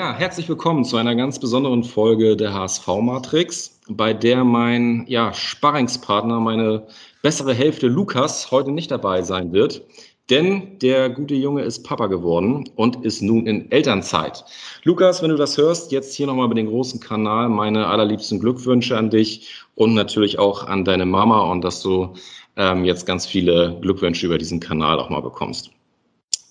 Ja, 0.00 0.14
herzlich 0.14 0.48
willkommen 0.48 0.86
zu 0.86 0.96
einer 0.96 1.14
ganz 1.14 1.38
besonderen 1.38 1.84
Folge 1.84 2.34
der 2.34 2.54
HSV-Matrix, 2.54 3.80
bei 3.86 4.14
der 4.14 4.44
mein 4.44 5.04
ja, 5.08 5.34
Sparringspartner, 5.34 6.40
meine 6.40 6.86
bessere 7.20 7.52
Hälfte 7.52 7.86
Lukas, 7.86 8.50
heute 8.50 8.70
nicht 8.70 8.90
dabei 8.90 9.20
sein 9.20 9.52
wird. 9.52 9.82
Denn 10.30 10.78
der 10.78 11.10
gute 11.10 11.34
Junge 11.34 11.64
ist 11.64 11.86
Papa 11.86 12.06
geworden 12.06 12.70
und 12.76 13.04
ist 13.04 13.20
nun 13.20 13.46
in 13.46 13.70
Elternzeit. 13.70 14.42
Lukas, 14.84 15.22
wenn 15.22 15.28
du 15.28 15.36
das 15.36 15.58
hörst, 15.58 15.92
jetzt 15.92 16.14
hier 16.14 16.26
nochmal 16.26 16.46
über 16.46 16.54
den 16.54 16.68
großen 16.68 16.98
Kanal 16.98 17.50
meine 17.50 17.86
allerliebsten 17.86 18.40
Glückwünsche 18.40 18.96
an 18.96 19.10
dich 19.10 19.66
und 19.74 19.92
natürlich 19.92 20.38
auch 20.38 20.66
an 20.66 20.86
deine 20.86 21.04
Mama 21.04 21.42
und 21.42 21.60
dass 21.62 21.82
du 21.82 22.14
ähm, 22.56 22.86
jetzt 22.86 23.04
ganz 23.04 23.26
viele 23.26 23.78
Glückwünsche 23.82 24.24
über 24.24 24.38
diesen 24.38 24.60
Kanal 24.60 24.98
auch 24.98 25.10
mal 25.10 25.20
bekommst. 25.20 25.70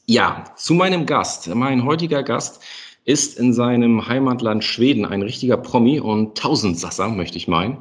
Ja, 0.05 0.43
zu 0.55 0.75
meinem 0.75 1.07
Gast. 1.07 1.47
Mein 1.53 1.83
heutiger 1.83 2.21
Gast 2.21 2.61
ist 3.09 3.39
in 3.39 3.53
seinem 3.53 4.07
Heimatland 4.07 4.63
Schweden 4.63 5.03
ein 5.03 5.23
richtiger 5.23 5.57
Promi 5.57 5.99
und 5.99 6.37
Tausendsasser, 6.37 7.09
möchte 7.09 7.37
ich 7.37 7.47
meinen. 7.47 7.79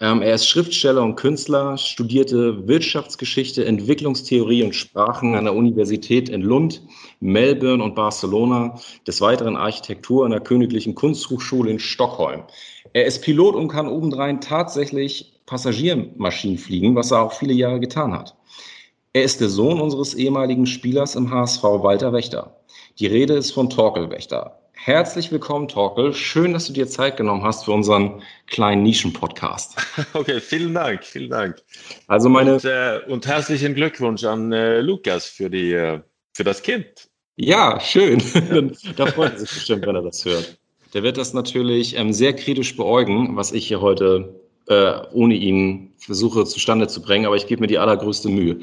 Ähm, 0.00 0.20
er 0.20 0.34
ist 0.34 0.46
Schriftsteller 0.46 1.02
und 1.02 1.16
Künstler, 1.16 1.78
studierte 1.78 2.68
Wirtschaftsgeschichte, 2.68 3.64
Entwicklungstheorie 3.64 4.62
und 4.62 4.74
Sprachen 4.74 5.34
an 5.34 5.44
der 5.44 5.54
Universität 5.54 6.28
in 6.28 6.42
Lund, 6.42 6.82
Melbourne 7.20 7.82
und 7.82 7.94
Barcelona, 7.94 8.78
des 9.06 9.22
Weiteren 9.22 9.56
Architektur 9.56 10.26
an 10.26 10.32
der 10.32 10.40
Königlichen 10.40 10.94
Kunsthochschule 10.94 11.70
in 11.70 11.78
Stockholm. 11.78 12.42
Er 12.92 13.06
ist 13.06 13.22
Pilot 13.22 13.54
und 13.54 13.68
kann 13.68 13.88
obendrein 13.88 14.42
tatsächlich 14.42 15.40
Passagiermaschinen 15.46 16.58
fliegen, 16.58 16.94
was 16.94 17.12
er 17.12 17.22
auch 17.22 17.32
viele 17.32 17.54
Jahre 17.54 17.80
getan 17.80 18.12
hat. 18.12 18.36
Er 19.14 19.24
ist 19.24 19.40
der 19.40 19.48
Sohn 19.48 19.80
unseres 19.80 20.12
ehemaligen 20.12 20.66
Spielers 20.66 21.16
im 21.16 21.30
HSV 21.30 21.62
Walter 21.62 22.12
Wächter. 22.12 22.60
Die 23.00 23.06
Rede 23.06 23.34
ist 23.34 23.52
von 23.52 23.70
Torkel 23.70 24.10
Wächter. 24.10 24.59
Herzlich 24.82 25.30
willkommen, 25.30 25.68
Torkel. 25.68 26.14
Schön, 26.14 26.54
dass 26.54 26.66
du 26.66 26.72
dir 26.72 26.88
Zeit 26.88 27.18
genommen 27.18 27.42
hast 27.42 27.66
für 27.66 27.72
unseren 27.72 28.22
kleinen 28.46 28.82
Nischen-Podcast. 28.82 29.76
Okay, 30.14 30.40
vielen 30.40 30.72
Dank, 30.72 31.04
vielen 31.04 31.28
Dank. 31.28 31.56
Also 32.06 32.30
meine 32.30 32.54
und, 32.54 32.64
äh, 32.64 33.00
und 33.06 33.26
herzlichen 33.26 33.74
Glückwunsch 33.74 34.24
an 34.24 34.52
äh, 34.52 34.80
Lukas 34.80 35.26
für 35.26 35.50
die 35.50 35.72
äh, 35.74 36.00
für 36.32 36.44
das 36.44 36.62
Kind. 36.62 37.10
Ja, 37.36 37.78
schön. 37.78 38.22
da 38.96 39.04
freut 39.04 39.34
er 39.34 39.40
sich 39.40 39.50
bestimmt, 39.50 39.86
wenn 39.86 39.96
er 39.96 40.02
das 40.02 40.24
hört. 40.24 40.58
Der 40.94 41.02
wird 41.02 41.18
das 41.18 41.34
natürlich 41.34 41.94
ähm, 41.98 42.14
sehr 42.14 42.32
kritisch 42.32 42.74
beäugen, 42.74 43.36
was 43.36 43.52
ich 43.52 43.68
hier 43.68 43.82
heute 43.82 44.39
äh, 44.70 45.02
ohne 45.12 45.34
ihn 45.34 45.92
versuche 45.98 46.44
zustande 46.44 46.86
zu 46.86 47.02
bringen, 47.02 47.26
aber 47.26 47.36
ich 47.36 47.46
gebe 47.46 47.60
mir 47.60 47.66
die 47.66 47.78
allergrößte 47.78 48.28
Mühe. 48.28 48.60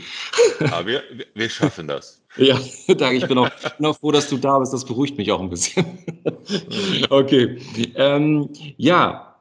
Ja, 0.62 0.86
wir, 0.86 1.04
wir 1.36 1.50
schaffen 1.50 1.88
das. 1.88 2.24
Ja, 2.38 2.60
danke. 2.88 3.16
Ich 3.16 3.28
bin 3.28 3.40
auch, 3.40 3.50
bin 3.78 3.88
auch 3.88 3.98
froh, 3.98 4.12
dass 4.12 4.30
du 4.30 4.38
da 4.38 4.60
bist. 4.60 4.72
Das 4.72 4.86
beruhigt 4.86 5.18
mich 5.18 5.32
auch 5.32 5.42
ein 5.42 5.50
bisschen. 5.50 5.86
Okay. 7.10 7.58
Ähm, 7.96 8.50
ja, 8.78 9.36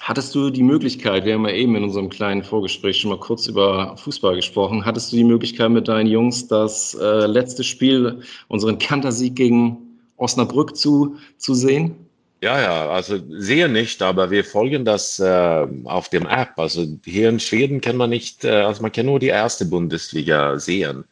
hattest 0.00 0.34
du 0.34 0.50
die 0.50 0.64
Möglichkeit, 0.64 1.24
wir 1.24 1.34
haben 1.34 1.46
ja 1.46 1.54
eben 1.54 1.76
in 1.76 1.84
unserem 1.84 2.08
kleinen 2.08 2.42
Vorgespräch 2.42 2.98
schon 2.98 3.10
mal 3.10 3.20
kurz 3.20 3.46
über 3.46 3.96
Fußball 3.98 4.34
gesprochen, 4.34 4.84
hattest 4.84 5.12
du 5.12 5.16
die 5.16 5.24
Möglichkeit 5.24 5.70
mit 5.70 5.86
deinen 5.86 6.08
Jungs 6.08 6.48
das 6.48 6.94
äh, 6.94 7.26
letzte 7.26 7.62
Spiel, 7.62 8.20
unseren 8.48 8.78
Kantersieg 8.78 9.36
gegen 9.36 9.78
Osnabrück 10.16 10.76
zu, 10.76 11.16
zu 11.38 11.54
sehen? 11.54 12.03
Ja, 12.44 12.60
ja, 12.60 12.90
also 12.90 13.18
sehr 13.30 13.68
nicht, 13.68 14.02
aber 14.02 14.30
wir 14.30 14.44
folgen 14.44 14.84
das 14.84 15.18
äh, 15.18 15.66
auf 15.84 16.10
dem 16.10 16.26
App. 16.26 16.58
Also 16.58 16.86
hier 17.02 17.30
in 17.30 17.40
Schweden 17.40 17.80
kann 17.80 17.96
man 17.96 18.10
nicht, 18.10 18.44
äh, 18.44 18.50
also 18.50 18.82
man 18.82 18.92
kann 18.92 19.06
nur 19.06 19.18
die 19.18 19.28
erste 19.28 19.64
Bundesliga 19.64 20.58
sehen. 20.58 21.04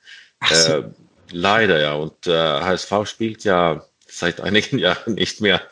So. 0.47 0.72
Äh, 0.72 0.82
leider 1.31 1.81
ja. 1.81 1.94
Und 1.94 2.26
HSV 2.26 2.92
äh, 2.92 3.06
spielt 3.06 3.44
ja 3.44 3.82
seit 4.06 4.42
einigen 4.42 4.78
Jahren 4.87 5.15
nicht 5.15 5.41
mehr 5.41 5.62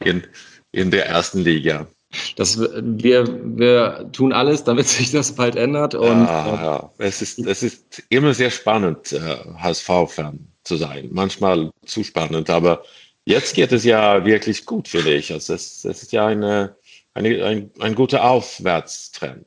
in, 0.00 0.24
in 0.72 0.90
der 0.90 1.06
ersten 1.06 1.42
Liga. 1.42 1.86
Das, 2.34 2.58
wir, 2.58 3.28
wir 3.56 4.10
tun 4.12 4.32
alles, 4.32 4.64
damit 4.64 4.88
sich 4.98 5.12
das 5.12 5.36
bald 5.36 5.54
ändert. 5.54 5.94
Und, 5.94 6.26
ja, 6.26 6.46
ja. 6.46 6.90
Es, 6.98 7.22
ist, 7.22 7.38
es 7.38 7.62
ist 7.62 8.02
immer 8.08 8.34
sehr 8.34 8.50
spannend, 8.50 9.12
HSV-Fan 9.56 10.48
zu 10.64 10.74
sein. 10.74 11.10
Manchmal 11.12 11.70
zu 11.86 12.02
spannend, 12.02 12.50
aber 12.50 12.82
Jetzt 13.26 13.54
geht 13.54 13.72
es 13.72 13.84
ja 13.84 14.24
wirklich 14.24 14.66
gut, 14.66 14.88
finde 14.88 15.14
ich. 15.14 15.32
Also 15.32 15.54
es, 15.54 15.84
es 15.84 16.02
ist 16.02 16.12
ja 16.12 16.26
eine, 16.26 16.76
eine, 17.14 17.44
ein, 17.44 17.70
ein 17.80 17.94
guter 17.94 18.28
Aufwärtstrend. 18.28 19.46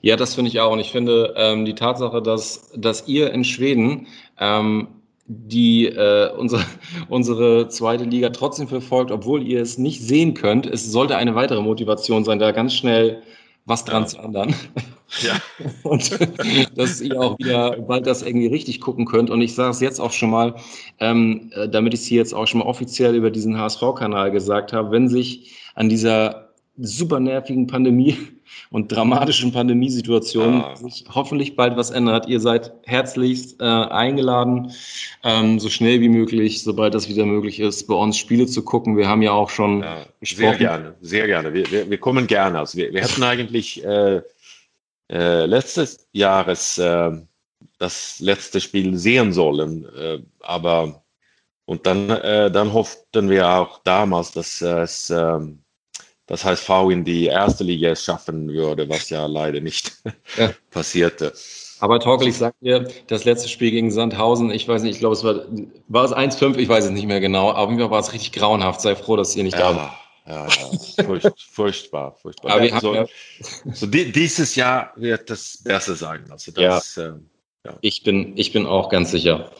Ja, 0.00 0.16
das 0.16 0.34
finde 0.34 0.50
ich 0.50 0.60
auch. 0.60 0.72
Und 0.72 0.78
ich 0.78 0.90
finde 0.90 1.34
ähm, 1.36 1.64
die 1.64 1.74
Tatsache, 1.74 2.22
dass, 2.22 2.70
dass 2.74 3.06
ihr 3.08 3.32
in 3.32 3.44
Schweden 3.44 4.06
ähm, 4.38 4.88
die 5.26 5.86
äh, 5.86 6.32
unsere, 6.32 6.64
unsere 7.08 7.68
zweite 7.68 8.04
Liga 8.04 8.30
trotzdem 8.30 8.68
verfolgt, 8.68 9.10
obwohl 9.10 9.46
ihr 9.46 9.60
es 9.60 9.78
nicht 9.78 10.02
sehen 10.02 10.34
könnt, 10.34 10.66
es 10.66 10.90
sollte 10.90 11.16
eine 11.16 11.34
weitere 11.34 11.60
Motivation 11.60 12.24
sein, 12.24 12.38
da 12.38 12.52
ganz 12.52 12.74
schnell 12.74 13.22
was 13.70 13.86
dran 13.86 14.02
ja. 14.02 14.08
zu 14.08 14.18
ändern. 14.18 14.54
Ja. 15.22 15.40
Und 15.82 16.16
dass 16.78 17.00
ihr 17.00 17.20
auch 17.20 17.36
wieder 17.40 17.76
bald 17.80 18.06
das 18.06 18.22
irgendwie 18.22 18.46
richtig 18.46 18.80
gucken 18.80 19.06
könnt. 19.06 19.28
Und 19.28 19.40
ich 19.40 19.56
sage 19.56 19.70
es 19.70 19.80
jetzt 19.80 19.98
auch 20.00 20.12
schon 20.12 20.30
mal, 20.30 20.54
ähm, 21.00 21.50
äh, 21.52 21.68
damit 21.68 21.94
ich 21.94 22.00
es 22.02 22.06
hier 22.06 22.18
jetzt 22.18 22.32
auch 22.32 22.46
schon 22.46 22.60
mal 22.60 22.66
offiziell 22.66 23.16
über 23.16 23.32
diesen 23.32 23.58
HSV-Kanal 23.58 24.30
gesagt 24.30 24.72
habe, 24.72 24.92
wenn 24.92 25.08
sich 25.08 25.56
an 25.74 25.88
dieser 25.88 26.50
super 26.78 27.18
nervigen 27.18 27.66
Pandemie 27.66 28.16
und 28.70 28.92
dramatischen 28.92 29.52
Pandemiesituation 29.52 30.62
ah. 30.62 30.76
sich 30.76 31.04
hoffentlich 31.12 31.56
bald 31.56 31.76
was 31.76 31.90
ändert. 31.90 32.28
Ihr 32.28 32.40
seid 32.40 32.72
herzlichst 32.84 33.60
äh, 33.60 33.64
eingeladen, 33.64 34.72
ähm, 35.24 35.58
so 35.58 35.68
schnell 35.68 36.00
wie 36.00 36.08
möglich, 36.08 36.62
sobald 36.62 36.94
das 36.94 37.08
wieder 37.08 37.26
möglich 37.26 37.60
ist, 37.60 37.86
bei 37.86 37.94
uns 37.94 38.16
Spiele 38.16 38.46
zu 38.46 38.64
gucken. 38.64 38.96
Wir 38.96 39.08
haben 39.08 39.22
ja 39.22 39.32
auch 39.32 39.50
schon 39.50 39.80
ja, 39.80 40.04
gesprochen. 40.20 40.48
Sehr 40.48 40.58
gerne, 40.58 40.94
sehr 41.00 41.26
gerne. 41.26 41.52
Wir, 41.52 41.70
wir, 41.70 41.90
wir 41.90 41.98
kommen 41.98 42.26
gerne. 42.26 42.58
Also 42.58 42.78
wir, 42.78 42.92
wir 42.92 43.02
hätten 43.02 43.22
eigentlich 43.22 43.84
äh, 43.84 44.22
äh, 45.10 45.46
letztes 45.46 46.08
Jahres 46.12 46.78
äh, 46.78 47.10
das 47.78 48.20
letzte 48.20 48.60
Spiel 48.60 48.96
sehen 48.96 49.32
sollen, 49.32 49.86
äh, 49.96 50.18
aber 50.40 51.02
und 51.64 51.86
dann, 51.86 52.10
äh, 52.10 52.50
dann 52.50 52.72
hofften 52.72 53.30
wir 53.30 53.48
auch 53.48 53.78
damals, 53.84 54.32
dass 54.32 54.60
es 54.60 55.08
ähm, 55.10 55.62
das 56.30 56.44
HSV 56.44 56.70
in 56.90 57.04
die 57.04 57.26
erste 57.26 57.64
Liga 57.64 57.94
schaffen 57.96 58.48
würde, 58.48 58.88
was 58.88 59.10
ja 59.10 59.26
leider 59.26 59.60
nicht 59.60 59.92
ja. 60.38 60.52
passierte. 60.70 61.32
Aber 61.80 61.98
Torkel, 61.98 62.28
ich 62.28 62.36
sag 62.36 62.54
dir, 62.60 62.88
das 63.08 63.24
letzte 63.24 63.48
Spiel 63.48 63.72
gegen 63.72 63.90
Sandhausen, 63.90 64.50
ich 64.50 64.68
weiß 64.68 64.82
nicht, 64.82 64.94
ich 64.94 64.98
glaube, 65.00 65.16
es 65.16 65.24
war, 65.24 65.42
war 65.88 66.04
es 66.04 66.12
1-5, 66.12 66.56
ich 66.56 66.68
weiß 66.68 66.84
es 66.84 66.90
nicht 66.92 67.06
mehr 67.06 67.20
genau, 67.20 67.52
aber 67.52 67.72
mir 67.72 67.90
war 67.90 67.98
es 67.98 68.12
richtig 68.12 68.32
grauenhaft. 68.32 68.80
Sei 68.80 68.94
froh, 68.94 69.16
dass 69.16 69.34
ihr 69.34 69.42
nicht 69.42 69.58
ja, 69.58 69.72
da 69.72 69.76
wart. 69.76 69.92
Ja, 70.26 70.46
ja, 70.46 71.04
Furcht, 71.04 71.32
furchtbar, 71.50 72.14
furchtbar. 72.22 72.52
Aber 72.52 72.64
ja, 72.64 72.78
so, 72.78 72.94
ja. 72.94 73.06
so 73.72 73.86
die, 73.86 74.12
dieses 74.12 74.54
Jahr 74.54 74.92
wird 74.94 75.28
das 75.28 75.58
Beste 75.64 75.96
sein. 75.96 76.24
Also 76.30 76.52
das, 76.52 76.94
ja. 76.94 77.06
Äh, 77.06 77.12
ja. 77.66 77.76
Ich, 77.80 78.04
bin, 78.04 78.34
ich 78.36 78.52
bin 78.52 78.66
auch 78.66 78.88
ganz 78.88 79.10
sicher. 79.10 79.50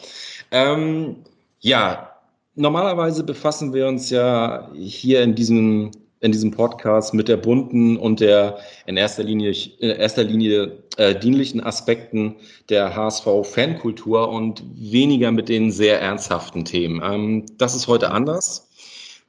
Ähm, 0.51 1.17
ja, 1.59 2.15
normalerweise 2.55 3.25
befassen 3.25 3.73
wir 3.73 3.87
uns 3.87 4.09
ja 4.09 4.71
hier 4.73 5.21
in 5.21 5.35
diesem 5.35 5.91
in 6.21 6.31
diesem 6.31 6.51
Podcast 6.51 7.13
mit 7.13 7.27
der 7.27 7.37
bunten 7.37 7.97
und 7.97 8.19
der 8.19 8.59
in 8.85 8.95
erster 8.95 9.23
Linie, 9.23 9.53
in 9.79 9.89
erster 9.89 10.23
Linie 10.23 10.83
äh, 10.97 11.15
dienlichen 11.15 11.61
Aspekten 11.61 12.35
der 12.69 12.95
HSV-Fankultur 12.95 14.29
und 14.29 14.63
weniger 14.75 15.31
mit 15.31 15.49
den 15.49 15.71
sehr 15.71 15.99
ernsthaften 15.99 16.63
Themen. 16.63 17.01
Ähm, 17.03 17.45
das 17.57 17.75
ist 17.75 17.87
heute 17.87 18.11
anders. 18.11 18.69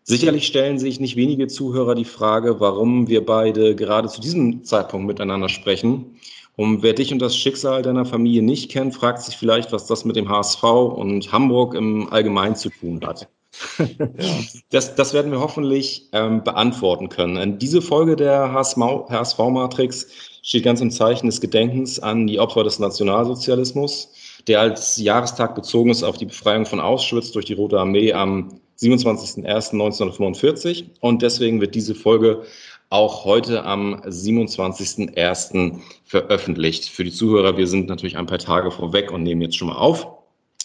Sicherlich 0.05 0.47
stellen 0.47 0.79
sich 0.79 1.01
nicht 1.01 1.17
wenige 1.17 1.47
Zuhörer 1.47 1.95
die 1.95 2.05
Frage, 2.05 2.61
warum 2.61 3.09
wir 3.09 3.25
beide 3.25 3.75
gerade 3.75 4.09
zu 4.09 4.21
diesem 4.21 4.65
Zeitpunkt 4.65 5.07
miteinander 5.07 5.49
sprechen. 5.49 6.17
Und 6.57 6.83
wer 6.83 6.93
dich 6.93 7.13
und 7.13 7.21
das 7.21 7.35
Schicksal 7.35 7.83
deiner 7.83 8.05
Familie 8.05 8.43
nicht 8.43 8.71
kennt, 8.71 8.95
fragt 8.95 9.23
sich 9.23 9.37
vielleicht, 9.37 9.73
was 9.73 9.87
das 9.87 10.05
mit 10.05 10.17
dem 10.17 10.29
HSV 10.29 10.63
und 10.65 11.33
Hamburg 11.33 11.75
im 11.75 12.13
Allgemeinen 12.13 12.57
zu 12.57 12.69
tun 12.69 13.01
hat. 13.07 13.29
das, 14.71 14.95
das 14.95 15.15
werden 15.15 15.31
wir 15.31 15.41
hoffentlich 15.41 16.09
ähm, 16.13 16.43
beantworten 16.43 17.09
können. 17.09 17.59
Diese 17.59 17.83
Folge 17.83 18.17
der 18.17 18.53
HSV-Matrix 18.53 20.09
steht 20.43 20.65
ganz 20.65 20.81
im 20.81 20.91
Zeichen 20.91 21.27
des 21.27 21.41
Gedenkens 21.41 22.01
an 22.01 22.27
die 22.27 22.41
Opfer 22.41 22.65
des 22.65 22.79
Nationalsozialismus, 22.79 24.13
der 24.49 24.61
als 24.61 24.97
Jahrestag 24.97 25.55
bezogen 25.55 25.91
ist 25.91 26.03
auf 26.03 26.17
die 26.17 26.27
Befreiung 26.27 26.67
von 26.67 26.81
Auschwitz 26.81 27.33
durch 27.33 27.45
die 27.45 27.55
Rote 27.55 27.79
Armee 27.79 28.13
am 28.13 28.61
27.01.1945. 28.81 30.87
Und 31.01 31.23
deswegen 31.23 31.61
wird 31.61 31.75
diese 31.75 31.95
Folge 31.95 32.43
auch 32.91 33.25
heute 33.25 33.65
am 33.65 33.95
27.01. 34.03 35.79
veröffentlicht. 36.05 36.87
Für 36.87 37.05
die 37.05 37.13
Zuhörer, 37.13 37.57
wir 37.57 37.67
sind 37.67 37.89
natürlich 37.89 38.19
ein 38.19 38.27
paar 38.27 38.39
Tage 38.39 38.71
vorweg 38.71 39.11
und 39.13 39.23
nehmen 39.23 39.41
jetzt 39.43 39.57
schon 39.57 39.69
mal 39.69 39.77
auf. 39.77 40.07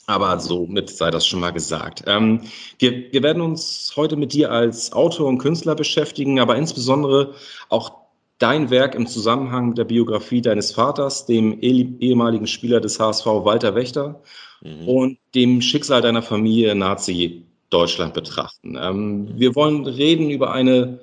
Aber 0.08 0.40
somit 0.40 0.90
sei 0.90 1.12
das 1.12 1.28
schon 1.28 1.42
mal 1.42 1.52
gesagt. 1.52 2.04
Ähm, 2.08 2.42
wir, 2.80 3.12
wir 3.12 3.24
werden 3.24 3.42
uns 3.42 3.92
heute 3.96 4.16
mit 4.16 4.34
dir 4.34 4.52
als 4.52 4.94
Autor 4.94 5.28
und 5.28 5.38
Künstler 5.38 5.76
beschäftigen, 5.76 6.40
aber 6.40 6.56
insbesondere 6.56 7.34
auch 7.68 7.92
dein 8.40 8.70
Werk 8.70 8.96
im 8.96 9.06
Zusammenhang 9.06 9.70
mit 9.70 9.78
der 9.78 9.84
Biografie 9.84 10.42
deines 10.42 10.72
Vaters, 10.72 11.26
dem 11.26 11.60
ehemaligen 11.60 12.48
Spieler 12.48 12.80
des 12.80 13.00
HSV 13.00 13.26
Walter 13.26 13.76
Wächter 13.76 14.22
mhm. 14.62 14.88
und 14.88 15.18
dem 15.36 15.62
Schicksal 15.62 16.02
deiner 16.02 16.22
Familie 16.22 16.74
Nazi 16.74 17.44
Deutschland 17.70 18.14
betrachten. 18.14 18.78
Ähm, 18.82 19.30
wir 19.36 19.56
wollen 19.56 19.86
reden 19.86 20.30
über 20.30 20.54
eine, 20.54 21.00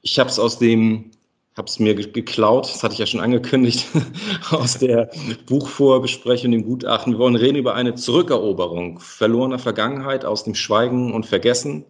ich 0.00 0.18
habe 0.18 0.30
es 0.30 0.38
aus 0.38 0.58
dem, 0.58 1.10
habe 1.58 1.68
es 1.68 1.78
mir 1.80 1.94
geklaut, 1.94 2.72
das 2.72 2.82
hatte 2.82 2.94
ich 2.94 3.00
ja 3.00 3.06
schon 3.06 3.20
angekündigt, 3.20 3.86
aus 4.50 4.78
der 4.78 5.10
Buchvorbesprechung, 5.46 6.52
dem 6.52 6.64
Gutachten. 6.64 7.14
Wir 7.14 7.18
wollen 7.18 7.36
reden 7.36 7.58
über 7.58 7.74
eine 7.74 7.96
Zurückeroberung 7.96 9.00
verlorener 9.00 9.58
Vergangenheit 9.58 10.24
aus 10.24 10.44
dem 10.44 10.54
Schweigen 10.54 11.12
und 11.12 11.26
Vergessen. 11.26 11.84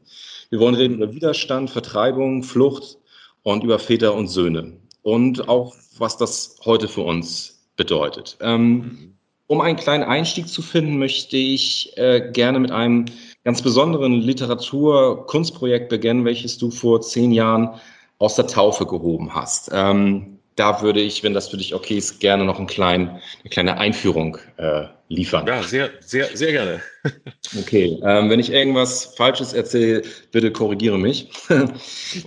Wir 0.51 0.59
wollen 0.59 0.75
reden 0.75 0.95
über 0.95 1.13
Widerstand, 1.13 1.71
Vertreibung, 1.71 2.43
Flucht 2.43 2.97
und 3.43 3.63
über 3.63 3.79
Väter 3.79 4.15
und 4.15 4.29
Söhne. 4.29 4.73
Und 5.03 5.49
auch, 5.49 5.75
was 5.99 6.17
das 6.17 6.57
heute 6.65 6.89
für 6.89 7.03
uns 7.03 7.69
bedeutet. 7.77 8.39
Ähm, 8.41 9.15
um 9.47 9.61
einen 9.61 9.77
kleinen 9.77 10.05
Einstieg 10.05 10.49
zu 10.49 10.63
finden, 10.63 10.99
möchte 10.99 11.37
ich 11.37 11.93
äh, 11.97 12.31
gerne 12.33 12.59
mit 12.59 12.71
einem 12.71 13.05
ganz 13.45 13.63
besonderen 13.63 14.15
Literatur-Kunstprojekt 14.15 15.89
beginnen, 15.91 16.25
welches 16.25 16.59
du 16.59 16.71
vor 16.71 17.03
zehn 17.03 17.33
Jahren 17.33 17.71
aus 18.19 18.35
der 18.35 18.47
Taufe 18.47 18.87
gehoben 18.87 19.35
hast. 19.35 19.71
Ähm, 19.73 20.39
da 20.57 20.83
würde 20.83 21.01
ich, 21.01 21.23
wenn 21.23 21.35
das 21.35 21.49
für 21.49 21.57
dich 21.57 21.75
okay 21.75 21.99
ist, 21.99 22.19
gerne 22.19 22.45
noch 22.45 22.59
einen 22.59 22.67
kleinen, 22.67 23.09
eine 23.09 23.51
kleine 23.51 23.79
Einführung 23.79 24.39
äh, 24.57 24.87
liefern. 25.09 25.47
Ja, 25.47 25.63
sehr, 25.63 25.91
sehr, 26.01 26.37
sehr 26.37 26.53
gerne. 26.53 26.83
okay, 27.59 27.99
ähm, 28.03 28.29
wenn 28.29 28.41
ich 28.41 28.51
irgendwas 28.51 29.15
Falsches 29.17 29.53
erzähle, 29.53 30.03
bitte 30.33 30.51
korrigiere 30.51 30.99
mich. 30.99 31.31
okay. 31.49 31.69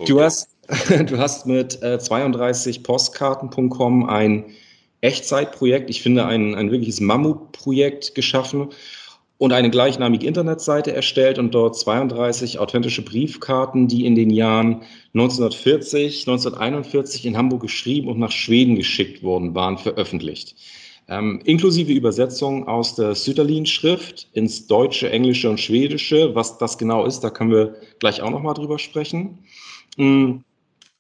Du 0.06 0.22
hast, 0.22 0.50
du 1.08 1.18
hast 1.18 1.46
mit 1.46 1.82
äh, 1.82 1.96
32postkarten.com 1.96 4.08
ein 4.08 4.46
Echtzeitprojekt, 5.02 5.90
ich 5.90 6.02
finde 6.02 6.26
ein, 6.26 6.56
ein 6.56 6.72
wirkliches 6.72 7.02
Mammutprojekt 7.02 8.16
geschaffen 8.16 8.70
und 9.42 9.54
eine 9.54 9.72
gleichnamige 9.72 10.28
Internetseite 10.28 10.94
erstellt 10.94 11.40
und 11.40 11.56
dort 11.56 11.76
32 11.76 12.60
authentische 12.60 13.02
Briefkarten, 13.02 13.88
die 13.88 14.06
in 14.06 14.14
den 14.14 14.30
Jahren 14.30 14.84
1940, 15.16 16.28
1941 16.28 17.26
in 17.26 17.36
Hamburg 17.36 17.64
geschrieben 17.64 18.08
und 18.08 18.20
nach 18.20 18.32
Schweden 18.32 18.76
geschickt 18.76 19.24
worden 19.24 19.56
waren, 19.56 19.80
veröffentlicht. 19.80 20.56
Ähm, 21.08 21.42
inklusive 21.44 21.92
Übersetzung 21.92 22.68
aus 22.68 22.94
der 22.94 23.16
Sütterlin-Schrift 23.16 24.28
ins 24.34 24.68
Deutsche, 24.68 25.10
Englische 25.10 25.50
und 25.50 25.60
Schwedische. 25.60 26.36
Was 26.36 26.60
das 26.60 26.78
genau 26.78 27.08
ist, 27.08 27.22
da 27.22 27.32
können 27.32 27.50
wir 27.50 27.78
gleich 27.98 28.22
auch 28.22 28.30
nochmal 28.30 28.54
drüber 28.54 28.78
sprechen. 28.78 29.40
Mm. 29.98 30.34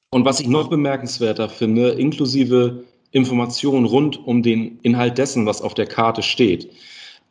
Und 0.10 0.26
was 0.26 0.40
ich 0.40 0.48
noch 0.48 0.68
bemerkenswerter 0.68 1.48
finde, 1.48 1.90
inklusive 1.90 2.86
Informationen 3.12 3.86
rund 3.86 4.26
um 4.26 4.42
den 4.42 4.80
Inhalt 4.82 5.20
dessen, 5.20 5.46
was 5.46 5.62
auf 5.62 5.76
der 5.76 5.86
Karte 5.86 6.24
steht. 6.24 6.72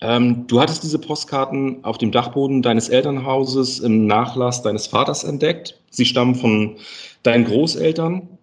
Ähm, 0.00 0.46
du 0.46 0.60
hattest 0.60 0.82
diese 0.82 0.98
Postkarten 0.98 1.84
auf 1.84 1.98
dem 1.98 2.10
Dachboden 2.10 2.62
deines 2.62 2.88
Elternhauses 2.88 3.80
im 3.80 4.06
Nachlass 4.06 4.62
deines 4.62 4.86
Vaters 4.86 5.24
entdeckt. 5.24 5.78
Sie 5.90 6.06
stammen 6.06 6.34
von 6.34 6.76
deinen 7.22 7.44
Großeltern. 7.44 8.38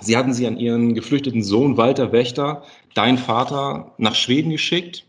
Sie 0.00 0.16
hatten 0.16 0.32
sie 0.32 0.46
an 0.46 0.58
ihren 0.58 0.94
geflüchteten 0.94 1.42
Sohn 1.42 1.76
Walter 1.76 2.12
Wächter, 2.12 2.62
dein 2.94 3.18
Vater, 3.18 3.92
nach 3.98 4.14
Schweden 4.14 4.50
geschickt. 4.50 5.04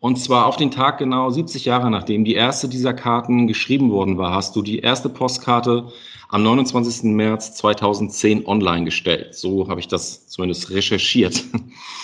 Und 0.00 0.16
zwar 0.16 0.46
auf 0.46 0.56
den 0.56 0.70
Tag 0.70 0.98
genau 0.98 1.30
70 1.30 1.64
Jahre 1.64 1.90
nachdem 1.90 2.24
die 2.24 2.34
erste 2.34 2.68
dieser 2.68 2.92
Karten 2.92 3.46
geschrieben 3.46 3.90
worden 3.90 4.18
war, 4.18 4.34
hast 4.34 4.54
du 4.54 4.60
die 4.60 4.80
erste 4.80 5.08
Postkarte 5.08 5.88
am 6.28 6.42
29. 6.42 7.04
März 7.04 7.54
2010 7.54 8.46
online 8.46 8.84
gestellt. 8.84 9.34
So 9.34 9.68
habe 9.68 9.80
ich 9.80 9.88
das 9.88 10.28
zumindest 10.28 10.70
recherchiert. 10.70 11.44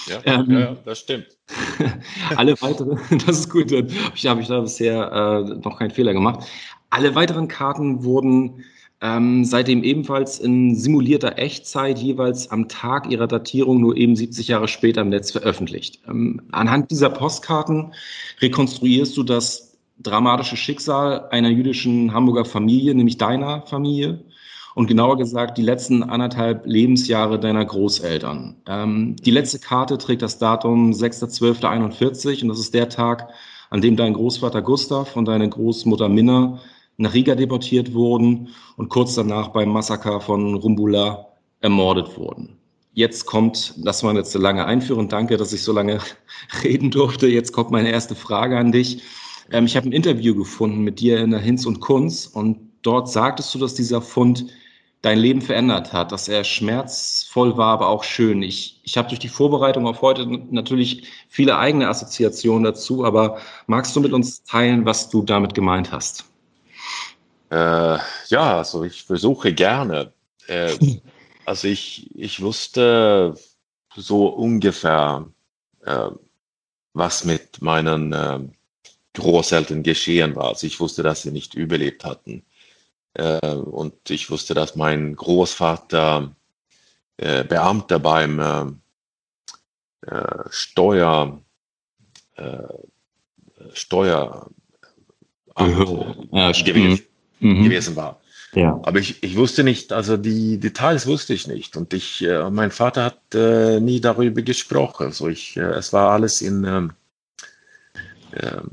Ja, 0.06 0.20
ähm, 0.24 0.50
ja 0.50 0.76
das 0.84 1.00
stimmt. 1.00 1.26
alle 2.36 2.60
weiteren, 2.60 2.98
das 3.26 3.40
ist 3.40 3.50
gut, 3.50 3.72
dann 3.72 3.88
habe 4.24 4.40
ich 4.40 4.48
da 4.48 4.60
bisher 4.60 5.12
äh, 5.12 5.54
noch 5.60 5.78
keinen 5.78 5.90
Fehler 5.90 6.12
gemacht. 6.12 6.46
Alle 6.90 7.14
weiteren 7.14 7.48
Karten 7.48 8.04
wurden 8.04 8.64
ähm, 9.02 9.44
seitdem 9.44 9.82
ebenfalls 9.82 10.38
in 10.38 10.76
simulierter 10.76 11.38
Echtzeit 11.38 11.98
jeweils 11.98 12.50
am 12.50 12.68
Tag 12.68 13.10
ihrer 13.10 13.26
Datierung 13.26 13.80
nur 13.80 13.96
eben 13.96 14.14
70 14.14 14.48
Jahre 14.48 14.68
später 14.68 15.00
im 15.00 15.08
Netz 15.08 15.30
veröffentlicht. 15.30 16.00
Ähm, 16.06 16.42
anhand 16.52 16.90
dieser 16.90 17.08
Postkarten 17.08 17.94
rekonstruierst 18.40 19.16
du 19.16 19.22
das 19.22 19.69
dramatische 20.02 20.56
Schicksal 20.56 21.28
einer 21.30 21.48
jüdischen 21.48 22.12
Hamburger 22.12 22.44
Familie, 22.44 22.94
nämlich 22.94 23.18
deiner 23.18 23.62
Familie. 23.62 24.24
Und 24.74 24.86
genauer 24.86 25.18
gesagt, 25.18 25.58
die 25.58 25.62
letzten 25.62 26.02
anderthalb 26.02 26.64
Lebensjahre 26.64 27.40
deiner 27.40 27.64
Großeltern. 27.64 28.56
Ähm, 28.66 29.16
die 29.16 29.32
letzte 29.32 29.58
Karte 29.58 29.98
trägt 29.98 30.22
das 30.22 30.38
Datum 30.38 30.92
6.12.41 30.92 32.42
und 32.42 32.48
das 32.48 32.60
ist 32.60 32.72
der 32.72 32.88
Tag, 32.88 33.30
an 33.68 33.80
dem 33.80 33.96
dein 33.96 34.14
Großvater 34.14 34.62
Gustav 34.62 35.16
und 35.16 35.26
deine 35.26 35.48
Großmutter 35.48 36.08
Minna 36.08 36.60
nach 36.96 37.14
Riga 37.14 37.34
deportiert 37.34 37.94
wurden 37.94 38.48
und 38.76 38.90
kurz 38.90 39.14
danach 39.14 39.48
beim 39.48 39.70
Massaker 39.70 40.20
von 40.20 40.54
Rumbula 40.54 41.26
ermordet 41.60 42.16
wurden. 42.16 42.58
Jetzt 42.92 43.24
kommt, 43.24 43.74
das 43.78 44.02
war 44.02 44.14
jetzt 44.14 44.34
eine 44.34 44.42
lange 44.42 44.66
Einführung, 44.66 45.08
danke, 45.08 45.36
dass 45.36 45.52
ich 45.52 45.62
so 45.62 45.72
lange 45.72 46.00
reden 46.62 46.90
durfte. 46.90 47.26
Jetzt 47.26 47.52
kommt 47.52 47.70
meine 47.70 47.90
erste 47.90 48.14
Frage 48.14 48.58
an 48.58 48.72
dich. 48.72 49.02
Ähm, 49.50 49.66
ich 49.66 49.76
habe 49.76 49.88
ein 49.88 49.92
Interview 49.92 50.34
gefunden 50.34 50.82
mit 50.82 51.00
dir 51.00 51.18
in 51.20 51.30
der 51.30 51.40
Hinz 51.40 51.66
und 51.66 51.80
Kunz 51.80 52.26
und 52.26 52.58
dort 52.82 53.08
sagtest 53.10 53.54
du, 53.54 53.58
dass 53.58 53.74
dieser 53.74 54.00
Fund 54.02 54.46
dein 55.02 55.18
Leben 55.18 55.40
verändert 55.40 55.92
hat, 55.92 56.12
dass 56.12 56.28
er 56.28 56.44
schmerzvoll 56.44 57.56
war, 57.56 57.72
aber 57.72 57.88
auch 57.88 58.04
schön. 58.04 58.42
Ich, 58.42 58.80
ich 58.84 58.98
habe 58.98 59.08
durch 59.08 59.18
die 59.18 59.28
Vorbereitung 59.28 59.86
auf 59.86 60.02
heute 60.02 60.26
natürlich 60.26 61.04
viele 61.28 61.56
eigene 61.56 61.88
Assoziationen 61.88 62.64
dazu, 62.64 63.04
aber 63.04 63.38
magst 63.66 63.96
du 63.96 64.00
mit 64.00 64.12
uns 64.12 64.42
teilen, 64.44 64.84
was 64.84 65.08
du 65.08 65.22
damit 65.22 65.54
gemeint 65.54 65.90
hast? 65.90 66.24
Äh, 67.50 67.98
ja, 68.28 68.58
also 68.58 68.84
ich 68.84 69.04
versuche 69.04 69.54
gerne. 69.54 70.12
Äh, 70.48 70.76
also 71.46 71.66
ich, 71.66 72.14
ich 72.14 72.42
wusste 72.42 73.34
so 73.96 74.26
ungefähr, 74.26 75.26
äh, 75.84 76.10
was 76.92 77.24
mit 77.24 77.62
meinen 77.62 78.12
äh, 78.12 78.40
Großeltern 79.14 79.82
geschehen 79.82 80.36
war. 80.36 80.48
Also 80.48 80.66
ich 80.66 80.78
wusste, 80.80 81.02
dass 81.02 81.22
sie 81.22 81.32
nicht 81.32 81.54
überlebt 81.54 82.04
hatten. 82.04 82.44
Äh, 83.14 83.54
und 83.54 84.10
ich 84.10 84.30
wusste, 84.30 84.54
dass 84.54 84.76
mein 84.76 85.16
Großvater 85.16 86.34
äh, 87.16 87.44
Beamter 87.44 87.98
beim 87.98 88.80
Steuer, 90.48 91.42
Steuer 93.74 94.50
ja, 95.58 96.52
gewesen, 96.52 97.02
mhm. 97.40 97.64
gewesen 97.64 97.96
war. 97.96 98.20
Ja. 98.54 98.80
Aber 98.82 98.98
ich, 98.98 99.22
ich 99.22 99.36
wusste 99.36 99.62
nicht, 99.62 99.92
also 99.92 100.16
die 100.16 100.58
Details 100.58 101.06
wusste 101.06 101.34
ich 101.34 101.46
nicht. 101.46 101.76
Und 101.76 101.94
ich, 101.94 102.24
äh, 102.24 102.50
mein 102.50 102.70
Vater 102.70 103.04
hat 103.04 103.34
äh, 103.34 103.78
nie 103.80 104.00
darüber 104.00 104.42
gesprochen. 104.42 105.06
Also 105.06 105.28
ich, 105.28 105.56
äh, 105.56 105.60
es 105.60 105.92
war 105.92 106.10
alles 106.10 106.42
in, 106.42 106.64
ähm, 106.64 106.92
ähm 108.34 108.70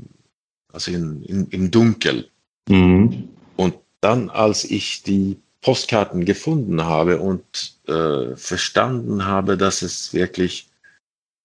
also 0.72 0.90
in, 0.90 1.22
in, 1.24 1.46
im 1.48 1.70
Dunkel. 1.70 2.28
Mhm. 2.68 3.28
Und 3.56 3.74
dann, 4.00 4.30
als 4.30 4.64
ich 4.64 5.02
die 5.02 5.40
Postkarten 5.60 6.24
gefunden 6.24 6.84
habe 6.84 7.18
und 7.18 7.76
äh, 7.88 8.36
verstanden 8.36 9.24
habe, 9.24 9.56
dass 9.56 9.82
es 9.82 10.14
wirklich 10.14 10.68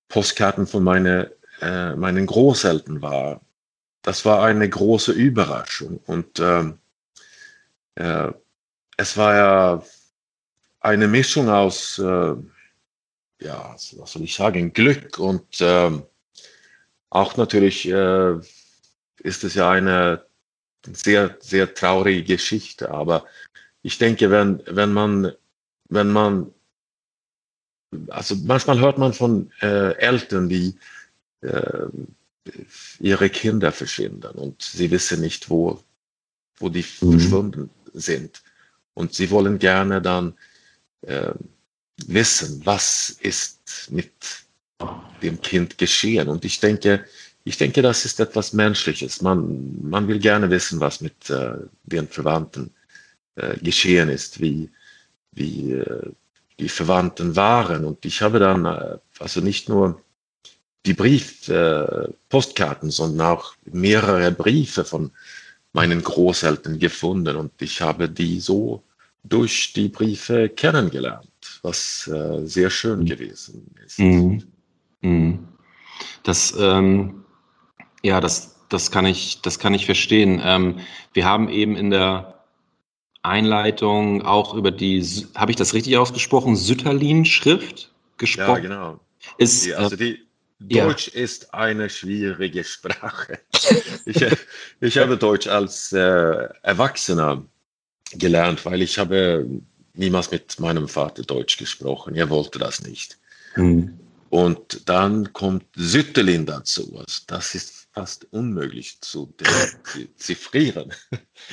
Postkarten 0.08 0.68
von 0.68 0.84
meine, 0.84 1.32
äh, 1.62 1.96
meinen 1.96 2.26
Großeltern 2.26 3.02
war, 3.02 3.42
das 4.04 4.26
war 4.26 4.44
eine 4.44 4.70
große 4.70 5.12
Überraschung. 5.14 6.00
Und 6.06 6.40
ähm, 6.40 6.78
äh, 7.96 8.32
es 8.98 9.18
war 9.18 9.36
ja 9.36 9.84
eine 10.82 11.08
Mischung 11.08 11.50
aus, 11.50 11.98
äh, 11.98 12.36
ja, 13.42 13.74
was 13.74 14.12
soll 14.12 14.22
ich 14.22 14.36
sagen, 14.36 14.74
Glück 14.74 15.18
und 15.18 15.62
äh, 15.62 15.92
auch 17.10 17.38
natürlich 17.38 17.88
äh, 17.88 18.40
ist 19.24 19.44
es 19.44 19.56
ja 19.56 19.72
eine 19.72 20.26
sehr, 20.92 21.38
sehr 21.40 21.74
traurige 21.74 22.24
Geschichte. 22.24 22.92
Aber 22.92 23.26
ich 23.82 23.98
denke, 23.98 24.30
wenn, 24.30 24.62
wenn 24.68 24.94
man, 24.94 25.32
wenn 25.90 26.12
man, 26.12 26.54
also 28.10 28.36
manchmal 28.36 28.80
hört 28.80 28.98
man 28.98 29.14
von 29.14 29.52
äh, 29.62 29.96
Eltern, 29.98 30.50
die 30.50 30.76
äh, 31.42 31.88
ihre 33.00 33.30
Kinder 33.30 33.72
verschwinden 33.72 34.32
und 34.36 34.62
sie 34.62 34.92
wissen 34.92 35.22
nicht, 35.22 35.50
wo, 35.50 35.82
wo 36.58 36.70
die 36.70 36.86
mhm. 37.02 37.20
verschwunden 37.20 37.70
sind. 37.94 38.44
Und 38.94 39.14
sie 39.14 39.32
wollen 39.32 39.60
gerne 39.60 40.02
dann 40.02 40.38
äh, 41.02 41.34
wissen, 42.06 42.62
was 42.66 43.10
ist 43.10 43.90
mit 43.90 44.12
dem 45.22 45.42
Kind 45.42 45.78
geschehen. 45.78 46.28
Und 46.28 46.44
ich 46.46 46.60
denke, 46.60 47.06
ich 47.44 47.58
denke, 47.58 47.82
das 47.82 48.06
ist 48.06 48.20
etwas 48.20 48.54
Menschliches. 48.54 49.22
Man, 49.22 49.78
man 49.82 50.08
will 50.08 50.20
gerne 50.20 50.50
wissen, 50.50 50.80
was 50.80 51.02
mit 51.02 51.30
äh, 51.30 51.56
den 51.84 52.08
Verwandten 52.08 52.72
äh, 53.36 53.58
geschehen 53.58 54.10
ist, 54.10 54.40
wie, 54.40 54.70
wie 55.34 55.74
äh, 55.74 56.12
die 56.60 56.70
Verwandten 56.70 57.36
waren. 57.36 57.84
Und 57.86 58.06
ich 58.06 58.22
habe 58.22 58.40
dann 58.40 58.66
äh, 58.66 58.98
also 59.20 59.42
nicht 59.42 59.68
nur 59.68 60.02
die 60.86 60.94
Brief, 60.94 61.48
äh, 61.50 62.08
Postkarten, 62.30 62.90
sondern 62.92 63.28
auch 63.28 63.56
mehrere 63.66 64.32
Briefe 64.32 64.84
von 64.86 65.12
meinen 65.74 66.04
Großeltern 66.04 66.78
gefunden 66.78 67.36
und 67.36 67.52
ich 67.60 67.82
habe 67.82 68.08
die 68.08 68.40
so 68.40 68.84
durch 69.24 69.74
die 69.74 69.88
Briefe 69.88 70.50
kennengelernt, 70.50 71.28
was 71.62 72.08
äh, 72.08 72.46
sehr 72.46 72.70
schön 72.70 73.00
mhm. 73.00 73.06
gewesen 73.06 73.76
ist. 73.86 74.00
Mhm. 74.00 74.44
Mhm. 75.02 75.48
Das, 76.24 76.54
ähm, 76.58 77.23
ja, 78.04 78.20
das, 78.20 78.56
das 78.70 78.92
kann 78.92 79.06
ich, 79.06 79.42
das 79.42 79.60
kann 79.60 79.74
ich 79.74 79.86
verstehen. 79.86 80.42
Ähm, 80.44 80.80
wir 81.14 81.26
haben 81.26 81.50
eben 81.50 81.76
in 81.76 81.90
der 81.90 82.44
Einleitung 83.22 84.22
auch 84.22 84.54
über 84.54 84.72
die, 84.72 85.02
habe 85.36 85.52
ich 85.52 85.56
das 85.56 85.74
richtig 85.74 85.98
ausgesprochen, 85.98 86.56
Sütterlin-Schrift 86.56 87.92
gesprochen? 88.18 88.48
Ja, 88.50 88.60
genau. 88.60 89.00
Ist, 89.38 89.66
die, 89.66 89.74
also 89.74 89.96
die, 89.96 90.20
Deutsch 90.60 91.12
ja. 91.14 91.22
ist 91.22 91.54
eine 91.54 91.90
schwierige 91.90 92.64
Sprache. 92.64 93.40
ich, 94.06 94.26
ich 94.80 94.98
habe 94.98 95.18
Deutsch 95.18 95.48
als 95.48 95.92
äh, 95.92 96.50
Erwachsener 96.62 97.44
gelernt, 98.14 98.66
weil 98.66 98.82
ich 98.82 98.98
habe 98.98 99.48
niemals 99.94 100.32
mit 100.32 100.60
meinem 100.60 100.88
Vater 100.88 101.24
Deutsch 101.24 101.58
gesprochen. 101.58 102.16
Er 102.16 102.30
wollte 102.30 102.60
das 102.60 102.82
nicht. 102.82 103.18
Mhm. 103.56 104.00
Und 104.30 104.90
dann 104.90 105.32
kommt 105.34 105.66
Sütterlin 105.76 106.46
dazu. 106.46 106.96
Also 106.98 107.22
das 107.28 107.56
ist 107.56 107.83
fast 107.94 108.26
unmöglich 108.32 109.00
zu 109.02 109.34
deziffrieren. 109.88 110.94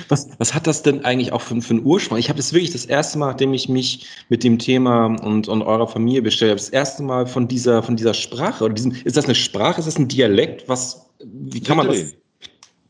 Was, 0.09 0.29
was 0.39 0.55
hat 0.55 0.67
das 0.67 0.83
denn 0.83 1.05
eigentlich 1.05 1.33
auch 1.33 1.43
für, 1.43 1.61
für 1.61 1.75
einen 1.75 1.85
Ursprung? 1.85 2.19
Ich 2.19 2.29
habe 2.29 2.39
das 2.39 2.53
wirklich 2.53 2.71
das 2.71 2.87
erste 2.87 3.19
Mal, 3.19 3.29
nachdem 3.29 3.53
ich 3.53 3.69
mich 3.69 4.07
mit 4.29 4.43
dem 4.43 4.59
Thema 4.59 5.07
und, 5.07 5.49
und 5.49 5.63
eurer 5.63 5.87
Familie 5.87 6.23
bestellt 6.23 6.51
habe, 6.51 6.61
das 6.61 6.71
erste 6.71 7.03
Mal 7.03 7.27
von 7.27 7.47
dieser, 7.47 7.83
von 7.83 7.97
dieser 7.97 8.15
Sprache, 8.15 8.65
oder 8.65 8.75
diesem, 8.75 8.93
ist 8.93 9.17
das 9.17 9.27
eine 9.27 9.35
Sprache, 9.35 9.81
ist 9.81 9.87
das 9.87 9.99
ein 9.99 10.09
Dialekt? 10.09 10.69
Was, 10.69 11.11
wie 11.23 11.61
kann 11.61 11.77
man 11.77 11.89
das? 11.89 12.15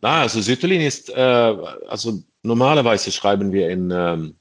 Na, 0.00 0.22
also 0.22 0.40
Sütterlin 0.40 0.80
ist, 0.80 1.10
äh, 1.10 1.12
also 1.88 2.22
normalerweise 2.42 3.10
schreiben 3.12 3.52
wir 3.52 3.68
in, 3.68 3.90
ähm, 3.90 4.36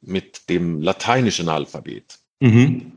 mit 0.00 0.48
dem 0.48 0.80
lateinischen 0.80 1.48
Alphabet. 1.48 2.18
Mhm. 2.40 2.92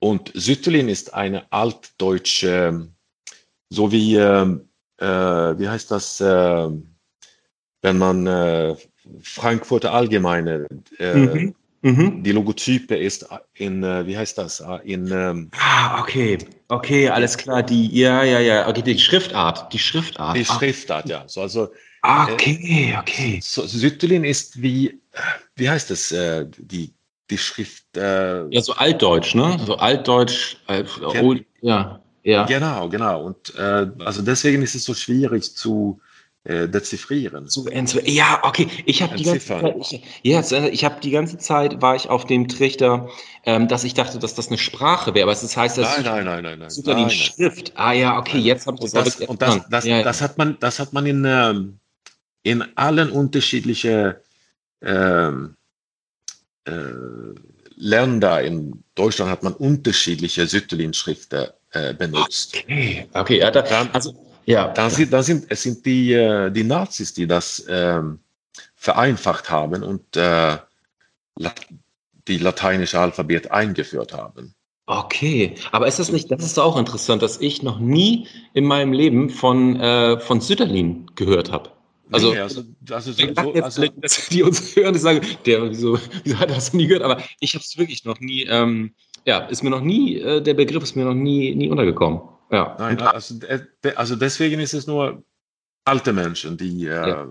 Und 0.00 0.32
Sütterlin 0.34 0.88
ist 0.88 1.14
eine 1.14 1.50
altdeutsche, 1.52 2.91
so 3.72 3.90
wie, 3.90 4.16
äh, 4.16 4.46
äh, 4.98 5.58
wie 5.58 5.68
heißt 5.68 5.90
das, 5.90 6.20
äh, 6.20 6.68
wenn 7.80 7.98
man 7.98 8.26
äh, 8.26 8.76
Frankfurter 9.22 9.92
Allgemeine, 9.92 10.66
äh, 10.98 11.14
mhm. 11.14 11.54
Mhm. 11.80 12.22
die 12.22 12.30
Logotype 12.30 12.94
ist 12.94 13.26
in, 13.54 13.82
äh, 13.82 14.06
wie 14.06 14.16
heißt 14.16 14.38
das, 14.38 14.62
in... 14.84 15.10
Ähm, 15.10 15.50
ah, 15.58 16.00
okay, 16.00 16.38
okay, 16.68 17.08
alles 17.08 17.36
klar, 17.36 17.62
die, 17.62 17.88
ja, 17.98 18.22
ja, 18.22 18.38
ja, 18.38 18.68
okay, 18.68 18.82
die 18.82 18.98
Schriftart, 18.98 19.72
die 19.72 19.80
Schriftart. 19.80 20.36
Die 20.36 20.44
Schriftart, 20.44 21.06
ah. 21.06 21.10
ja. 21.10 21.24
So, 21.26 21.40
also, 21.40 21.72
okay, 22.02 22.96
okay. 23.00 23.40
So, 23.42 23.66
Sütterlin 23.66 24.22
ist 24.22 24.62
wie, 24.62 25.00
wie 25.56 25.68
heißt 25.68 25.90
das, 25.90 26.14
die 26.58 26.92
die 27.30 27.38
Schrift. 27.38 27.96
Äh, 27.96 28.46
ja, 28.48 28.60
so 28.60 28.74
altdeutsch, 28.74 29.34
ne? 29.34 29.58
So 29.64 29.76
altdeutsch, 29.76 30.56
äh, 30.68 30.84
old, 31.20 31.44
ja, 31.62 32.02
ja. 32.22 32.44
Genau, 32.44 32.88
genau. 32.88 33.24
Und 33.24 33.54
äh, 33.56 33.86
also 34.04 34.22
deswegen 34.22 34.62
ist 34.62 34.74
es 34.74 34.84
so 34.84 34.94
schwierig 34.94 35.54
zu 35.56 36.00
äh, 36.44 36.68
deziffrieren. 36.68 37.48
Zu, 37.48 37.68
ja, 38.04 38.40
okay. 38.42 38.68
Ich 38.84 39.02
habe 39.02 39.16
die 39.16 39.24
ganze 39.24 39.46
Zeit, 39.46 39.76
ich, 39.78 40.02
ja, 40.22 40.40
ich 40.40 40.84
habe 40.84 41.00
die 41.00 41.10
ganze 41.10 41.38
Zeit 41.38 41.80
war 41.80 41.94
ich 41.94 42.08
auf 42.08 42.24
dem 42.24 42.48
Trichter, 42.48 43.08
ähm, 43.44 43.68
dass 43.68 43.84
ich 43.84 43.94
dachte, 43.94 44.18
dass 44.18 44.34
das 44.34 44.48
eine 44.48 44.58
Sprache 44.58 45.14
wäre, 45.14 45.24
aber 45.24 45.32
es 45.32 45.56
heißt, 45.56 45.78
das 45.78 45.98
nein, 45.98 46.04
nein, 46.04 46.24
nein, 46.24 46.42
nein, 46.42 46.58
nein, 46.58 46.70
sogar 46.70 46.96
die 46.96 47.14
Schrift. 47.14 47.72
Ah 47.76 47.92
ja, 47.92 48.18
okay, 48.18 48.38
nein. 48.38 48.46
jetzt 48.46 48.66
habe 48.66 48.76
ich 48.82 48.90
das. 48.90 49.20
Und 49.20 49.20
das, 49.20 49.28
und 49.28 49.42
das, 49.42 49.68
das, 49.68 49.84
ja, 49.84 50.02
das, 50.02 50.20
hat 50.20 50.36
man, 50.38 50.56
das 50.58 50.78
hat 50.78 50.92
man 50.92 51.06
in 51.06 51.24
ähm, 51.24 51.78
in 52.42 52.64
allen 52.76 53.10
unterschiedlichen 53.10 54.14
ähm, 54.80 55.56
äh, 56.64 56.72
Länder 57.76 58.42
in 58.42 58.82
Deutschland 58.94 59.30
hat 59.30 59.42
man 59.42 59.54
unterschiedliche 59.54 60.46
Sütterlin-Schriften 60.46 61.48
äh, 61.72 61.94
benutzt. 61.94 62.56
Okay, 62.56 63.08
okay, 63.12 63.38
ja, 63.38 63.50
da, 63.50 63.62
dann, 63.62 63.90
also, 63.92 64.14
ja. 64.44 64.68
Dann 64.68 64.90
sind, 64.90 65.12
dann 65.12 65.22
sind, 65.22 65.46
es 65.48 65.62
sind 65.62 65.84
die, 65.86 66.12
äh, 66.12 66.50
die 66.50 66.64
Nazis, 66.64 67.14
die 67.14 67.26
das 67.26 67.64
ähm, 67.68 68.20
vereinfacht 68.74 69.50
haben 69.50 69.82
und 69.82 70.16
äh, 70.16 70.58
die 72.28 72.38
lateinische 72.38 72.98
Alphabet 72.98 73.50
eingeführt 73.50 74.12
haben. 74.12 74.54
Okay, 74.86 75.54
aber 75.70 75.86
ist 75.86 75.98
das 75.98 76.10
nicht, 76.10 76.30
das 76.30 76.44
ist 76.44 76.58
auch 76.58 76.76
interessant, 76.76 77.22
dass 77.22 77.40
ich 77.40 77.62
noch 77.62 77.78
nie 77.78 78.26
in 78.52 78.64
meinem 78.64 78.92
Leben 78.92 79.30
von, 79.30 79.80
äh, 79.80 80.18
von 80.18 80.40
Sütterlin 80.40 81.06
gehört 81.14 81.52
habe. 81.52 81.70
Also, 82.10 82.32
nee, 82.32 82.40
also, 82.40 82.62
also, 82.90 83.12
so, 83.12 83.26
so, 83.34 83.52
also 83.52 83.84
die 84.30 84.42
uns 84.42 84.76
hören, 84.76 84.92
die 84.92 84.98
sagen, 84.98 85.20
der, 85.46 85.70
wieso, 85.70 85.98
wieso 86.24 86.38
hat 86.38 86.50
er 86.50 86.56
das 86.56 86.74
nie 86.74 86.86
gehört? 86.86 87.04
Aber 87.04 87.22
ich 87.40 87.54
habe 87.54 87.64
es 87.64 87.78
wirklich 87.78 88.04
noch 88.04 88.20
nie, 88.20 88.42
ähm, 88.42 88.92
ja, 89.24 89.46
ist 89.46 89.62
mir 89.62 89.70
noch 89.70 89.80
nie, 89.80 90.18
äh, 90.18 90.40
der 90.40 90.54
Begriff 90.54 90.82
ist 90.82 90.96
mir 90.96 91.04
noch 91.04 91.14
nie, 91.14 91.54
nie 91.54 91.68
untergekommen. 91.68 92.20
Ja. 92.50 92.76
Nein, 92.78 93.00
also, 93.00 93.34
äh, 93.46 93.60
also 93.94 94.16
deswegen 94.16 94.60
ist 94.60 94.74
es 94.74 94.86
nur 94.86 95.22
alte 95.84 96.12
Menschen, 96.12 96.56
die, 96.56 96.86
äh, 96.86 97.08
ja. 97.08 97.28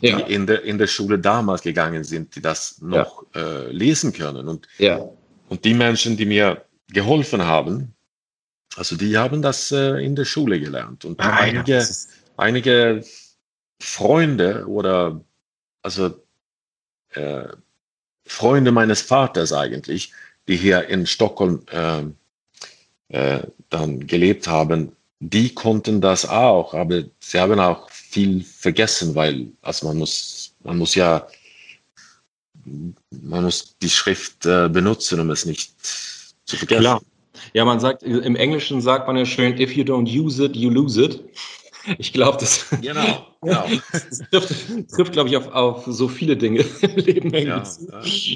die 0.00 0.08
ja. 0.08 0.18
in, 0.20 0.46
der, 0.46 0.62
in 0.62 0.78
der 0.78 0.86
Schule 0.86 1.18
damals 1.18 1.62
gegangen 1.62 2.04
sind, 2.04 2.34
die 2.36 2.40
das 2.40 2.80
noch 2.80 3.24
ja. 3.34 3.40
äh, 3.40 3.72
lesen 3.72 4.12
können. 4.12 4.48
Und, 4.48 4.68
und 5.48 5.64
die 5.64 5.74
Menschen, 5.74 6.16
die 6.16 6.26
mir 6.26 6.64
geholfen 6.88 7.44
haben, 7.44 7.94
also 8.76 8.96
die 8.96 9.18
haben 9.18 9.42
das 9.42 9.70
äh, 9.70 10.04
in 10.04 10.16
der 10.16 10.24
Schule 10.24 10.58
gelernt. 10.58 11.04
Und 11.04 11.20
ah, 11.20 11.36
einige, 11.36 11.86
einige 12.36 13.04
Freunde 13.80 14.66
oder 14.66 15.20
also 15.82 16.22
äh, 17.10 17.48
Freunde 18.24 18.72
meines 18.72 19.02
Vaters 19.02 19.52
eigentlich, 19.52 20.12
die 20.48 20.56
hier 20.56 20.88
in 20.88 21.06
Stockholm 21.06 21.62
äh, 21.70 22.02
äh, 23.08 23.42
dann 23.70 24.06
gelebt 24.06 24.48
haben, 24.48 24.92
die 25.20 25.54
konnten 25.54 26.00
das 26.00 26.28
auch, 26.28 26.74
aber 26.74 27.04
sie 27.20 27.38
haben 27.38 27.60
auch 27.60 27.88
viel 27.90 28.42
vergessen, 28.42 29.14
weil 29.14 29.46
also 29.62 29.86
man 29.86 29.98
muss, 29.98 30.54
man 30.64 30.78
muss 30.78 30.94
ja, 30.94 31.26
man 32.64 33.44
muss 33.44 33.76
die 33.80 33.90
Schrift 33.90 34.44
äh, 34.46 34.68
benutzen, 34.68 35.20
um 35.20 35.30
es 35.30 35.46
nicht 35.46 35.72
zu 36.44 36.56
vergessen. 36.56 36.80
Klar. 36.80 37.02
Ja, 37.54 37.64
man 37.64 37.80
sagt, 37.80 38.02
im 38.02 38.36
Englischen 38.36 38.80
sagt 38.80 39.06
man 39.06 39.16
ja 39.16 39.26
schön, 39.26 39.58
if 39.60 39.76
you 39.76 39.84
don't 39.84 40.08
use 40.08 40.42
it, 40.44 40.56
you 40.56 40.70
lose 40.70 41.02
it. 41.02 41.20
Ich 41.98 42.12
glaube, 42.12 42.38
das, 42.38 42.66
genau, 42.80 43.26
genau. 43.42 43.64
das 43.92 44.46
trifft, 44.48 44.90
trifft 44.90 45.12
glaube 45.12 45.28
ich, 45.28 45.36
auf, 45.36 45.52
auf 45.52 45.84
so 45.86 46.08
viele 46.08 46.36
Dinge 46.36 46.64
im 46.80 46.96
Leben. 46.96 47.30
Ja, 47.34 47.40
ja. 47.40 47.62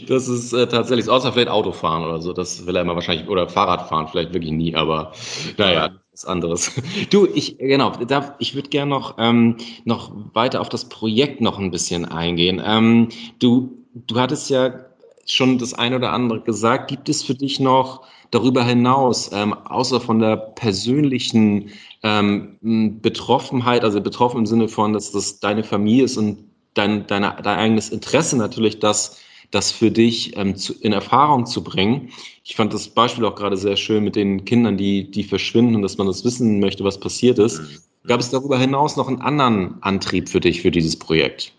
Das 0.08 0.28
ist 0.28 0.52
äh, 0.52 0.66
tatsächlich, 0.66 1.08
außer 1.08 1.32
vielleicht 1.32 1.48
Autofahren 1.48 2.04
oder 2.04 2.20
so, 2.20 2.32
das 2.32 2.66
will 2.66 2.76
er 2.76 2.82
immer 2.82 2.94
wahrscheinlich, 2.94 3.28
oder 3.28 3.48
Fahrradfahren 3.48 4.08
vielleicht 4.08 4.34
wirklich 4.34 4.52
nie, 4.52 4.74
aber 4.74 5.12
naja, 5.56 5.88
das 5.88 6.22
ist 6.22 6.28
anderes. 6.28 6.72
Du, 7.10 7.26
ich, 7.32 7.58
genau, 7.58 7.90
da, 7.90 8.34
ich 8.38 8.54
würde 8.54 8.68
gerne 8.68 8.90
noch, 8.90 9.16
ähm, 9.18 9.56
noch 9.84 10.12
weiter 10.34 10.60
auf 10.60 10.68
das 10.68 10.88
Projekt 10.88 11.40
noch 11.40 11.58
ein 11.58 11.70
bisschen 11.70 12.04
eingehen. 12.04 12.60
Ähm, 12.64 13.08
du, 13.38 13.84
du 13.94 14.18
hattest 14.18 14.50
ja 14.50 14.86
schon 15.26 15.58
das 15.58 15.74
eine 15.74 15.96
oder 15.96 16.12
andere 16.12 16.40
gesagt. 16.40 16.88
Gibt 16.88 17.08
es 17.08 17.22
für 17.22 17.34
dich 17.34 17.60
noch 17.60 18.06
darüber 18.30 18.64
hinaus, 18.64 19.30
ähm, 19.32 19.54
außer 19.54 20.00
von 20.00 20.18
der 20.18 20.36
persönlichen 20.36 21.70
ähm, 22.02 23.00
Betroffenheit, 23.00 23.84
also 23.84 24.00
betroffen 24.00 24.38
im 24.38 24.46
Sinne 24.46 24.68
von, 24.68 24.92
dass 24.92 25.12
das 25.12 25.40
deine 25.40 25.64
Familie 25.64 26.04
ist 26.04 26.16
und 26.16 26.44
dein, 26.74 27.06
deine, 27.06 27.36
dein 27.42 27.58
eigenes 27.58 27.90
Interesse 27.90 28.36
natürlich, 28.36 28.78
das, 28.78 29.18
das 29.50 29.72
für 29.72 29.90
dich 29.90 30.36
ähm, 30.36 30.56
zu, 30.56 30.74
in 30.80 30.92
Erfahrung 30.92 31.46
zu 31.46 31.62
bringen. 31.62 32.10
Ich 32.44 32.56
fand 32.56 32.72
das 32.74 32.88
Beispiel 32.88 33.24
auch 33.24 33.34
gerade 33.34 33.56
sehr 33.56 33.76
schön 33.76 34.04
mit 34.04 34.16
den 34.16 34.44
Kindern, 34.44 34.76
die, 34.76 35.10
die 35.10 35.24
verschwinden 35.24 35.76
und 35.76 35.82
dass 35.82 35.98
man 35.98 36.06
das 36.06 36.24
wissen 36.24 36.60
möchte, 36.60 36.84
was 36.84 36.98
passiert 37.00 37.38
ist. 37.38 37.60
Mhm. 37.60 38.08
Gab 38.08 38.20
es 38.20 38.30
darüber 38.30 38.58
hinaus 38.58 38.96
noch 38.96 39.08
einen 39.08 39.20
anderen 39.20 39.82
Antrieb 39.82 40.28
für 40.28 40.40
dich, 40.40 40.62
für 40.62 40.70
dieses 40.70 40.96
Projekt? 40.96 41.52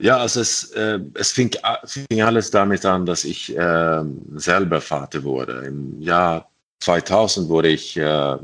Ja, 0.00 0.16
also 0.16 0.40
es, 0.40 0.70
äh, 0.72 0.98
es 1.14 1.30
fing, 1.32 1.54
fing, 1.84 2.22
alles 2.22 2.50
damit 2.50 2.86
an, 2.86 3.04
dass 3.04 3.24
ich 3.24 3.54
äh, 3.54 4.02
selber 4.34 4.80
Vater 4.80 5.22
wurde. 5.24 5.64
Im 5.66 6.00
Jahr 6.00 6.50
2000 6.80 7.50
wurde 7.50 7.68
ich 7.68 7.98
äh, 7.98 8.38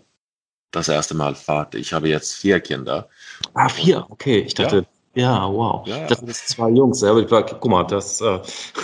das 0.71 0.89
erste 0.89 1.15
Mal 1.15 1.35
Vater. 1.35 1.79
Ich 1.79 1.95
habe 1.95 2.11
jetzt 2.11 2.35
vier 2.35 2.61
Kinder. 2.61 3.09
Ah, 3.55 3.71
vier, 3.71 4.05
okay. 4.11 4.41
Ich 4.41 4.53
dachte, 4.53 4.87
ja, 5.15 5.23
ja 5.23 5.51
wow. 5.51 5.87
Ja. 5.87 6.07
Das 6.07 6.19
sind 6.19 6.35
zwei 6.35 6.69
Jungs. 6.69 7.01
Ja, 7.01 7.15
guck 7.15 7.71
mal, 7.71 7.85
das, 7.85 8.21
äh, 8.21 8.39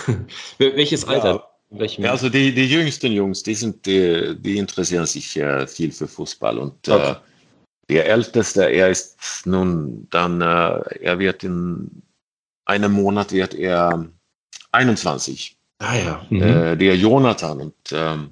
welches 0.57 1.05
Alter? 1.05 1.47
Ja. 1.69 1.85
ja, 1.85 2.11
also 2.11 2.29
die, 2.29 2.55
die 2.55 2.65
jüngsten 2.65 3.11
Jungs, 3.11 3.43
die 3.43 3.53
sind, 3.53 3.85
die, 3.85 4.35
die 4.39 4.57
interessieren 4.57 5.05
sich 5.05 5.37
äh, 5.37 5.67
viel 5.67 5.91
für 5.91 6.07
Fußball 6.07 6.57
und 6.57 6.87
äh, 6.87 6.91
okay. 6.91 7.15
der 7.89 8.09
älteste, 8.09 8.63
er 8.65 8.89
ist 8.89 9.45
nun 9.45 10.07
dann, 10.09 10.41
er 10.41 11.19
wird 11.19 11.43
in 11.43 12.02
einem 12.65 12.91
Monat 12.91 13.31
wird 13.31 13.53
er 13.53 14.09
21. 14.71 15.57
Ah 15.79 15.95
ja. 15.97 16.25
Mhm. 16.29 16.41
Äh, 16.41 16.77
der 16.77 16.95
Jonathan 16.95 17.61
und 17.61 17.73
ähm, 17.91 18.29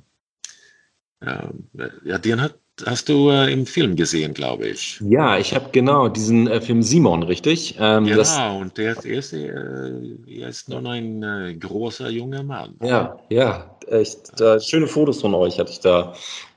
ja, 2.04 2.18
den 2.18 2.42
hat 2.42 2.56
hast 2.86 3.10
du 3.10 3.30
äh, 3.30 3.52
im 3.52 3.66
Film 3.66 3.96
gesehen, 3.96 4.34
glaube 4.34 4.68
ich. 4.68 5.02
Ja, 5.08 5.38
ich 5.38 5.54
habe 5.54 5.70
genau 5.72 6.08
diesen 6.08 6.48
äh, 6.48 6.62
Film 6.62 6.82
Simon, 6.82 7.24
richtig? 7.24 7.76
Ähm, 7.80 8.06
genau, 8.06 8.18
das, 8.18 8.38
und 8.38 8.78
der, 8.78 8.96
der 8.96 9.12
ist, 9.12 9.34
äh, 9.34 9.48
er 9.48 10.50
ist 10.50 10.70
nun 10.70 10.88
ein 10.88 11.24
äh, 11.24 11.54
großer 11.56 12.10
junger 12.10 12.44
Mann. 12.44 12.76
Ja, 12.82 13.20
ja, 13.30 13.76
echt. 13.88 14.32
schöne 14.64 14.88
Fotos 14.88 15.22
von 15.22 15.34
euch 15.34 15.60
hatte 15.60 15.72
ich 15.72 15.80
da. 15.80 16.14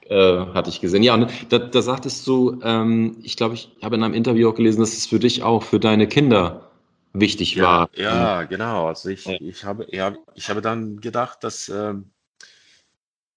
Äh, 0.07 0.47
hatte 0.53 0.69
ich 0.69 0.83
gesehen. 0.83 1.03
Ja, 1.03 1.15
und 1.15 1.31
da, 1.49 1.59
da 1.59 1.81
sagtest 1.81 2.27
du, 2.27 2.61
ähm, 2.63 3.17
ich 3.23 3.39
glaube, 3.39 3.55
ich 3.55 3.71
habe 3.81 3.97
in 3.97 4.03
einem 4.03 4.13
Interview 4.13 4.51
auch 4.51 4.55
gelesen, 4.55 4.81
dass 4.81 4.93
es 4.93 5.07
für 5.07 5.19
dich 5.19 5.43
auch, 5.43 5.63
für 5.63 5.81
deine 5.81 6.07
Kinder 6.07 6.73
wichtig 7.15 7.55
ja, 7.55 7.63
war. 7.63 7.91
Ja, 7.95 8.43
genau. 8.43 8.89
Also 8.89 9.09
ich, 9.09 9.25
ja. 9.25 9.37
ich, 9.41 9.65
habe, 9.65 9.87
ja, 9.91 10.15
ich 10.35 10.51
habe 10.51 10.61
dann 10.61 11.01
gedacht, 11.01 11.43
dass 11.43 11.69
ähm, 11.69 12.11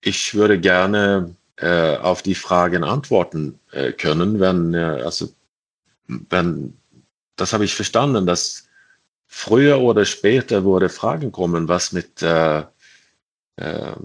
ich 0.01 0.33
würde 0.33 0.59
gerne 0.59 1.35
äh, 1.57 1.95
auf 1.97 2.21
die 2.21 2.35
Fragen 2.35 2.83
antworten 2.83 3.59
äh, 3.71 3.93
können, 3.93 4.39
wenn, 4.39 4.73
äh, 4.73 5.01
also, 5.03 5.29
wenn, 6.07 6.77
das 7.35 7.53
habe 7.53 7.65
ich 7.65 7.75
verstanden, 7.75 8.25
dass 8.25 8.67
früher 9.27 9.79
oder 9.79 10.05
später 10.05 10.63
würde 10.63 10.89
Fragen 10.89 11.31
kommen, 11.31 11.67
was 11.67 11.91
mit 11.91 12.21
äh, 12.21 12.63
äh, 13.57 13.95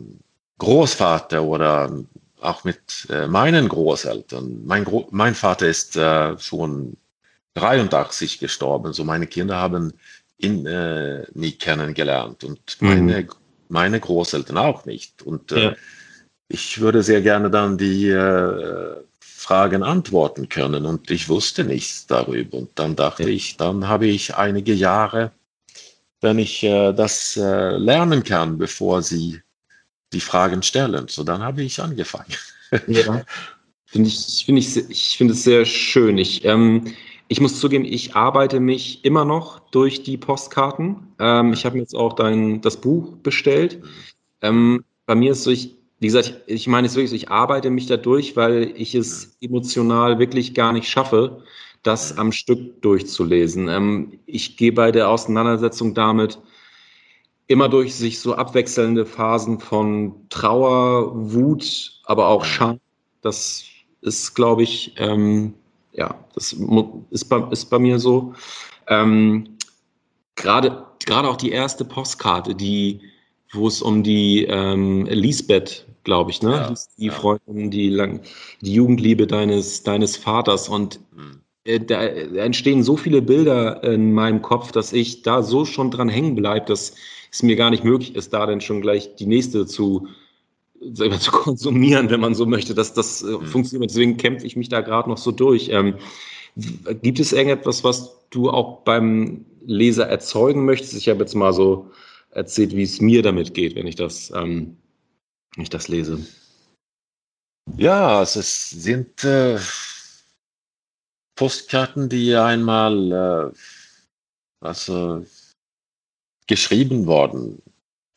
Großvater 0.59 1.43
oder 1.43 1.93
auch 2.41 2.65
mit 2.65 3.07
äh, 3.09 3.27
meinen 3.27 3.69
Großeltern. 3.69 4.63
Mein, 4.65 4.85
Gro 4.85 5.09
mein 5.11 5.35
Vater 5.35 5.69
ist 5.69 5.97
äh, 5.97 6.39
schon 6.39 6.97
83 7.55 8.39
gestorben, 8.39 8.93
so 8.93 9.05
meine 9.05 9.27
Kinder 9.27 9.57
haben 9.57 9.93
ihn 10.39 10.67
äh, 10.67 11.25
nie 11.35 11.53
kennengelernt 11.53 12.45
und 12.45 12.61
meine, 12.81 13.23
mhm. 13.23 13.29
meine 13.69 14.01
Großeltern 14.01 14.59
auch 14.59 14.87
nicht. 14.87 15.23
Und 15.23 15.53
äh, 15.53 15.65
ja 15.65 15.77
ich 16.53 16.81
würde 16.81 17.03
sehr 17.03 17.23
gerne 17.23 17.51
dann 17.51 17.79
die 17.79 18.11
äh, 18.11 18.97
Fragen 19.21 19.83
antworten 19.83 20.49
können 20.49 20.85
und 20.85 21.11
ich 21.11 21.29
wusste 21.29 21.65
nichts 21.65 22.07
darüber. 22.07 22.59
Und 22.59 22.71
dann 22.75 22.95
dachte 22.95 23.29
ich, 23.29 23.57
dann 23.57 23.89
habe 23.89 24.07
ich 24.07 24.37
einige 24.37 24.75
Jahre, 24.75 25.33
wenn 26.21 26.39
ich 26.39 26.63
äh, 26.63 26.93
das 26.93 27.37
äh, 27.37 27.77
lernen 27.77 28.23
kann, 28.23 28.59
bevor 28.59 29.03
Sie 29.03 29.41
die 30.13 30.21
Fragen 30.21 30.63
stellen. 30.63 31.09
So, 31.09 31.25
dann 31.25 31.43
habe 31.43 31.63
ich 31.63 31.81
angefangen. 31.81 32.35
Ja, 32.87 33.25
finde 33.87 34.09
ich, 34.09 34.45
finde 34.45 34.61
ich, 34.61 34.77
ich 34.77 35.17
finde 35.17 35.33
es 35.33 35.43
sehr 35.43 35.65
schön. 35.65 36.19
Ich, 36.19 36.45
ähm, 36.45 36.95
ich 37.33 37.41
muss 37.41 37.59
zugeben, 37.59 37.87
ich 37.87 38.15
arbeite 38.15 38.61
mich 38.61 39.07
immer 39.07 39.25
noch 39.25 39.61
durch 39.71 40.03
die 40.03 40.19
Postkarten. 40.19 41.15
Ähm, 41.19 41.55
ich 41.55 41.65
habe 41.65 41.77
mir 41.77 41.81
jetzt 41.81 41.95
auch 41.95 42.13
dein, 42.13 42.61
das 42.61 42.79
Buch 42.79 43.17
bestellt. 43.23 43.83
Ähm, 44.43 44.85
bei 45.07 45.15
mir 45.15 45.33
ist 45.33 45.45
so, 45.45 45.51
ich, 45.51 45.75
wie 45.99 46.09
gesagt, 46.09 46.43
ich 46.47 46.67
meine 46.67 46.89
es 46.89 46.95
wirklich, 46.95 47.15
ich 47.15 47.31
arbeite 47.31 47.71
mich 47.71 47.87
da 47.87 47.97
durch, 47.97 48.37
weil 48.37 48.75
ich 48.77 48.95
es 48.95 49.39
emotional 49.41 50.19
wirklich 50.19 50.53
gar 50.53 50.75
nicht 50.75 50.91
schaffe, 50.91 51.43
das 51.83 52.19
am 52.19 52.33
Stück 52.33 52.83
durchzulesen. 52.83 53.67
Ähm, 53.71 54.21
ich 54.27 54.59
gehe 54.59 54.73
bei 54.73 54.93
der 54.93 55.09
Auseinandersetzung 55.09 55.95
damit 55.95 56.39
immer 57.47 57.71
durch 57.71 57.95
sich 57.95 58.21
so 58.21 58.35
abwechselnde 58.35 59.07
Phasen 59.07 59.59
von 59.59 60.29
Trauer, 60.29 61.13
Wut, 61.33 61.99
aber 62.05 62.29
auch 62.29 62.45
Scham. 62.45 62.79
Das 63.23 63.65
ist, 64.03 64.35
glaube 64.35 64.65
ich, 64.65 64.97
ähm, 64.99 65.55
ja, 65.93 66.15
das 66.35 66.57
ist 67.11 67.25
bei, 67.29 67.49
ist 67.51 67.67
bei 67.67 67.79
mir 67.79 67.99
so. 67.99 68.35
Ähm, 68.89 69.57
gerade, 70.37 70.87
gerade 71.05 71.29
auch 71.29 71.37
die 71.37 71.51
erste 71.51 71.85
Postkarte, 71.85 72.55
die, 72.55 73.01
wo 73.53 73.69
es 73.69 73.83
um 73.83 74.03
die 74.03 74.45
ähm, 74.45 75.07
Lisbeth 75.07 75.87
glaube 76.05 76.31
ich, 76.31 76.43
ne? 76.43 76.51
Ja, 76.51 76.75
die 76.99 77.07
ja. 77.07 77.13
Freundin, 77.13 77.71
die, 77.71 77.89
lang, 77.89 78.21
die 78.61 78.75
Jugendliebe 78.75 79.27
deines, 79.27 79.83
deines 79.83 80.17
Vaters. 80.17 80.69
Und 80.69 81.01
mhm. 81.13 81.41
äh, 81.65 81.81
da 81.81 82.03
entstehen 82.03 82.83
so 82.83 82.97
viele 82.97 83.23
Bilder 83.23 83.83
in 83.85 84.13
meinem 84.13 84.43
Kopf, 84.43 84.73
dass 84.73 84.93
ich 84.93 85.23
da 85.23 85.43
so 85.43 85.65
schon 85.65 85.91
dran 85.91 86.09
hängen 86.09 86.35
bleibe, 86.35 86.67
dass 86.67 86.95
es 87.31 87.43
mir 87.43 87.57
gar 87.57 87.71
nicht 87.71 87.85
möglich 87.85 88.15
ist, 88.15 88.33
da 88.33 88.47
dann 88.47 88.61
schon 88.61 88.83
gleich 88.83 89.15
die 89.17 89.27
nächste 89.27 89.67
zu, 89.67 90.09
selber 90.93 91.19
zu 91.19 91.31
konsumieren, 91.31 92.11
wenn 92.11 92.21
man 92.21 92.35
so 92.35 92.47
möchte, 92.47 92.75
dass 92.75 92.95
das 92.95 93.23
äh, 93.23 93.27
mhm. 93.27 93.47
funktioniert. 93.47 93.91
Deswegen 93.91 94.17
kämpfe 94.17 94.47
ich 94.47 94.57
mich 94.57 94.69
da 94.69 94.81
gerade 94.81 95.09
noch 95.09 95.19
so 95.19 95.31
durch. 95.31 95.69
Ähm, 95.71 95.97
gibt 97.03 97.21
es 97.21 97.33
irgendetwas, 97.33 97.85
was 97.85 98.15
du 98.31 98.51
auch 98.51 98.83
beim 98.83 99.45
Leser 99.65 100.07
erzeugen 100.09 100.65
möchtest? 100.65 100.95
Ich 100.95 101.09
habe 101.09 101.21
jetzt 101.21 101.35
mal 101.35 101.53
so 101.53 101.91
erzählt, 102.31 102.75
wie 102.75 102.83
es 102.83 103.01
mir 103.01 103.23
damit 103.23 103.55
geht, 103.55 103.75
wenn 103.75 103.87
ich 103.87 103.97
das 103.97 104.33
ähm, 104.35 104.77
wenn 105.55 105.65
ich 105.65 105.71
das 105.71 105.89
lese. 105.89 106.27
Ja, 107.77 108.19
also 108.19 108.41
es 108.41 108.71
sind 108.71 109.23
äh, 109.25 109.59
Postkarten, 111.37 112.09
die 112.09 112.35
einmal 112.35 113.53
äh, 113.53 113.59
also 114.61 115.25
geschrieben 116.47 117.07
worden 117.07 117.63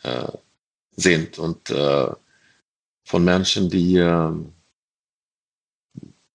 äh, 0.04 0.32
sind 0.96 1.38
und 1.38 1.70
äh, 1.70 2.12
von 3.06 3.24
Menschen, 3.24 3.70
die 3.70 3.98
äh, 3.98 4.32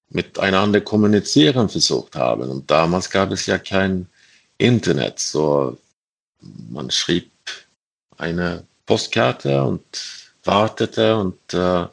miteinander 0.09 0.81
kommunizieren 0.81 1.69
versucht 1.69 2.17
haben. 2.17 2.49
Und 2.49 2.71
damals 2.71 3.11
gab 3.11 3.31
es 3.33 3.47
ja 3.47 3.59
kein 3.59 4.07
Internet, 4.59 5.19
so 5.19 5.79
man 6.41 6.91
schrieb 6.91 7.31
eine 8.17 8.65
Postkarte 8.87 9.63
und 9.63 9.85
wartete. 10.45 11.17
Und, 11.17 11.55
äh, 11.55 11.87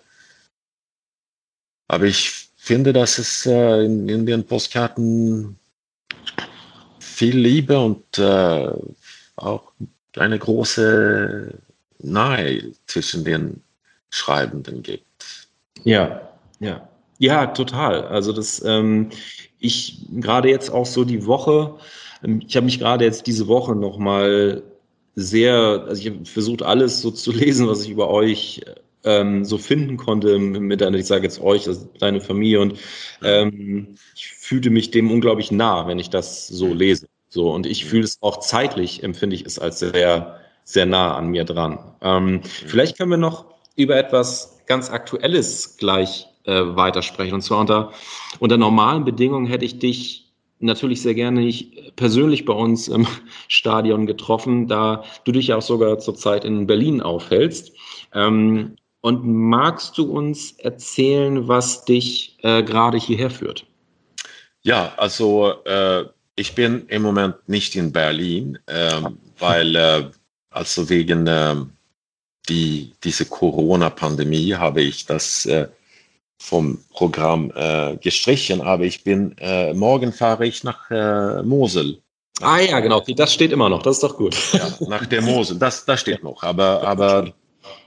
aber 1.87 2.05
ich 2.05 2.49
finde, 2.55 2.93
dass 2.93 3.17
es 3.17 3.45
äh, 3.45 3.83
in, 3.83 4.07
in, 4.09 4.25
den 4.25 4.45
Postkarten 4.45 5.57
viel 6.99 7.37
Liebe 7.37 7.79
und 7.79 8.17
äh, 8.17 8.71
auch 9.37 9.71
eine 10.15 10.39
große 10.39 11.53
Nahe 11.99 12.73
zwischen 12.85 13.23
den 13.23 13.63
Schreibenden 14.09 14.83
gibt. 14.83 15.05
Ja, 15.83 16.29
ja. 16.59 16.87
Ja, 17.19 17.47
total. 17.47 18.07
Also 18.07 18.31
das, 18.31 18.63
ähm, 18.63 19.09
ich 19.59 20.05
gerade 20.19 20.49
jetzt 20.49 20.69
auch 20.69 20.85
so 20.85 21.03
die 21.03 21.25
Woche, 21.25 21.75
ähm, 22.23 22.41
ich 22.47 22.55
habe 22.55 22.65
mich 22.65 22.79
gerade 22.79 23.05
jetzt 23.05 23.25
diese 23.27 23.47
Woche 23.47 23.75
nochmal 23.75 24.63
sehr, 25.15 25.85
also 25.87 25.99
ich 25.99 26.07
habe 26.07 26.25
versucht, 26.25 26.61
alles 26.61 27.01
so 27.01 27.11
zu 27.11 27.31
lesen, 27.33 27.67
was 27.67 27.81
ich 27.83 27.89
über 27.89 28.09
euch 28.09 28.61
ähm, 29.03 29.45
so 29.45 29.57
finden 29.57 29.97
konnte 29.97 30.37
mit 30.37 30.83
einer, 30.83 30.97
ich 30.97 31.07
sage 31.07 31.23
jetzt 31.23 31.41
euch, 31.41 31.67
also 31.67 31.89
deine 31.99 32.21
Familie 32.21 32.61
und 32.61 32.77
ähm, 33.23 33.95
ich 34.15 34.27
fühlte 34.27 34.69
mich 34.69 34.91
dem 34.91 35.11
unglaublich 35.11 35.51
nah, 35.51 35.87
wenn 35.87 35.99
ich 35.99 36.09
das 36.09 36.47
so 36.47 36.73
lese. 36.73 37.07
So 37.29 37.51
und 37.51 37.65
ich 37.65 37.85
fühle 37.85 38.03
es 38.03 38.21
auch 38.21 38.39
zeitlich, 38.39 39.03
empfinde 39.03 39.35
ich 39.35 39.45
es 39.45 39.59
als 39.59 39.79
sehr, 39.79 40.39
sehr 40.63 40.85
nah 40.85 41.15
an 41.15 41.27
mir 41.27 41.45
dran. 41.45 41.79
Ähm, 42.01 42.41
vielleicht 42.43 42.97
können 42.97 43.11
wir 43.11 43.17
noch 43.17 43.56
über 43.77 43.95
etwas 43.95 44.59
ganz 44.65 44.89
Aktuelles 44.89 45.77
gleich 45.77 46.27
äh, 46.43 46.61
weitersprechen. 46.75 47.35
Und 47.35 47.41
zwar 47.41 47.59
unter, 47.59 47.93
unter 48.39 48.57
normalen 48.57 49.05
Bedingungen 49.05 49.47
hätte 49.47 49.63
ich 49.63 49.79
dich 49.79 50.25
natürlich 50.59 51.01
sehr 51.01 51.13
gerne 51.13 51.39
nicht 51.41 51.95
persönlich 51.95 52.43
bei 52.43 52.53
uns 52.53 52.87
im 52.87 53.07
Stadion 53.47 54.05
getroffen, 54.05 54.67
da 54.67 55.03
du 55.23 55.31
dich 55.31 55.47
ja 55.47 55.57
auch 55.57 55.61
sogar 55.61 55.99
zurzeit 55.99 56.43
in 56.43 56.67
Berlin 56.67 57.01
aufhältst. 57.01 57.71
Ähm, 58.13 58.75
und 59.01 59.25
magst 59.25 59.97
du 59.97 60.11
uns 60.11 60.53
erzählen, 60.53 61.47
was 61.47 61.85
dich 61.85 62.37
äh, 62.41 62.63
gerade 62.63 62.97
hierher 62.97 63.29
führt? 63.29 63.65
Ja, 64.63 64.91
also 64.97 65.53
äh, 65.65 66.05
ich 66.35 66.55
bin 66.55 66.87
im 66.87 67.03
Moment 67.03 67.35
nicht 67.47 67.75
in 67.75 67.91
Berlin, 67.91 68.57
äh, 68.65 69.01
weil 69.37 70.11
also 70.49 70.89
wegen 70.89 71.25
ähm, 71.27 71.76
die, 72.49 72.93
diese 73.03 73.25
Corona-Pandemie 73.25 74.55
habe 74.55 74.81
ich 74.81 75.05
das 75.05 75.45
äh, 75.45 75.67
vom 76.39 76.79
Programm 76.91 77.51
äh, 77.55 77.97
gestrichen, 77.97 78.61
aber 78.61 78.83
ich 78.83 79.03
bin, 79.03 79.35
äh, 79.39 79.73
morgen 79.73 80.13
fahre 80.13 80.45
ich 80.45 80.63
nach 80.63 80.89
äh, 80.91 81.41
Mosel. 81.43 82.01
Ah 82.41 82.59
ja, 82.59 82.79
genau, 82.79 83.01
das 83.01 83.33
steht 83.33 83.51
immer 83.51 83.69
noch, 83.69 83.81
das 83.81 83.97
ist 83.97 84.03
doch 84.03 84.15
gut. 84.15 84.35
Ja, 84.53 84.71
nach 84.87 85.05
der 85.07 85.23
Mosel, 85.23 85.57
das, 85.57 85.85
das 85.85 86.01
steht 86.01 86.23
noch, 86.23 86.43
aber, 86.43 86.83
aber 86.83 87.33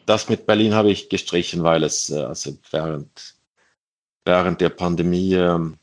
das 0.06 0.28
mit 0.28 0.46
Berlin 0.46 0.74
habe 0.74 0.90
ich 0.90 1.08
gestrichen, 1.08 1.62
weil 1.62 1.84
es 1.84 2.10
äh, 2.10 2.22
also 2.22 2.56
während, 2.70 3.36
während 4.24 4.60
der 4.60 4.70
Pandemie, 4.70 5.34
ähm, 5.34 5.76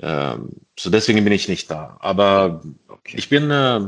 ähm, 0.00 0.48
so 0.78 0.88
deswegen 0.90 1.22
bin 1.22 1.32
ich 1.32 1.48
nicht 1.48 1.70
da. 1.70 1.96
Aber 2.00 2.62
okay. 2.88 3.16
ich 3.18 3.28
bin 3.28 3.50
äh, 3.50 3.76
äh, 3.76 3.82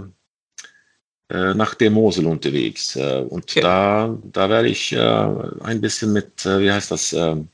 nach 1.29 1.75
der 1.75 1.91
Mosel 1.91 2.27
unterwegs 2.27 2.97
äh, 2.97 3.25
und 3.29 3.45
okay. 3.51 3.61
da, 3.61 4.17
da 4.33 4.49
werde 4.51 4.69
ich 4.69 4.93
äh, 4.93 4.99
ein 4.99 5.81
bisschen 5.81 6.13
mit, 6.13 6.45
äh, 6.45 6.61
wie 6.61 6.71
heißt 6.71 6.91
das, 6.91 7.13
ähm, 7.13 7.49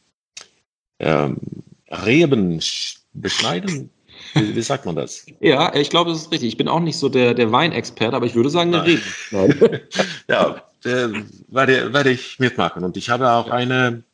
ähm, 0.98 1.36
Reben 1.90 2.60
beschneiden. 3.12 3.90
Wie, 4.34 4.54
wie, 4.54 4.62
sagt 4.62 4.86
man 4.86 4.96
das? 4.96 5.26
Ja, 5.40 5.74
ich 5.74 5.90
glaube, 5.90 6.10
das 6.10 6.22
ist 6.22 6.32
richtig. 6.32 6.48
Ich 6.48 6.56
bin 6.56 6.68
auch 6.68 6.80
nicht 6.80 6.98
so 6.98 7.08
der, 7.08 7.34
der 7.34 7.50
Weinexperte, 7.50 8.14
aber 8.14 8.26
ich 8.26 8.34
würde 8.34 8.50
sagen, 8.50 8.74
eine 8.74 8.84
Reben. 8.84 9.02
ja, 10.28 10.62
äh, 10.84 11.08
werde, 11.48 11.92
werde 11.92 12.10
ich 12.10 12.38
mitmachen. 12.38 12.84
Und 12.84 12.96
ich 12.96 13.10
habe 13.10 13.30
auch 13.30 13.50
eine, 13.50 14.04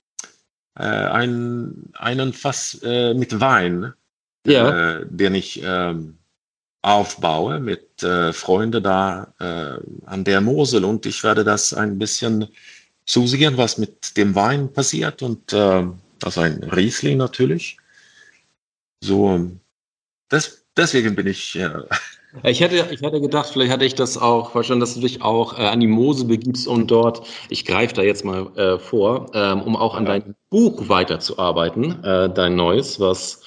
äh, 0.78 0.84
ein, 0.84 1.90
einen 1.94 2.32
Fass 2.32 2.80
äh, 2.82 3.14
mit 3.14 3.40
Wein, 3.40 3.92
Ja. 4.46 4.98
äh, 4.98 5.06
den 5.08 5.34
ich 5.34 5.60
ähm, 5.64 6.18
aufbaue 6.86 7.58
mit 7.58 8.02
äh, 8.04 8.32
Freunden 8.32 8.82
da 8.82 9.34
äh, 9.40 9.80
an 10.06 10.22
der 10.24 10.40
Mosel 10.40 10.84
und 10.84 11.04
ich 11.04 11.24
werde 11.24 11.42
das 11.42 11.74
ein 11.74 11.98
bisschen 11.98 12.46
zusehen, 13.06 13.56
was 13.56 13.76
mit 13.76 14.16
dem 14.16 14.36
Wein 14.36 14.72
passiert 14.72 15.20
und 15.22 15.52
äh, 15.52 15.84
also 16.22 16.40
ein 16.40 16.62
Riesling 16.62 17.18
natürlich. 17.18 17.76
So, 19.02 19.50
das, 20.28 20.64
deswegen 20.76 21.14
bin 21.16 21.26
ich 21.26 21.56
äh, 21.56 21.70
Ich 22.44 22.60
hätte, 22.60 22.88
ich 22.92 23.00
hätte 23.00 23.20
gedacht, 23.20 23.48
vielleicht 23.52 23.72
hatte 23.72 23.84
ich 23.84 23.94
das 23.94 24.18
auch 24.18 24.50
verstanden, 24.52 24.80
dass 24.80 24.94
du 24.94 25.00
dich 25.00 25.22
auch 25.22 25.58
äh, 25.58 25.62
an 25.66 25.80
die 25.80 25.86
Mose 25.88 26.24
begibst, 26.26 26.68
um 26.68 26.86
dort, 26.86 27.26
ich 27.48 27.64
greife 27.64 27.94
da 27.94 28.02
jetzt 28.02 28.24
mal 28.24 28.48
äh, 28.56 28.78
vor, 28.78 29.30
ähm, 29.34 29.62
um 29.62 29.76
auch 29.76 29.94
an 29.94 30.04
Ja. 30.06 30.18
deinem 30.18 30.34
Buch 30.50 30.88
weiterzuarbeiten, 30.88 32.04
äh, 32.04 32.30
dein 32.32 32.54
neues, 32.56 33.00
was 33.00 33.40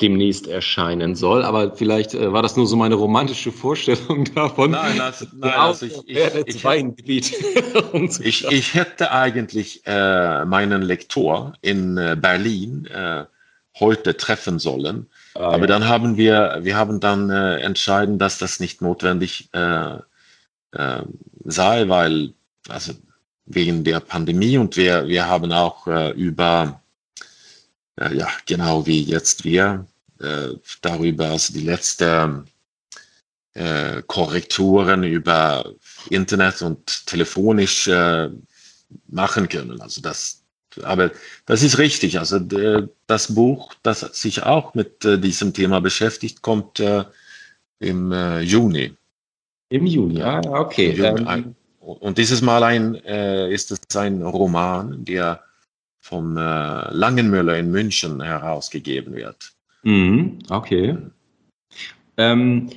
demnächst 0.00 0.46
erscheinen 0.46 1.14
soll. 1.14 1.44
Aber 1.44 1.76
vielleicht 1.76 2.14
äh, 2.14 2.32
war 2.32 2.42
das 2.42 2.56
nur 2.56 2.66
so 2.66 2.76
meine 2.76 2.94
romantische 2.94 3.52
Vorstellung 3.52 4.24
davon. 4.34 4.72
Nein, 4.72 4.98
das, 4.98 5.26
nein, 5.32 5.52
also 5.52 5.86
ich, 5.86 5.96
ich, 6.06 6.64
ich, 6.64 6.64
ich, 7.06 7.92
umzuschauen. 7.92 8.54
ich 8.54 8.74
hätte 8.74 9.12
eigentlich 9.12 9.82
äh, 9.86 10.44
meinen 10.44 10.82
Lektor 10.82 11.54
in 11.60 11.98
äh, 11.98 12.16
Berlin 12.20 12.86
äh, 12.86 13.24
heute 13.78 14.16
treffen 14.16 14.58
sollen. 14.58 15.06
Ah, 15.34 15.52
Aber 15.52 15.60
ja. 15.60 15.66
dann 15.66 15.88
haben 15.88 16.16
wir, 16.16 16.58
wir 16.62 16.76
haben 16.76 17.00
dann 17.00 17.30
äh, 17.30 17.58
entschieden, 17.58 18.18
dass 18.18 18.38
das 18.38 18.60
nicht 18.60 18.82
notwendig 18.82 19.48
äh, 19.52 19.98
sei, 21.44 21.88
weil, 21.88 22.32
also 22.68 22.92
wegen 23.44 23.82
der 23.82 23.98
Pandemie 23.98 24.56
und 24.56 24.76
wir, 24.76 25.08
wir 25.08 25.26
haben 25.26 25.50
auch 25.50 25.88
über, 26.14 26.79
äh, 28.00 28.14
ja, 28.16 28.28
genau 28.46 28.86
wie 28.86 29.02
jetzt 29.02 29.44
wir, 29.44 29.86
äh, 30.20 30.48
darüber, 30.82 31.26
also 31.30 31.52
die 31.52 31.62
letzte 31.62 32.44
äh, 33.54 34.02
Korrekturen 34.06 35.04
über 35.04 35.72
Internet 36.08 36.62
und 36.62 37.06
telefonisch 37.06 37.88
äh, 37.88 38.28
machen 39.08 39.48
können. 39.48 39.80
Also 39.80 40.00
das, 40.00 40.42
aber 40.82 41.10
das 41.46 41.62
ist 41.62 41.78
richtig. 41.78 42.18
Also 42.18 42.38
d- 42.38 42.88
das 43.06 43.34
Buch, 43.34 43.74
das 43.82 44.00
sich 44.00 44.42
auch 44.44 44.74
mit 44.74 45.04
äh, 45.04 45.18
diesem 45.18 45.52
Thema 45.52 45.80
beschäftigt, 45.80 46.42
kommt 46.42 46.80
äh, 46.80 47.04
im 47.80 48.12
äh, 48.12 48.40
Juni. 48.40 48.94
Im 49.70 49.86
Juni, 49.86 50.22
ah, 50.22 50.40
ja, 50.44 50.50
okay. 50.52 50.90
Im 50.90 50.96
Juni. 50.96 51.20
Ähm, 51.20 51.28
Ein- 51.28 51.56
Und 51.80 52.18
dieses 52.18 52.40
Mal 52.42 52.62
ein, 52.62 52.94
äh, 53.04 53.52
ist 53.52 53.70
es 53.72 53.96
ein 53.96 54.22
Roman, 54.22 55.04
der 55.04 55.42
vom 56.00 56.36
äh, 56.36 56.40
Langenmüller 56.40 57.56
in 57.58 57.70
München 57.70 58.20
herausgegeben 58.20 59.14
wird. 59.14 59.52
Mhm, 59.82 60.38
okay. 60.48 60.96
Ähm, 62.16 62.70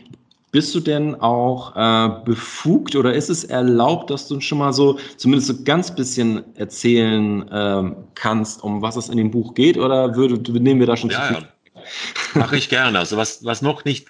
bist 0.51 0.75
du 0.75 0.79
denn 0.79 1.15
auch 1.15 1.75
äh, 1.75 2.23
befugt 2.25 2.95
oder 2.95 3.13
ist 3.13 3.29
es 3.29 3.43
erlaubt, 3.43 4.11
dass 4.11 4.27
du 4.27 4.39
schon 4.39 4.59
mal 4.59 4.71
so 4.71 4.99
zumindest 5.17 5.47
so 5.47 5.63
ganz 5.63 5.93
bisschen 5.93 6.55
erzählen 6.55 7.49
ähm, 7.51 7.95
kannst, 8.13 8.63
um 8.63 8.81
was 8.81 8.95
es 8.95 9.09
in 9.09 9.17
dem 9.17 9.31
Buch 9.31 9.55
geht? 9.55 9.77
Oder 9.77 10.15
würde, 10.15 10.39
nehmen 10.59 10.79
wir 10.79 10.87
da 10.87 10.95
schon 10.95 11.09
Ja, 11.09 11.27
zu 11.27 11.33
ja. 11.33 11.41
Mache 12.35 12.55
ich 12.55 12.69
gerne. 12.69 12.99
Also 12.99 13.17
was, 13.17 13.43
was 13.43 13.63
noch 13.63 13.83
nicht 13.83 14.09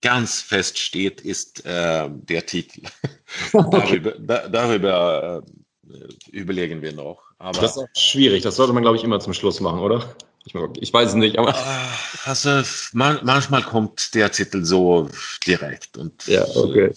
ganz 0.00 0.40
fest 0.40 0.78
steht, 0.78 1.20
ist 1.20 1.66
äh, 1.66 2.08
der 2.10 2.46
Titel. 2.46 2.82
Darüber, 3.52 4.12
da, 4.18 4.48
darüber 4.48 5.42
äh, 5.88 6.30
überlegen 6.30 6.80
wir 6.80 6.94
noch. 6.94 7.25
Aber 7.38 7.60
Das 7.60 7.72
ist 7.72 7.78
auch 7.78 7.88
schwierig. 7.96 8.42
Das 8.42 8.56
sollte 8.56 8.72
man, 8.72 8.82
glaube 8.82 8.96
ich, 8.96 9.04
immer 9.04 9.20
zum 9.20 9.34
Schluss 9.34 9.60
machen, 9.60 9.80
oder? 9.80 10.16
Ich, 10.44 10.54
ich 10.80 10.92
weiß 10.92 11.10
es 11.10 11.14
nicht, 11.14 11.38
aber. 11.38 11.54
Ah, 11.54 11.88
Also 12.24 12.62
man, 12.92 13.20
manchmal 13.22 13.62
kommt 13.62 14.14
der 14.14 14.30
Titel 14.30 14.64
so 14.64 15.08
direkt 15.46 15.96
und 15.98 16.26
Ja, 16.26 16.44
okay. 16.54 16.92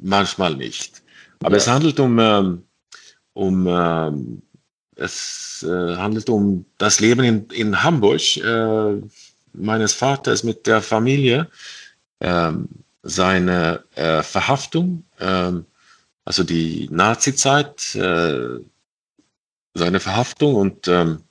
manchmal 0.00 0.54
nicht. 0.56 1.02
Aber 1.40 1.52
Ja. 1.52 1.56
es 1.58 1.68
handelt 1.68 2.00
um, 2.00 2.18
ähm, 2.18 2.62
um 3.34 3.66
ähm, 3.68 4.42
es 4.96 5.64
äh, 5.68 5.96
handelt 5.96 6.28
um 6.30 6.64
das 6.78 7.00
Leben 7.00 7.24
in, 7.24 7.46
in 7.50 7.82
Hamburg 7.82 8.36
äh, 8.36 9.00
meines 9.52 9.92
Vaters 9.92 10.44
mit 10.44 10.66
der 10.66 10.80
Familie, 10.80 11.48
ähm, 12.20 12.68
seine 13.02 13.84
äh, 13.96 14.22
Verhaftung, 14.22 15.04
also 16.24 16.42
die 16.42 16.88
Nazi-Zeit, 16.90 17.94
seine 19.74 20.00
Verhaftung 20.00 20.54
und 20.54 20.88
ähm, 20.88 21.22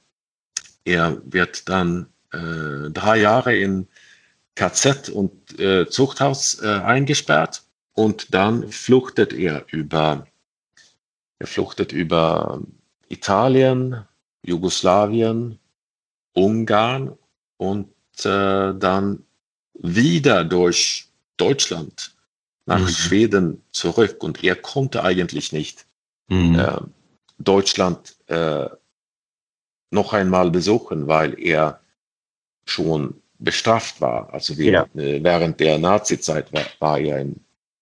er 0.85 1.21
wird 1.25 1.69
dann 1.69 2.07
äh, 2.31 2.89
drei 2.91 3.17
Jahre 3.17 3.55
in 3.55 3.87
KZ 4.55 5.09
und 5.09 5.59
äh, 5.59 5.87
Zuchthaus 5.87 6.61
äh, 6.61 6.67
eingesperrt 6.67 7.63
und 7.93 8.33
dann 8.33 8.69
fluchtet 8.71 9.33
er 9.33 9.65
über, 9.71 10.27
er 11.39 11.47
fluchtet 11.47 11.91
über 11.91 12.61
Italien, 13.07 14.03
Jugoslawien, 14.45 15.57
Ungarn 16.33 17.17
und 17.57 17.89
äh, 18.25 18.73
dann 18.73 19.23
wieder 19.73 20.43
durch 20.43 21.07
Deutschland 21.37 22.15
nach 22.65 22.79
Mhm. 22.79 22.87
Schweden 22.89 23.63
zurück 23.71 24.23
und 24.23 24.43
er 24.43 24.55
konnte 24.55 25.03
eigentlich 25.03 25.51
nicht 25.51 25.85
Mhm. 26.29 26.55
Deutschland 27.37 28.15
äh, 28.27 28.67
noch 29.91 30.13
einmal 30.13 30.49
besuchen, 30.51 31.07
weil 31.07 31.39
er 31.39 31.79
schon 32.65 33.21
bestraft 33.39 34.01
war. 34.01 34.33
Also 34.33 34.57
während, 34.57 34.95
äh, 34.95 35.23
während 35.23 35.59
der 35.59 35.77
Nazi-Zeit 35.77 36.51
war, 36.53 36.65
war 36.79 36.99
er 36.99 37.19
im 37.21 37.35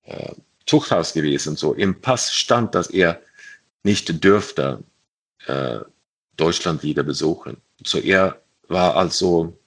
äh, 0.04 0.34
Zuchthaus 0.66 1.14
gewesen. 1.14 1.56
So 1.56 1.74
im 1.74 2.02
Pass 2.02 2.34
stand, 2.34 2.76
dass 2.76 2.90
er 2.90 3.22
nicht 3.84 4.24
dürfte 4.24 4.84
äh, 5.48 5.80
Deutschland 6.38 6.84
wieder 6.84 7.04
besuchen. 7.04 7.58
So 7.86 8.00
er 8.00 8.42
war 8.68 8.96
also 8.96 9.58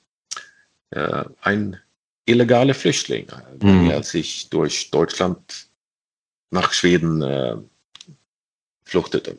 äh, 0.90 1.25
ein 1.42 1.79
illegaler 2.27 2.75
Flüchtling, 2.75 3.29
äh, 3.29 3.64
Mhm. 3.64 3.90
er 3.90 4.03
sich 4.03 4.49
durch 4.51 4.90
Deutschland 4.90 5.68
nach 6.51 6.73
Schweden 6.73 7.23
äh, 7.23 7.57
fluchtete. 8.85 9.38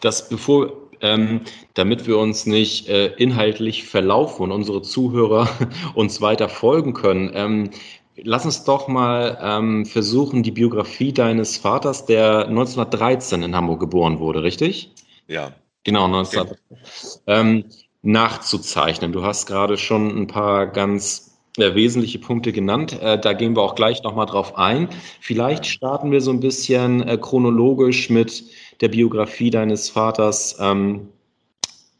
Das 0.00 0.28
bevor, 0.28 0.72
ähm, 1.00 1.40
damit 1.74 2.06
wir 2.06 2.18
uns 2.18 2.46
nicht 2.46 2.88
äh, 2.88 3.06
inhaltlich 3.16 3.84
verlaufen 3.84 4.44
und 4.44 4.52
unsere 4.52 4.82
Zuhörer 4.82 5.48
uns 5.94 6.20
weiter 6.20 6.48
folgen 6.48 6.94
können, 6.94 7.30
ähm, 7.34 7.70
lass 8.16 8.44
uns 8.44 8.64
doch 8.64 8.88
mal 8.88 9.38
ähm, 9.40 9.86
versuchen, 9.86 10.42
die 10.42 10.52
Biografie 10.52 11.12
deines 11.12 11.56
Vaters, 11.56 12.06
der 12.06 12.46
1913 12.48 13.42
in 13.42 13.56
Hamburg 13.56 13.80
geboren 13.80 14.20
wurde, 14.20 14.42
richtig? 14.42 14.92
Ja. 15.26 15.52
Genau, 15.84 16.08
19. 16.08 16.50
Ähm, 17.26 17.64
nachzuzeichnen. 18.02 19.12
Du 19.12 19.22
hast 19.22 19.46
gerade 19.46 19.76
schon 19.76 20.16
ein 20.16 20.26
paar 20.26 20.66
ganz 20.66 21.34
äh, 21.56 21.74
wesentliche 21.74 22.18
Punkte 22.18 22.52
genannt. 22.52 23.00
Äh, 23.00 23.18
da 23.18 23.32
gehen 23.32 23.56
wir 23.56 23.62
auch 23.62 23.74
gleich 23.74 24.02
nochmal 24.02 24.26
drauf 24.26 24.56
ein. 24.56 24.88
Vielleicht 25.20 25.66
starten 25.66 26.10
wir 26.10 26.20
so 26.20 26.30
ein 26.30 26.40
bisschen 26.40 27.06
äh, 27.06 27.16
chronologisch 27.16 28.10
mit 28.10 28.44
der 28.80 28.88
Biografie 28.88 29.50
deines 29.50 29.88
Vaters, 29.88 30.56
ähm, 30.60 31.08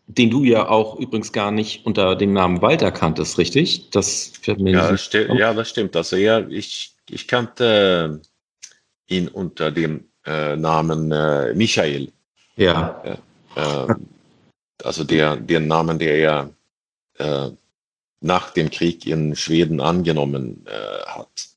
den 0.06 0.30
du 0.30 0.44
ja 0.44 0.68
auch 0.68 0.98
übrigens 0.98 1.32
gar 1.32 1.50
nicht 1.50 1.86
unter 1.86 2.14
dem 2.16 2.32
Namen 2.32 2.60
Walter 2.60 2.90
kanntest, 2.90 3.38
richtig? 3.38 3.90
Das 3.90 4.32
Ja, 4.74 4.96
sti 4.96 5.26
ja, 5.38 5.54
das 5.54 5.70
stimmt. 5.70 5.96
Also 5.96 6.16
ja, 6.16 6.40
ich, 6.48 6.94
ich 7.08 7.26
kannte 7.26 8.20
ihn 9.06 9.28
unter 9.28 9.70
dem 9.70 10.04
äh, 10.26 10.56
Namen 10.56 11.10
äh, 11.12 11.54
Michael. 11.54 12.12
ja. 13.06 13.18
Äh, 13.56 13.94
also 14.82 15.04
der, 15.04 15.36
den 15.36 15.66
Namen, 15.66 15.98
der 15.98 16.18
er 16.18 16.50
äh, 17.18 17.50
nach 18.20 18.50
dem 18.50 18.70
Krieg 18.70 19.06
in 19.06 19.36
Schweden 19.36 19.80
angenommen 19.80 20.66
äh, 20.66 21.06
hat. 21.06 21.53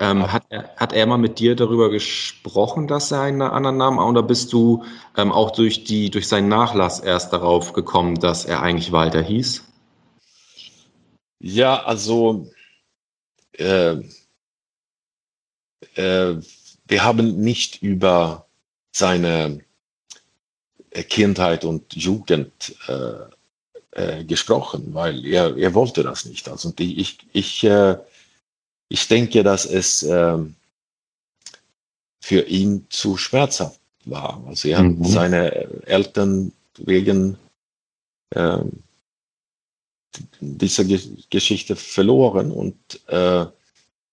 Ähm, 0.00 0.32
hat, 0.32 0.44
er, 0.50 0.74
hat 0.76 0.92
er 0.92 1.06
mal 1.06 1.18
mit 1.18 1.38
dir 1.38 1.56
darüber 1.56 1.90
gesprochen, 1.90 2.88
dass 2.88 3.10
er 3.10 3.22
einen 3.22 3.42
anderen 3.42 3.76
Namen 3.76 4.00
hat, 4.00 4.06
oder 4.06 4.22
bist 4.22 4.52
du 4.52 4.84
ähm, 5.16 5.32
auch 5.32 5.50
durch, 5.50 5.84
die, 5.84 6.10
durch 6.10 6.28
seinen 6.28 6.48
Nachlass 6.48 7.00
erst 7.00 7.32
darauf 7.32 7.72
gekommen, 7.72 8.16
dass 8.16 8.44
er 8.44 8.62
eigentlich 8.62 8.92
Walter 8.92 9.22
hieß? 9.22 9.64
Ja, 11.40 11.82
also 11.84 12.50
äh, 13.52 13.96
äh, 15.94 16.36
wir 16.86 17.04
haben 17.04 17.40
nicht 17.40 17.82
über 17.82 18.46
seine 18.92 19.60
äh, 20.90 21.02
Kindheit 21.02 21.64
und 21.64 21.94
Jugend 21.94 22.74
äh, 22.88 23.30
äh, 23.92 24.24
gesprochen, 24.24 24.94
weil 24.94 25.24
er, 25.26 25.56
er 25.56 25.74
wollte 25.74 26.02
das 26.02 26.24
nicht. 26.24 26.48
Also 26.48 26.72
ich, 26.78 27.18
ich, 27.32 27.64
äh, 27.64 27.96
ich 28.90 29.08
denke, 29.08 29.42
dass 29.42 29.64
es 29.64 30.02
ähm, 30.02 30.56
für 32.20 32.42
ihn 32.42 32.86
zu 32.90 33.16
schmerzhaft 33.16 33.80
war. 34.04 34.42
Also 34.46 34.68
er 34.68 34.82
Mhm. 34.82 35.04
hat 35.04 35.10
seine 35.10 35.52
Eltern 35.86 36.52
wegen 36.76 37.38
äh, 38.30 38.58
diese 40.40 40.84
Ge 40.84 41.00
Geschichte 41.30 41.76
verloren 41.76 42.50
und 42.50 42.76
äh, 43.06 43.46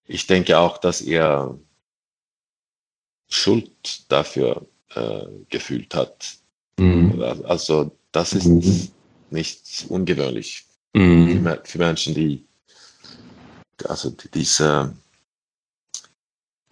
ich 0.05 0.27
denke 0.27 0.57
auch, 0.59 0.77
dass 0.77 1.01
er 1.01 1.57
Schuld 3.29 4.09
dafür 4.09 4.65
äh, 4.95 5.25
gefühlt 5.49 5.93
hat. 5.95 6.37
Mhm. 6.77 7.21
Also 7.45 7.91
das 8.11 8.33
ist 8.33 8.45
mhm. 8.45 8.89
nicht 9.31 9.85
ungewöhnlich 9.89 10.65
mhm. 10.93 11.43
für, 11.43 11.61
für, 11.65 11.77
Menschen, 11.79 12.13
die 12.13 12.46
also 13.85 14.11
diese 14.33 14.93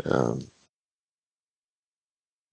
äh, 0.03 0.33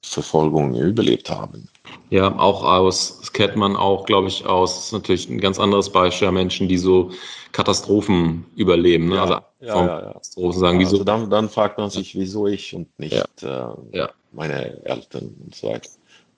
Verfolgung 0.04 0.74
überlebt 0.74 1.30
haben. 1.30 1.68
Ja, 2.10 2.36
auch 2.38 2.64
aus, 2.64 3.20
das 3.20 3.32
kennt 3.32 3.56
man 3.56 3.76
auch, 3.76 4.04
glaube 4.04 4.28
ich, 4.28 4.44
aus, 4.44 4.92
natürlich 4.92 5.28
ein 5.28 5.40
ganz 5.40 5.58
anderes 5.58 5.90
Beispiel, 5.90 6.30
Menschen, 6.32 6.68
die 6.68 6.78
so 6.78 7.12
Katastrophen 7.52 8.44
überleben. 8.56 9.08
Ne? 9.08 9.14
Ja, 9.16 9.22
also 9.22 9.34
ja, 9.60 9.86
ja. 9.86 10.00
Katastrophen 10.12 10.60
sagen, 10.60 10.78
wieso? 10.78 10.96
Also 10.96 11.04
dann, 11.04 11.30
dann 11.30 11.48
fragt 11.48 11.78
man 11.78 11.90
sich, 11.90 12.14
wieso 12.14 12.46
ich 12.46 12.74
und 12.74 12.98
nicht 12.98 13.42
äh, 13.42 14.08
meine 14.32 14.84
Eltern 14.84 15.34
und 15.44 15.54
so 15.54 15.68
weiter. 15.68 15.90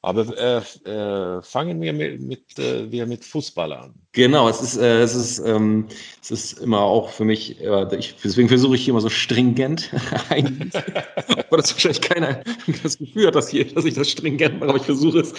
Aber 0.04 0.26
äh, 0.38 0.58
äh, 0.88 1.42
fangen 1.42 1.80
wir 1.80 1.92
mit, 1.92 2.20
mit, 2.20 2.58
äh, 2.58 2.90
wir 2.90 3.06
mit 3.06 3.24
Fußball 3.24 3.72
an. 3.72 3.94
Genau, 4.12 4.48
es 4.48 4.62
ist, 4.62 4.76
äh, 4.76 5.00
es 5.00 5.14
ist, 5.14 5.40
ähm, 5.40 5.86
es 6.22 6.30
ist 6.30 6.60
immer 6.60 6.80
auch 6.80 7.10
für 7.10 7.24
mich, 7.24 7.60
äh, 7.60 7.96
ich, 7.96 8.14
deswegen 8.22 8.48
versuche 8.48 8.76
ich 8.76 8.84
hier 8.84 8.92
immer 8.92 9.00
so 9.00 9.08
stringent 9.08 9.90
Aber 10.30 11.56
das 11.56 11.72
wahrscheinlich 11.72 12.00
keiner 12.00 12.42
das 12.82 12.98
Gefühl 12.98 13.26
hat, 13.26 13.34
dass, 13.34 13.48
hier, 13.48 13.64
dass 13.72 13.84
ich 13.84 13.94
das 13.94 14.10
stringent 14.10 14.60
mache, 14.60 14.70
aber 14.70 14.78
ich 14.78 14.84
versuche 14.84 15.20
es. 15.20 15.32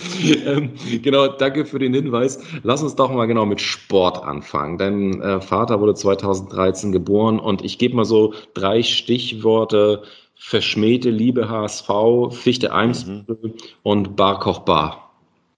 Ähm, 0.46 0.74
genau, 1.02 1.28
danke 1.28 1.66
für 1.66 1.80
den 1.80 1.94
Hinweis. 1.94 2.40
Lass 2.64 2.84
uns 2.84 2.96
doch 2.96 3.12
mal 3.12 3.26
genau 3.26 3.46
mit 3.46 3.62
Sport 3.62 4.24
anfangen. 4.24 4.78
Dein 4.78 5.22
äh, 5.22 5.42
Vater 5.42 5.80
wurde 5.80 5.94
2013 5.94 6.92
geboren 6.92 7.40
und 7.40 7.64
ich 7.64 7.78
gebe 7.78 7.96
mal 7.96 8.06
so 8.06 8.34
drei 8.54 8.84
Stichworte 8.84 10.04
Verschmähte 10.38 11.10
Liebe 11.10 11.50
HSV, 11.50 11.90
Fichte 12.32 12.72
Eimsbüttel 12.74 13.50
mhm. 13.50 13.54
und 13.84 14.16
Bar 14.16 14.40
Koch 14.40 14.60
Bar. 14.60 15.12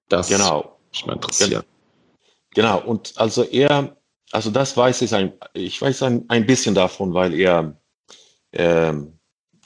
Das 0.09 0.29
genau. 0.29 0.77
mich 0.91 1.05
mal 1.05 1.13
interessieren. 1.13 1.63
Genau, 2.53 2.81
und 2.81 3.13
also 3.17 3.43
er, 3.43 3.97
also 4.31 4.49
das 4.49 4.75
weiß 4.75 5.01
ich, 5.01 5.13
ein, 5.13 5.33
ich 5.53 5.81
weiß 5.81 6.03
ein, 6.03 6.25
ein 6.29 6.45
bisschen 6.45 6.73
davon, 6.73 7.13
weil 7.13 7.33
er 7.33 7.77
äh, 8.51 8.93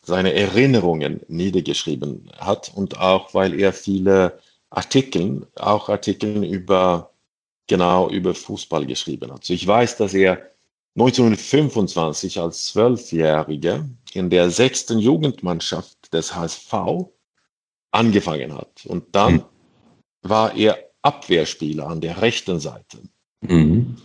seine 0.03 0.33
Erinnerungen 0.33 1.21
niedergeschrieben 1.27 2.31
hat 2.37 2.71
und 2.75 2.99
auch 2.99 3.33
weil 3.33 3.59
er 3.59 3.71
viele 3.71 4.39
Artikel, 4.69 5.47
auch 5.55 5.89
Artikel 5.89 6.43
über, 6.43 7.13
genau 7.67 8.09
über 8.09 8.33
Fußball 8.33 8.85
geschrieben 8.85 9.31
hat. 9.31 9.41
Also 9.41 9.53
ich 9.53 9.65
weiß, 9.65 9.97
dass 9.97 10.13
er 10.13 10.50
1925 10.95 12.39
als 12.39 12.67
Zwölfjähriger 12.67 13.85
in 14.13 14.29
der 14.29 14.49
sechsten 14.49 14.99
Jugendmannschaft 14.99 16.13
des 16.13 16.33
HSV 16.35 16.73
angefangen 17.91 18.53
hat. 18.53 18.85
Und 18.85 19.15
dann 19.15 19.35
mhm. 19.35 19.43
war 20.23 20.53
er 20.55 20.77
Abwehrspieler 21.01 21.87
an 21.87 22.01
der 22.01 22.21
rechten 22.21 22.59
Seite. 22.59 22.99
Mhm. 23.41 23.95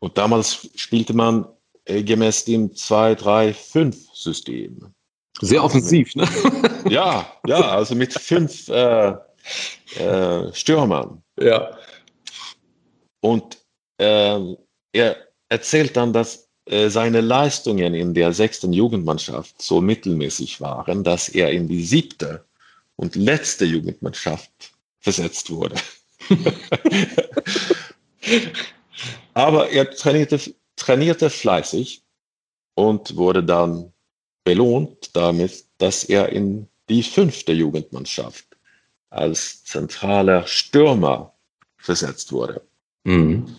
Und 0.00 0.18
damals 0.18 0.68
spielte 0.74 1.14
man 1.14 1.46
äh, 1.84 2.02
gemäß 2.02 2.44
dem 2.44 2.72
2-3-5-System. 2.72 4.92
Sehr 5.40 5.64
offensiv, 5.64 6.14
ne? 6.14 6.28
ja, 6.88 7.26
ja, 7.46 7.70
also 7.70 7.94
mit 7.94 8.12
fünf 8.12 8.68
äh, 8.68 9.14
äh, 9.96 10.52
Stürmern. 10.52 11.22
Ja. 11.40 11.70
Und 13.20 13.56
ähm, 13.98 14.58
er 14.92 15.16
erzählt 15.52 15.96
dann, 15.96 16.12
dass 16.12 16.48
äh, 16.64 16.88
seine 16.88 17.20
Leistungen 17.20 17.94
in 17.94 18.14
der 18.14 18.32
sechsten 18.32 18.72
Jugendmannschaft 18.72 19.60
so 19.60 19.80
mittelmäßig 19.80 20.60
waren, 20.60 21.04
dass 21.04 21.28
er 21.28 21.50
in 21.50 21.68
die 21.68 21.84
siebte 21.84 22.44
und 22.96 23.16
letzte 23.16 23.66
Jugendmannschaft 23.66 24.50
versetzt 24.98 25.50
wurde. 25.50 25.76
Aber 29.34 29.70
er 29.70 29.90
trainierte, 29.90 30.40
trainierte 30.76 31.28
fleißig 31.28 32.02
und 32.74 33.16
wurde 33.16 33.44
dann 33.44 33.92
belohnt 34.44 35.14
damit, 35.14 35.66
dass 35.78 36.04
er 36.04 36.30
in 36.30 36.68
die 36.88 37.02
fünfte 37.02 37.52
Jugendmannschaft 37.52 38.46
als 39.10 39.64
zentraler 39.64 40.46
Stürmer 40.46 41.34
versetzt 41.76 42.32
wurde. 42.32 42.62
Mhm. 43.04 43.56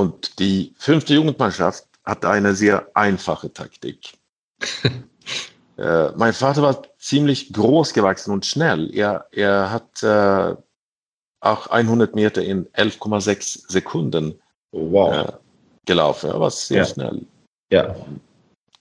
Und 0.00 0.38
die 0.38 0.72
fünfte 0.78 1.12
Jugendmannschaft 1.12 1.84
hat 2.06 2.24
eine 2.24 2.54
sehr 2.54 2.88
einfache 2.94 3.52
Taktik. 3.52 4.14
äh, 5.76 6.08
mein 6.16 6.32
Vater 6.32 6.62
war 6.62 6.82
ziemlich 6.96 7.52
groß 7.52 7.92
gewachsen 7.92 8.32
und 8.32 8.46
schnell. 8.46 8.90
Er, 8.94 9.26
er 9.30 9.70
hat 9.70 10.02
äh, 10.02 10.56
auch 11.40 11.66
100 11.66 12.14
Meter 12.14 12.42
in 12.42 12.66
11,6 12.68 13.70
Sekunden 13.70 14.40
wow. 14.72 15.28
äh, 15.28 15.32
gelaufen. 15.84 16.30
Er 16.30 16.40
war 16.40 16.50
sehr 16.50 16.78
ja. 16.78 16.86
schnell. 16.86 17.26
Ja. 17.70 17.94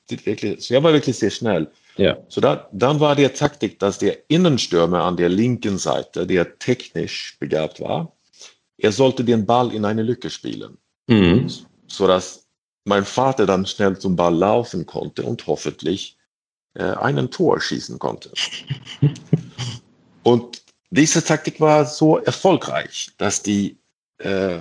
Wirklich, 0.08 0.72
er 0.72 0.82
war 0.82 0.94
wirklich 0.94 1.18
sehr 1.18 1.32
schnell. 1.32 1.70
Ja. 1.98 2.16
So 2.30 2.40
da, 2.40 2.70
dann 2.72 3.02
war 3.02 3.18
die 3.18 3.28
Taktik, 3.28 3.78
dass 3.80 3.98
der 3.98 4.20
Innenstürmer 4.30 5.04
an 5.04 5.18
der 5.18 5.28
linken 5.28 5.80
Seite, 5.80 6.26
der 6.26 6.58
technisch 6.60 7.36
begabt 7.42 7.82
war, 7.82 8.10
er 8.78 8.94
sollte 8.94 9.26
den 9.26 9.46
Ball 9.46 9.74
in 9.74 9.84
eine 9.84 10.04
Lücke 10.04 10.30
spielen 10.30 10.78
mhm. 11.10 11.50
sodass 11.88 12.48
mein 12.86 13.06
Vater 13.06 13.46
dann 13.46 13.66
schnell 13.66 13.98
zum 13.98 14.16
Ball 14.16 14.36
laufen 14.36 14.86
konnte 14.86 15.24
und 15.24 15.46
hoffentlich 15.48 16.18
äh, 16.76 16.84
einen 16.84 17.30
Tor 17.32 17.60
schießen 17.60 18.00
konnte. 18.00 18.32
und 20.24 20.64
diese 20.92 21.24
Taktik 21.24 21.60
war 21.60 21.86
so 21.86 22.18
erfolgreich, 22.18 23.12
dass 23.18 23.44
die 23.44 23.78
äh, 24.18 24.60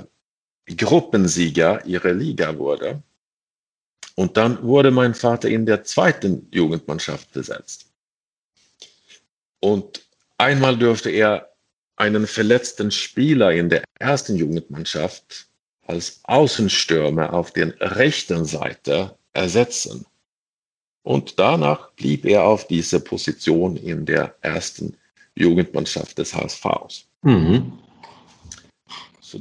Gruppensieger 0.76 1.84
ihrer 1.86 2.12
Liga 2.12 2.58
wurde. 2.58 3.02
Und 4.14 4.36
dann 4.36 4.62
wurde 4.62 4.90
mein 4.90 5.14
Vater 5.14 5.48
in 5.48 5.64
der 5.64 5.84
zweiten 5.84 6.48
Jugendmannschaft 6.52 7.32
besetzt. 7.32 7.86
Und 9.60 10.02
einmal 10.36 10.76
dürfte 10.76 11.10
er 11.10 11.54
einen 11.96 12.26
verletzten 12.26 12.90
Spieler 12.90 13.52
in 13.52 13.68
der 13.68 13.84
ersten 13.98 14.36
Jugendmannschaft 14.36 15.47
als 15.88 16.20
Außenstürmer 16.24 17.32
auf 17.32 17.50
der 17.50 17.74
rechten 17.80 18.44
Seite 18.44 19.16
ersetzen. 19.32 20.06
Und 21.02 21.38
danach 21.38 21.92
blieb 21.92 22.24
er 22.26 22.44
auf 22.44 22.66
dieser 22.66 23.00
Position 23.00 23.76
in 23.76 24.04
der 24.04 24.34
ersten 24.42 24.96
Jugendmannschaft 25.34 26.18
des 26.18 26.34
HSVs. 26.34 27.06
Mhm. 27.22 27.72
So. 29.20 29.40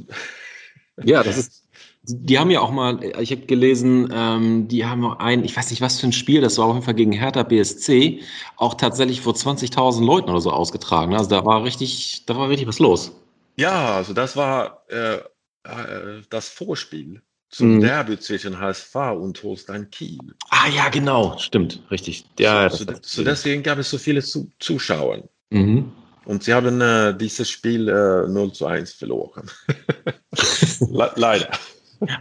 Ja, 1.04 1.22
das 1.22 1.36
ist. 1.36 1.64
Die 2.10 2.38
haben 2.38 2.50
ja 2.50 2.60
auch 2.60 2.70
mal, 2.70 3.04
ich 3.20 3.32
habe 3.32 3.42
gelesen, 3.42 4.08
ähm, 4.10 4.66
die 4.66 4.86
haben 4.86 5.04
ein, 5.18 5.44
ich 5.44 5.54
weiß 5.54 5.68
nicht 5.68 5.82
was 5.82 6.00
für 6.00 6.06
ein 6.06 6.12
Spiel, 6.12 6.40
das 6.40 6.56
war 6.56 6.64
auf 6.64 6.72
jeden 6.72 6.84
Fall 6.86 6.94
gegen 6.94 7.12
Hertha 7.12 7.42
BSC, 7.42 8.22
auch 8.56 8.74
tatsächlich 8.76 9.20
vor 9.20 9.34
20.000 9.34 10.02
Leuten 10.02 10.30
oder 10.30 10.40
so 10.40 10.50
ausgetragen. 10.50 11.12
Also 11.14 11.28
da 11.28 11.44
war 11.44 11.64
richtig, 11.64 12.24
da 12.24 12.34
war 12.34 12.48
richtig 12.48 12.66
was 12.66 12.78
los. 12.78 13.12
Ja, 13.58 13.96
also 13.96 14.14
das 14.14 14.36
war 14.36 14.84
äh, 14.88 15.18
äh, 15.64 16.22
das 16.30 16.48
Vorspiel 16.48 17.22
zum 17.50 17.76
mhm. 17.76 17.80
Derby 17.80 18.18
zwischen 18.18 18.58
HSV 18.58 18.94
und 19.18 19.42
Holstein 19.42 19.90
Kiel. 19.90 20.18
Ah 20.50 20.68
ja, 20.68 20.88
genau, 20.90 21.38
stimmt, 21.38 21.82
richtig. 21.90 22.26
Ja, 22.38 22.68
so, 22.68 22.84
so, 22.84 22.92
so 23.00 23.24
deswegen 23.24 23.62
gab 23.62 23.78
es 23.78 23.90
so 23.90 23.98
viele 23.98 24.22
zu 24.22 24.50
Zuschauer. 24.58 25.28
Mhm. 25.50 25.92
Und 26.26 26.44
sie 26.44 26.52
haben 26.52 26.80
äh, 26.82 27.16
dieses 27.16 27.48
Spiel 27.48 27.88
äh, 27.88 28.28
0 28.28 28.52
zu 28.52 28.66
1 28.66 28.92
verloren. 28.92 29.50
Le 30.90 31.10
leider. 31.16 31.48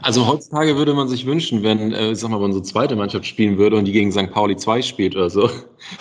Also 0.02 0.26
heutzutage 0.26 0.76
würde 0.76 0.94
man 0.94 1.08
sich 1.08 1.26
wünschen, 1.26 1.62
wenn, 1.62 1.92
äh, 1.92 2.16
sag 2.16 2.32
mal, 2.32 2.42
unsere 2.42 2.64
zweite 2.64 2.96
Mannschaft 2.96 3.26
spielen 3.26 3.58
würde 3.58 3.76
und 3.76 3.86
die 3.86 3.92
gegen 3.92 4.12
St. 4.12 4.32
Pauli 4.32 4.56
2 4.56 4.82
spielt 4.82 5.16
oder 5.16 5.30
so. 5.30 5.50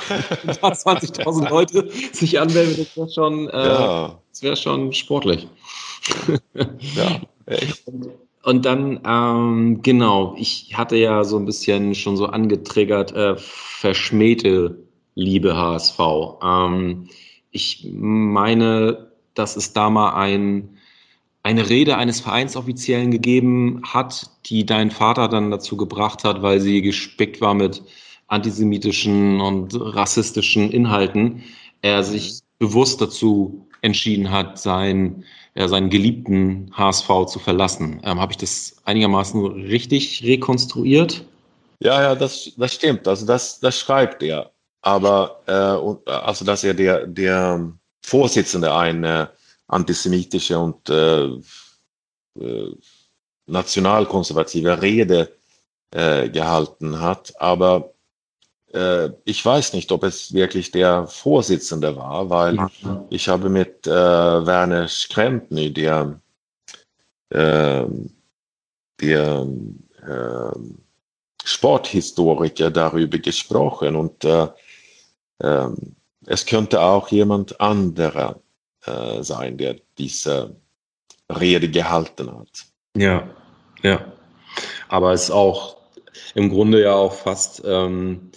20.000 0.47 1.51
Leute 1.51 1.91
sich 2.13 2.41
anmelden, 2.41 2.77
das 2.79 2.97
wäre 2.97 3.11
schon, 3.11 3.49
äh, 3.51 3.67
ja. 3.67 4.23
wär 4.41 4.57
schon 4.57 4.93
sportlich. 4.93 5.49
Ja. 6.95 7.21
Echt? 7.47 7.85
Und 8.43 8.65
dann, 8.65 9.01
ähm, 9.05 9.83
genau, 9.83 10.37
ich 10.39 10.77
hatte 10.77 10.97
ja 10.97 11.25
so 11.25 11.37
ein 11.37 11.47
bisschen 11.47 11.97
schon 11.97 12.17
so 12.17 12.27
angetriggert, 12.27 13.13
äh, 13.13 13.35
verschmähte 13.37 14.79
Liebe 15.17 15.57
HSV. 15.57 15.99
Ähm, 16.43 17.09
ich 17.51 17.89
meine, 17.93 19.11
dass 19.35 19.57
es 19.57 19.73
da 19.73 19.91
mal 19.91 20.15
ein, 20.15 20.79
eine 21.43 21.69
Rede 21.69 21.97
eines 21.97 22.21
Vereinsoffiziellen 22.21 23.11
gegeben 23.11 23.83
hat, 23.85 24.31
die 24.47 24.65
dein 24.65 24.93
Vater 24.93 25.27
dann 25.27 25.51
dazu 25.51 25.77
gebracht 25.77 26.23
hat, 26.23 26.43
weil 26.43 26.61
sie 26.61 26.83
gespickt 26.83 27.41
war 27.41 27.55
mit 27.55 27.83
antisemitischen 28.29 29.41
und 29.41 29.73
rassistischen 29.75 30.71
Inhalten, 30.71 31.43
er 31.83 32.03
sich 32.05 32.41
bewusst 32.59 33.01
dazu 33.01 33.67
entschieden 33.83 34.31
hat, 34.31 34.59
sein 34.59 35.25
ja, 35.57 35.69
seinen 35.69 35.89
geliebten 35.89 36.71
HSV 36.75 37.27
zu 37.27 37.39
verlassen. 37.39 38.01
Ähm, 38.05 38.21
Habe 38.21 38.33
ich 38.33 38.39
das 38.39 38.77
einigermaßen 38.85 39.45
richtig 39.47 40.23
rekonstruiert? 40.23 41.25
Ja, 41.81 42.03
ja, 42.03 42.15
das, 42.15 42.53
das 42.57 42.75
stimmt. 42.75 43.09
Also 43.09 43.27
das, 43.27 43.59
das 43.61 43.79
schreibt 43.79 44.23
er. 44.23 44.51
Aber 44.83 45.43
äh, 45.47 46.11
also 46.11 46.45
dass 46.45 46.63
er 46.63 46.75
der, 46.75 47.07
der 47.07 47.73
Vorsitzende 48.03 48.75
eine 48.75 49.31
antisemitische 49.67 50.59
und 50.59 50.89
äh, 50.91 51.25
äh, 52.39 52.77
nationalkonservative 53.47 54.83
Rede 54.83 55.33
äh, 55.91 56.29
gehalten 56.29 57.01
hat. 57.01 57.33
Aber 57.41 57.95
äh, 58.77 59.11
ich 59.25 59.45
weiß 59.45 59.73
nicht, 59.73 59.91
ob 59.91 60.05
es 60.05 60.33
wirklich 60.33 60.71
der 60.71 61.07
Vorsitzende 61.07 61.97
war, 61.97 62.31
weil 62.31 62.59
ich 63.11 63.29
habe 63.29 63.49
mit 63.49 63.87
äh, 63.87 63.91
Werner 63.91 64.87
Skrempny, 64.87 65.73
der, 65.73 66.21
äh, 67.31 67.85
der 69.01 69.47
äh, 70.07 70.59
Sporthistoriker, 71.45 72.71
darüber 72.71 73.19
gesprochen 73.19 73.97
und 73.97 74.25
äh, 74.25 74.49
äh, 75.39 75.69
es 76.27 76.45
könnte 76.45 76.81
auch 76.81 77.09
jemand 77.09 77.61
anderer 77.61 78.41
äh, 78.85 79.23
sein, 79.23 79.57
der 79.57 79.77
diese 79.97 80.57
Rede 81.31 81.69
gehalten 81.69 82.31
hat. 82.31 82.67
Ja, 82.97 83.29
ja. 83.83 84.13
Aber 84.89 85.13
es 85.13 85.25
ist 85.25 85.31
auch 85.31 85.77
im 86.35 86.49
Grunde 86.51 86.83
ja 86.83 86.95
auch 86.95 87.13
fast 87.13 87.63
ähm, 87.65 88.31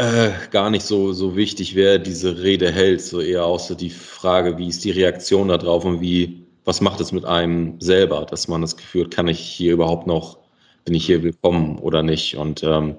äh, 0.00 0.32
gar 0.50 0.70
nicht 0.70 0.84
so, 0.84 1.12
so 1.12 1.36
wichtig, 1.36 1.74
wer 1.74 1.98
diese 1.98 2.42
Rede 2.42 2.72
hält, 2.72 3.02
so 3.02 3.20
eher 3.20 3.44
auch 3.44 3.60
so 3.60 3.74
die 3.74 3.90
Frage, 3.90 4.56
wie 4.56 4.68
ist 4.68 4.84
die 4.84 4.90
Reaktion 4.90 5.48
darauf 5.48 5.84
und 5.84 6.00
wie, 6.00 6.46
was 6.64 6.80
macht 6.80 7.00
es 7.00 7.12
mit 7.12 7.24
einem 7.24 7.80
selber, 7.80 8.24
dass 8.24 8.48
man 8.48 8.62
das 8.62 8.76
Gefühl 8.76 9.04
hat, 9.04 9.10
kann 9.10 9.28
ich 9.28 9.38
hier 9.38 9.74
überhaupt 9.74 10.06
noch, 10.06 10.38
bin 10.84 10.94
ich 10.94 11.04
hier 11.04 11.22
willkommen 11.22 11.78
oder 11.78 12.02
nicht? 12.02 12.36
Und 12.36 12.62
ähm, 12.62 12.96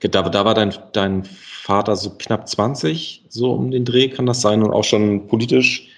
da, 0.00 0.22
da 0.22 0.44
war 0.44 0.54
dein, 0.54 0.74
dein 0.92 1.24
Vater 1.24 1.96
so 1.96 2.10
knapp 2.18 2.48
20, 2.48 3.26
so 3.28 3.52
um 3.52 3.70
den 3.70 3.84
Dreh, 3.84 4.08
kann 4.08 4.26
das 4.26 4.40
sein? 4.40 4.62
Und 4.62 4.72
auch 4.72 4.84
schon 4.84 5.26
politisch? 5.26 5.88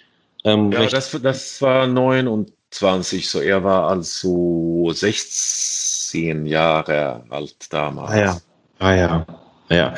Ähm, 0.45 0.73
ja, 0.73 0.87
das, 0.87 1.17
das 1.23 1.63
war 1.63 1.87
29, 1.87 3.29
so 3.29 3.41
er 3.41 3.63
war 3.63 3.89
also 3.89 4.91
16 4.91 6.47
Jahre 6.47 7.23
alt 7.29 7.73
damals. 7.73 8.11
Ah 8.11 8.19
ja, 8.19 8.41
ah 8.79 8.95
ja. 8.95 9.27
Ja. 9.71 9.95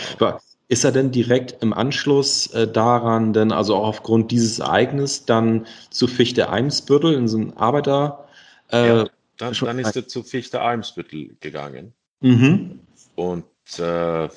Ist 0.69 0.85
er 0.85 0.93
denn 0.93 1.11
direkt 1.11 1.63
im 1.63 1.73
Anschluss 1.73 2.47
äh, 2.55 2.67
daran, 2.67 3.33
denn 3.33 3.53
also 3.53 3.77
auch 3.77 3.89
aufgrund 3.89 4.31
dieses 4.31 4.59
Ereignisses 4.59 5.27
dann 5.27 5.67
zu 5.91 6.07
Fichte-Eimsbüttel 6.07 7.15
in 7.15 7.29
so 7.29 7.39
ein 7.39 7.57
Arbeiter? 7.57 8.27
Äh, 8.71 8.89
ja, 8.89 9.05
dann, 9.37 9.55
dann, 9.55 9.79
ist 9.79 9.97
er 9.97 10.09
zu 10.09 10.23
Fichte-Eimsbüttel 10.23 11.37
gegangen 11.41 11.93
mhm. 12.21 12.81
und 13.17 13.45
äh, 13.79 14.29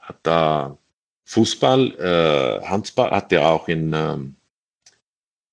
hat 0.00 0.16
da 0.22 0.76
Fußball, 1.24 1.94
äh, 2.62 2.66
Handball 2.66 3.10
hat 3.10 3.32
er 3.32 3.48
auch 3.48 3.68
in, 3.68 3.92
ähm, 3.92 4.36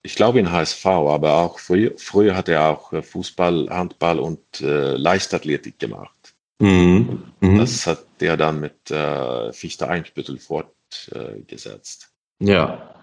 ich 0.03 0.15
glaube 0.15 0.39
in 0.39 0.51
HSV, 0.51 0.85
aber 0.85 1.33
auch 1.33 1.59
früher, 1.59 1.91
früher 1.97 2.35
hat 2.35 2.49
er 2.49 2.69
auch 2.69 2.93
äh, 2.93 3.01
Fußball, 3.01 3.67
Handball 3.69 4.19
und 4.19 4.61
äh, 4.61 4.95
Leichtathletik 4.95 5.77
gemacht. 5.77 6.14
Mhm. 6.59 7.23
Mhm. 7.39 7.57
Das 7.57 7.85
hat 7.87 8.05
der 8.19 8.37
dann 8.37 8.59
mit 8.59 8.89
äh, 8.91 9.51
Fichte 9.53 9.87
Einsbüttel 9.87 10.37
fortgesetzt. 10.37 12.11
Äh, 12.39 12.51
ja. 12.51 12.95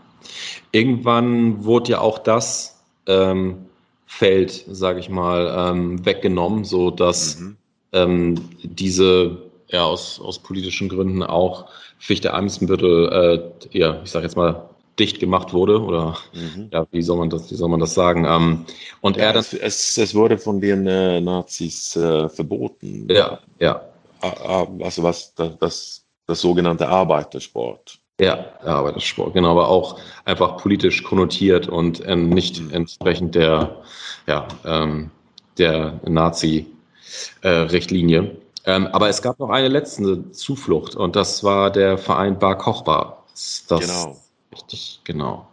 Irgendwann 0.70 1.64
wurde 1.64 1.92
ja 1.92 2.00
auch 2.00 2.18
das 2.18 2.80
ähm, 3.06 3.66
Feld, 4.06 4.64
sage 4.68 5.00
ich 5.00 5.08
mal, 5.08 5.70
ähm, 5.70 6.04
weggenommen, 6.04 6.64
so 6.64 6.90
dass 6.90 7.40
mhm. 7.40 7.56
ähm, 7.92 8.50
diese 8.62 9.50
ja 9.68 9.84
aus, 9.84 10.20
aus 10.20 10.38
politischen 10.38 10.88
Gründen 10.88 11.22
auch 11.22 11.68
Fichte 11.98 12.34
Eimsbüttel, 12.34 13.52
äh, 13.72 13.78
ja, 13.78 14.00
ich 14.02 14.10
sage 14.10 14.26
jetzt 14.26 14.36
mal 14.36 14.68
dicht 14.98 15.20
gemacht 15.20 15.52
wurde 15.52 15.80
oder 15.80 16.16
mhm. 16.32 16.70
ja, 16.72 16.84
wie 16.90 17.02
soll 17.02 17.18
man 17.18 17.30
das, 17.30 17.48
wie 17.50 17.54
soll 17.54 17.68
man 17.68 17.78
das 17.80 17.94
sagen? 17.94 18.24
Ähm, 18.26 18.64
und 19.00 19.16
ja, 19.16 19.24
er 19.24 19.32
das, 19.32 19.54
es, 19.54 19.96
es, 19.96 20.14
wurde 20.14 20.36
von 20.38 20.60
den 20.60 20.86
äh, 20.86 21.20
Nazis 21.20 21.96
äh, 21.96 22.28
verboten. 22.28 23.08
Ja, 23.10 23.40
ja. 23.58 23.82
Also 24.20 25.02
was 25.02 25.34
das, 25.34 25.58
das, 25.58 26.04
das 26.26 26.40
sogenannte 26.40 26.88
Arbeitersport. 26.88 27.98
Ja, 28.20 28.50
Arbeitersport, 28.62 29.32
genau, 29.34 29.50
aber 29.52 29.68
auch 29.68 29.98
einfach 30.24 30.58
politisch 30.58 31.02
konnotiert 31.02 31.68
und 31.68 32.04
äh, 32.04 32.14
nicht 32.14 32.60
mhm. 32.60 32.72
entsprechend 32.72 33.34
der, 33.34 33.82
ja, 34.28 34.46
ähm, 34.64 35.10
der 35.58 35.98
Nazi-Richtlinie. 36.06 38.20
Äh, 38.20 38.36
ähm, 38.64 38.86
aber 38.92 39.08
es 39.08 39.22
gab 39.22 39.40
noch 39.40 39.48
eine 39.48 39.66
letzte 39.66 40.30
Zuflucht 40.30 40.94
und 40.94 41.16
das 41.16 41.42
war 41.42 41.72
der 41.72 41.98
Verein 41.98 42.38
Bar 42.38 42.58
Kochbar. 42.58 43.24
Das, 43.66 43.80
genau 43.80 44.21
Richtig, 44.52 45.00
genau. 45.04 45.48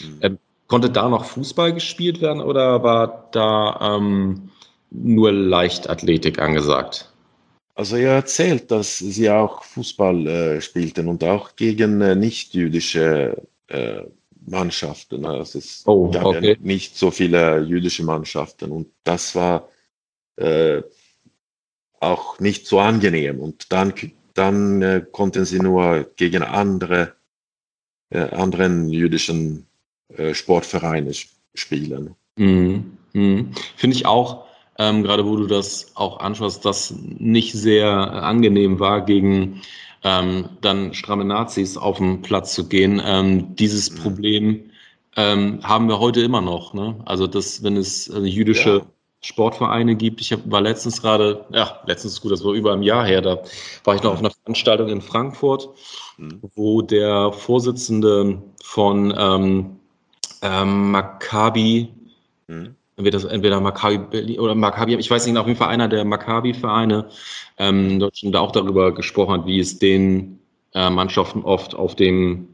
Mhm. 0.00 0.18
Ähm, 0.20 0.38
konnte 0.66 0.90
da 0.90 1.08
noch 1.08 1.24
Fußball 1.24 1.72
gespielt 1.72 2.20
werden 2.20 2.40
oder 2.40 2.82
war 2.82 3.28
da 3.32 3.96
ähm, 3.96 4.50
nur 4.90 5.32
Leichtathletik 5.32 6.38
angesagt? 6.38 7.12
Also 7.74 7.96
er 7.96 8.12
erzählt, 8.12 8.70
dass 8.70 8.98
sie 8.98 9.30
auch 9.30 9.64
Fußball 9.64 10.26
äh, 10.26 10.60
spielten 10.60 11.08
und 11.08 11.24
auch 11.24 11.56
gegen 11.56 12.00
äh, 12.02 12.14
nicht-jüdische 12.14 13.42
äh, 13.68 14.02
Mannschaften. 14.46 15.24
Also 15.24 15.58
es 15.58 15.82
oh, 15.86 16.10
gab 16.10 16.26
okay. 16.26 16.52
ja 16.52 16.56
nicht 16.60 16.96
so 16.96 17.10
viele 17.10 17.60
jüdische 17.60 18.04
Mannschaften 18.04 18.72
und 18.72 18.88
das 19.04 19.34
war 19.34 19.68
äh, 20.36 20.82
auch 22.00 22.40
nicht 22.40 22.66
so 22.66 22.80
angenehm. 22.80 23.40
Und 23.40 23.72
dann, 23.72 23.94
dann 24.34 24.82
äh, 24.82 25.04
konnten 25.10 25.44
sie 25.44 25.60
nur 25.60 26.10
gegen 26.16 26.42
andere 26.42 27.14
anderen 28.18 28.88
jüdischen 28.90 29.66
äh, 30.16 30.34
Sportvereine 30.34 31.12
spielen. 31.54 32.14
Mhm. 32.36 32.98
Mhm. 33.12 33.50
Finde 33.76 33.96
ich 33.96 34.06
auch, 34.06 34.44
ähm, 34.78 35.02
gerade 35.02 35.26
wo 35.26 35.36
du 35.36 35.46
das 35.46 35.92
auch 35.94 36.20
anschaust, 36.20 36.64
dass 36.64 36.94
nicht 37.18 37.52
sehr 37.52 37.88
angenehm 37.88 38.80
war, 38.80 39.04
gegen 39.04 39.62
ähm, 40.02 40.48
dann 40.60 40.94
stramme 40.94 41.24
Nazis 41.24 41.76
auf 41.76 41.98
den 41.98 42.22
Platz 42.22 42.54
zu 42.54 42.68
gehen. 42.68 43.00
Ähm, 43.04 43.54
dieses 43.54 43.90
mhm. 43.90 43.96
Problem 43.98 44.70
ähm, 45.16 45.60
haben 45.62 45.88
wir 45.88 46.00
heute 46.00 46.22
immer 46.22 46.40
noch. 46.40 46.74
Ne? 46.74 46.96
Also, 47.04 47.26
dass, 47.26 47.62
wenn 47.62 47.76
es 47.76 48.08
äh, 48.08 48.20
jüdische 48.20 48.78
ja. 48.78 48.86
Sportvereine 49.22 49.94
gibt. 49.94 50.20
Ich 50.20 50.32
hab, 50.32 50.50
war 50.50 50.60
letztens 50.60 51.00
gerade, 51.00 51.44
ja, 51.50 51.80
letztens 51.86 52.14
ist 52.14 52.20
gut, 52.20 52.32
das 52.32 52.44
war 52.44 52.52
über 52.52 52.72
ein 52.72 52.82
Jahr 52.82 53.06
her, 53.06 53.22
da 53.22 53.42
war 53.84 53.94
ich 53.94 54.02
noch 54.02 54.12
auf 54.12 54.18
einer 54.18 54.30
Veranstaltung 54.30 54.88
in 54.88 55.00
Frankfurt, 55.00 55.68
mhm. 56.18 56.40
wo 56.54 56.82
der 56.82 57.32
Vorsitzende 57.32 58.42
von 58.62 59.14
ähm, 59.16 59.76
ähm, 60.42 60.90
Maccabi, 60.90 61.88
mhm. 62.48 62.74
entweder, 62.96 63.30
entweder 63.30 63.60
Maccabi 63.60 63.98
Berlin 63.98 64.40
oder 64.40 64.56
Maccabi, 64.56 64.96
ich 64.96 65.10
weiß 65.10 65.26
nicht, 65.26 65.36
auf 65.36 65.46
jeden 65.46 65.58
Fall 65.58 65.68
einer 65.68 65.88
der 65.88 66.04
Maccabi-Vereine 66.04 67.08
ähm, 67.58 68.00
Deutschland 68.00 68.34
da 68.34 68.40
auch 68.40 68.52
darüber 68.52 68.92
gesprochen 68.92 69.34
hat, 69.34 69.46
wie 69.46 69.60
es 69.60 69.78
den 69.78 70.40
äh, 70.74 70.90
Mannschaften 70.90 71.42
oft 71.42 71.76
auf 71.76 71.94
dem, 71.94 72.48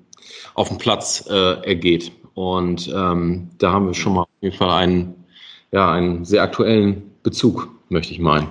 auf 0.54 0.68
dem 0.68 0.76
Platz 0.76 1.26
äh, 1.30 1.64
ergeht. 1.64 2.12
Und 2.34 2.88
ähm, 2.94 3.50
da 3.58 3.72
haben 3.72 3.86
wir 3.86 3.94
schon 3.94 4.14
mal 4.14 4.22
auf 4.22 4.28
jeden 4.42 4.56
Fall 4.56 4.70
einen 4.70 5.24
ja, 5.72 5.92
einen 5.92 6.24
sehr 6.24 6.42
aktuellen 6.42 7.10
Bezug, 7.22 7.68
möchte 7.88 8.12
ich 8.12 8.18
meinen. 8.18 8.50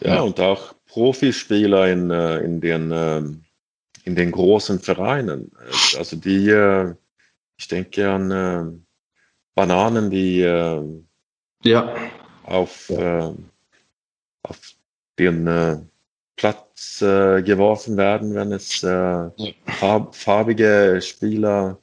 Ja, 0.00 0.16
ja. 0.16 0.20
und 0.22 0.40
auch 0.40 0.74
Profispieler 0.88 1.88
in, 1.88 2.10
äh, 2.10 2.38
in, 2.38 2.60
den, 2.60 2.90
ähm, 2.92 3.44
in 4.04 4.16
den 4.16 4.30
großen 4.30 4.80
Vereinen. 4.80 5.52
Also 5.96 6.16
die, 6.16 6.48
äh, 6.48 6.94
ich 7.56 7.68
denke 7.68 8.10
an 8.10 8.30
äh, 8.30 8.64
Bananen, 9.54 10.10
die 10.10 10.38
ja. 11.64 11.94
auf, 12.44 12.92
auf 14.42 14.74
den 15.18 15.88
Platz 16.36 17.00
geworfen 17.00 17.96
werden, 17.96 18.36
wenn 18.36 18.52
es 18.52 18.86
farbige 20.12 21.00
Spieler 21.02 21.76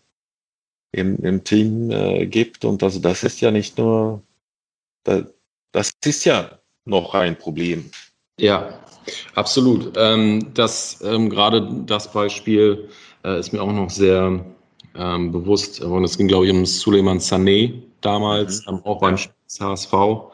im, 0.94 1.18
im 1.18 1.44
Team 1.44 1.90
gibt. 2.30 2.64
Und 2.64 2.82
also 2.82 3.02
das 3.02 3.26
ist 3.26 3.42
ja 3.42 3.52
nicht 3.52 3.78
nur 3.78 4.24
das 5.72 5.92
ist 6.04 6.26
ja 6.26 6.60
noch 6.86 7.14
ein 7.14 7.38
Problem. 7.38 7.90
Ja, 8.40 8.80
absolut. 9.36 9.94
Ähm, 9.98 10.52
das 10.54 11.02
ähm, 11.04 11.30
gerade 11.30 11.84
das 11.86 12.12
Beispiel 12.12 12.90
äh, 13.24 13.40
ist 13.40 13.54
mir 13.54 13.62
auch 13.62 13.72
noch 13.72 13.90
sehr 13.90 14.46
ähm, 14.96 15.32
bewusst. 15.32 15.82
Und 15.82 16.04
es 16.04 16.18
ging, 16.18 16.28
glaube 16.28 16.46
ich, 16.46 16.52
um 16.52 16.66
Suleiman 16.66 17.20
Sané 17.20 17.82
damals, 18.02 18.66
mhm. 18.66 18.82
auch 18.84 19.00
beim 19.00 19.18
HSV. 19.18 19.94
Mhm. 19.94 20.30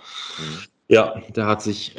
Ja, 0.88 1.22
der 1.36 1.46
hat 1.46 1.62
sich 1.62 1.96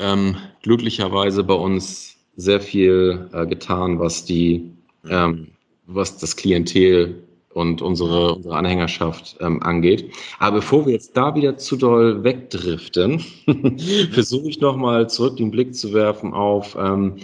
glücklicherweise 0.63 1.45
bei 1.45 1.55
uns 1.55 2.17
sehr 2.37 2.61
viel 2.61 3.31
äh, 3.33 3.47
getan, 3.47 3.99
was 3.99 4.25
die, 4.25 4.71
mhm. 5.03 5.49
was 5.87 6.19
das 6.19 6.37
Klientel 6.37 7.23
und 7.55 7.83
unsere, 7.83 8.35
unsere 8.35 8.57
Anhängerschaft 8.57 9.37
ähm, 9.41 9.63
angeht. 9.63 10.13
Aber 10.39 10.57
bevor 10.57 10.87
wir 10.87 10.93
jetzt 10.93 11.17
da 11.17 11.35
wieder 11.35 11.57
zu 11.57 11.77
doll 11.77 12.25
wegdriften, 12.25 13.21
versuche 14.13 14.49
ich 14.49 14.61
nochmal 14.61 15.09
zurück 15.09 15.37
den 15.37 15.51
Blick 15.51 15.75
zu 15.75 15.93
werfen 15.93 16.33
auf 16.35 16.77
ähm, 16.79 17.17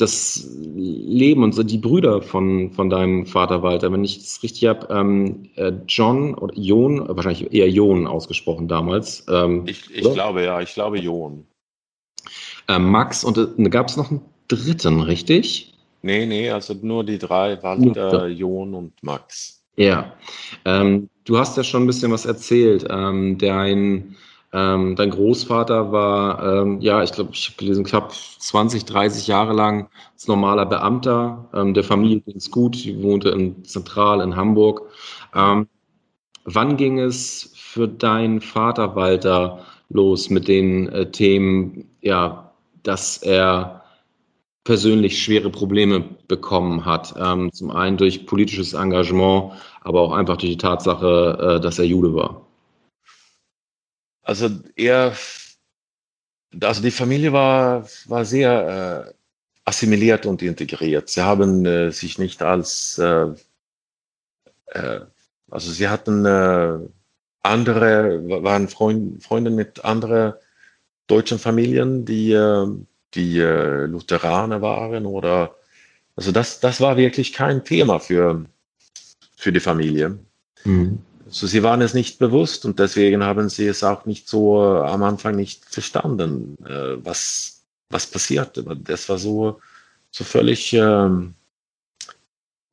das 0.00 0.48
Leben 0.56 1.42
und 1.42 1.54
so 1.54 1.62
die 1.62 1.78
Brüder 1.78 2.22
von, 2.22 2.72
von 2.72 2.88
deinem 2.88 3.26
Vater 3.26 3.62
Walter. 3.62 3.92
Wenn 3.92 4.04
ich 4.04 4.18
das 4.18 4.42
richtig 4.42 4.66
habe, 4.66 4.88
ähm, 4.90 5.50
äh, 5.56 5.72
John 5.86 6.34
oder 6.34 6.56
Jon, 6.56 7.06
wahrscheinlich 7.06 7.52
eher 7.52 7.68
Jon 7.68 8.06
ausgesprochen 8.06 8.66
damals. 8.66 9.26
Ähm, 9.28 9.64
ich, 9.66 9.94
ich 9.94 10.10
glaube, 10.12 10.42
ja, 10.42 10.60
ich 10.60 10.72
glaube 10.72 10.98
Jon. 10.98 11.46
Äh, 12.68 12.78
Max 12.78 13.24
und 13.24 13.36
äh, 13.36 13.68
gab 13.68 13.88
es 13.88 13.96
noch 13.96 14.10
einen 14.10 14.22
dritten, 14.48 15.00
richtig? 15.00 15.74
Nee, 16.02 16.24
nee, 16.24 16.50
also 16.50 16.74
nur 16.80 17.04
die 17.04 17.18
drei, 17.18 17.62
Walter, 17.62 18.26
Jon 18.26 18.74
und 18.74 19.02
Max. 19.02 19.59
Ja, 19.76 20.12
ähm, 20.64 21.08
du 21.24 21.38
hast 21.38 21.56
ja 21.56 21.64
schon 21.64 21.84
ein 21.84 21.86
bisschen 21.86 22.12
was 22.12 22.26
erzählt. 22.26 22.86
Ähm, 22.90 23.38
dein, 23.38 24.16
ähm, 24.52 24.96
dein 24.96 25.10
Großvater 25.10 25.92
war, 25.92 26.62
ähm, 26.62 26.80
ja, 26.80 27.02
ich 27.02 27.12
glaube, 27.12 27.30
ich 27.32 27.46
habe 27.48 27.56
gelesen, 27.58 27.84
knapp 27.84 28.12
20, 28.12 28.84
30 28.84 29.26
Jahre 29.26 29.52
lang 29.54 29.88
als 30.12 30.28
normaler 30.28 30.66
Beamter. 30.66 31.48
Ähm, 31.54 31.72
der 31.74 31.84
Familie 31.84 32.20
ging 32.20 32.36
es 32.36 32.50
gut, 32.50 32.74
die 32.84 33.02
wohnte 33.02 33.30
in, 33.30 33.64
zentral 33.64 34.20
in 34.20 34.36
Hamburg. 34.36 34.82
Ähm, 35.34 35.68
wann 36.44 36.76
ging 36.76 36.98
es 36.98 37.52
für 37.56 37.88
deinen 37.88 38.40
Vater 38.40 38.96
Walter 38.96 39.64
los 39.90 40.30
mit 40.30 40.48
den 40.48 40.88
äh, 40.90 41.10
Themen, 41.10 41.88
ja, 42.02 42.52
dass 42.82 43.18
er 43.18 43.79
persönlich 44.64 45.22
schwere 45.22 45.50
Probleme 45.50 46.00
bekommen 46.28 46.84
hat. 46.84 47.14
Ähm, 47.16 47.52
zum 47.52 47.70
einen 47.70 47.96
durch 47.96 48.26
politisches 48.26 48.74
Engagement, 48.74 49.52
aber 49.80 50.00
auch 50.00 50.12
einfach 50.12 50.36
durch 50.36 50.52
die 50.52 50.58
Tatsache, 50.58 51.56
äh, 51.56 51.60
dass 51.60 51.78
er 51.78 51.86
Jude 51.86 52.14
war. 52.14 52.46
Also 54.22 54.48
er, 54.76 55.16
also 56.62 56.82
die 56.82 56.90
Familie 56.90 57.32
war, 57.32 57.86
war 58.06 58.24
sehr 58.24 59.06
äh, 59.08 59.14
assimiliert 59.64 60.26
und 60.26 60.42
integriert. 60.42 61.08
Sie 61.08 61.22
haben 61.22 61.64
äh, 61.64 61.90
sich 61.90 62.18
nicht 62.18 62.42
als, 62.42 62.98
äh, 62.98 63.28
äh, 64.66 65.00
also 65.50 65.72
sie 65.72 65.88
hatten 65.88 66.26
äh, 66.26 66.78
andere, 67.42 68.22
waren 68.44 68.68
Freund, 68.68 69.22
Freunde 69.22 69.50
mit 69.50 69.84
anderen 69.84 70.34
deutschen 71.06 71.38
Familien, 71.38 72.04
die 72.04 72.32
die 73.14 73.38
äh, 73.38 73.86
Lutheraner 73.86 74.62
waren 74.62 75.06
oder 75.06 75.54
also 76.16 76.32
das, 76.32 76.60
das 76.60 76.80
war 76.80 76.96
wirklich 76.96 77.32
kein 77.32 77.64
Thema 77.64 77.98
für, 77.98 78.44
für 79.36 79.52
die 79.52 79.60
Familie. 79.60 80.18
Mhm. 80.64 81.00
Also 81.24 81.46
sie 81.46 81.62
waren 81.62 81.80
es 81.80 81.94
nicht 81.94 82.18
bewusst 82.18 82.64
und 82.64 82.78
deswegen 82.78 83.22
haben 83.22 83.48
sie 83.48 83.66
es 83.66 83.84
auch 83.84 84.04
nicht 84.04 84.28
so 84.28 84.62
äh, 84.62 84.88
am 84.88 85.02
Anfang 85.02 85.36
nicht 85.36 85.64
verstanden, 85.64 86.58
äh, 86.66 86.96
was, 87.04 87.62
was 87.88 88.06
passierte. 88.06 88.64
Das 88.64 89.08
war 89.08 89.18
so, 89.18 89.60
so 90.10 90.24
völlig 90.24 90.72
ähm, 90.72 91.34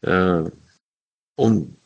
äh, 0.01 0.43
un, 1.37 1.77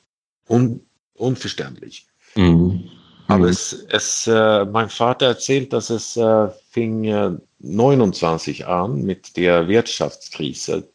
un, 0.47 0.81
unverständlich. 1.13 2.07
Mhm. 2.35 2.89
Aber 3.35 3.49
es, 3.49 3.73
es 3.89 4.27
äh, 4.27 4.65
mein 4.65 4.89
Vater 4.89 5.27
erzählt, 5.27 5.73
dass 5.73 5.89
es 5.89 6.17
äh, 6.17 6.49
fing 6.69 7.39
29 7.59 8.65
an 8.67 9.03
mit 9.03 9.37
der 9.37 9.67
Wirtschaftskrise. 9.67 10.87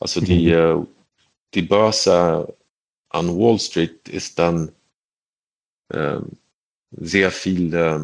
Also 0.00 0.20
die, 0.20 0.52
mhm. 0.52 0.82
Äh, 0.82 0.86
die 1.54 1.62
Börse 1.62 2.54
an 3.10 3.28
Wall 3.38 3.58
Street 3.58 4.08
ist 4.08 4.38
dann 4.38 4.72
äh, 5.88 6.18
sehr 6.90 7.30
viel, 7.30 7.72
äh, 7.74 8.00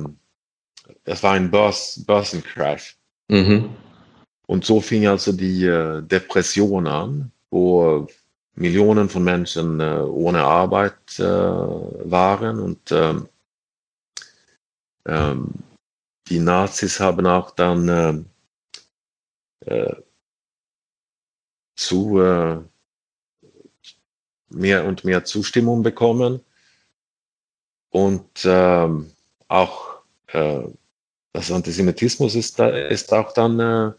es 1.05 1.23
war 1.23 1.33
ein 1.33 1.51
Börs, 1.51 2.03
Börsencrash. 2.07 2.97
Mhm. 3.29 3.71
Und 4.47 4.65
so 4.65 4.81
fing 4.81 5.07
also 5.07 5.33
die 5.33 5.65
äh, 5.65 6.03
Depression 6.03 6.87
an, 6.87 7.31
wo 7.51 8.07
Millionen 8.55 9.09
von 9.09 9.23
Menschen 9.23 9.81
äh, 9.81 10.01
ohne 10.01 10.43
Arbeit 10.43 11.19
äh, 11.19 11.23
waren 11.23 12.59
und 12.59 12.93
ähm, 15.07 15.55
die 16.29 16.39
Nazis 16.39 17.01
haben 17.01 17.27
auch 17.27 17.51
dann 17.53 18.27
äh, 19.67 19.75
äh, 19.75 19.97
zu 21.77 22.21
äh, 22.21 22.59
mehr 24.51 24.85
und 24.85 25.05
mehr 25.05 25.25
Zustimmung 25.25 25.83
bekommen 25.83 26.41
und 27.91 28.29
ähm, 28.45 29.11
auch 29.49 30.01
äh, 30.29 30.63
das 31.33 31.51
Antisemitismus 31.51 32.35
ist, 32.35 32.59
da, 32.59 32.69
ist 32.69 33.13
auch 33.13 33.33
dann 33.33 33.97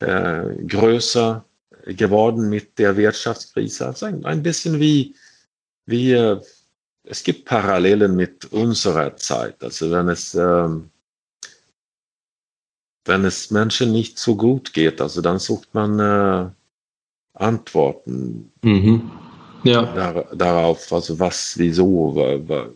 äh, 0.00 0.04
äh, 0.04 0.64
größer 0.66 1.44
geworden 1.86 2.48
mit 2.48 2.78
der 2.78 2.96
Wirtschaftskrise. 2.96 3.86
Also 3.86 4.06
ein, 4.06 4.24
ein 4.24 4.42
bisschen 4.42 4.78
wie, 4.78 5.14
wie 5.86 6.38
es 7.04 7.22
gibt 7.22 7.44
Parallelen 7.44 8.16
mit 8.16 8.46
unserer 8.52 9.16
Zeit. 9.16 9.62
Also 9.62 9.90
wenn 9.90 10.08
es 10.08 10.34
ähm, 10.34 10.90
wenn 13.04 13.24
es 13.24 13.50
Menschen 13.50 13.92
nicht 13.92 14.18
so 14.18 14.36
gut 14.36 14.72
geht, 14.72 15.00
also 15.00 15.20
dann 15.20 15.38
sucht 15.38 15.74
man 15.74 15.98
äh, 15.98 16.50
Antworten 17.34 18.52
mhm. 18.62 19.10
ja. 19.64 19.82
dar 19.92 20.36
darauf, 20.36 20.92
also 20.92 21.18
was, 21.18 21.58
wieso, 21.58 22.14
weil, 22.14 22.74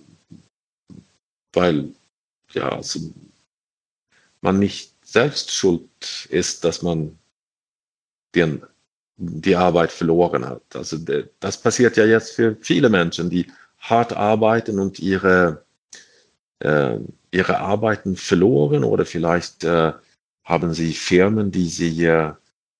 weil 1.52 1.92
ja, 2.52 2.70
also 2.70 3.00
man 4.40 4.58
nicht 4.58 4.92
selbst 5.04 5.52
schuld 5.52 6.26
ist, 6.30 6.64
dass 6.64 6.82
man 6.82 7.16
den, 8.34 8.62
die 9.16 9.54
Arbeit 9.54 9.92
verloren 9.92 10.44
hat. 10.44 10.62
Also 10.74 10.98
das 11.40 11.60
passiert 11.60 11.96
ja 11.96 12.04
jetzt 12.04 12.32
für 12.32 12.56
viele 12.60 12.88
Menschen, 12.88 13.30
die 13.30 13.46
hart 13.88 14.12
arbeiten 14.12 14.78
und 14.78 14.98
ihre, 14.98 15.64
äh, 16.60 16.98
ihre 17.30 17.58
Arbeiten 17.58 18.16
verloren 18.16 18.84
oder 18.84 19.06
vielleicht 19.06 19.64
äh, 19.64 19.92
haben 20.44 20.74
sie 20.74 20.92
Firmen, 20.92 21.50
die 21.50 21.68
sie 21.68 22.04
äh, 22.04 22.32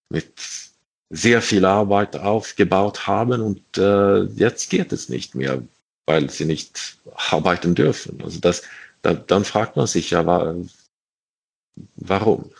mit 0.08 0.32
sehr 1.10 1.40
viel 1.40 1.64
Arbeit 1.64 2.16
aufgebaut 2.16 3.06
haben 3.06 3.40
und 3.40 3.78
äh, 3.78 4.24
jetzt 4.24 4.70
geht 4.70 4.92
es 4.92 5.08
nicht 5.08 5.34
mehr, 5.34 5.62
weil 6.06 6.30
sie 6.30 6.44
nicht 6.44 6.98
arbeiten 7.30 7.74
dürfen. 7.74 8.20
Also 8.22 8.40
das, 8.40 8.62
da, 9.02 9.14
dann 9.14 9.44
fragt 9.44 9.76
man 9.76 9.86
sich 9.86 10.10
ja, 10.10 10.26
warum? 11.96 12.50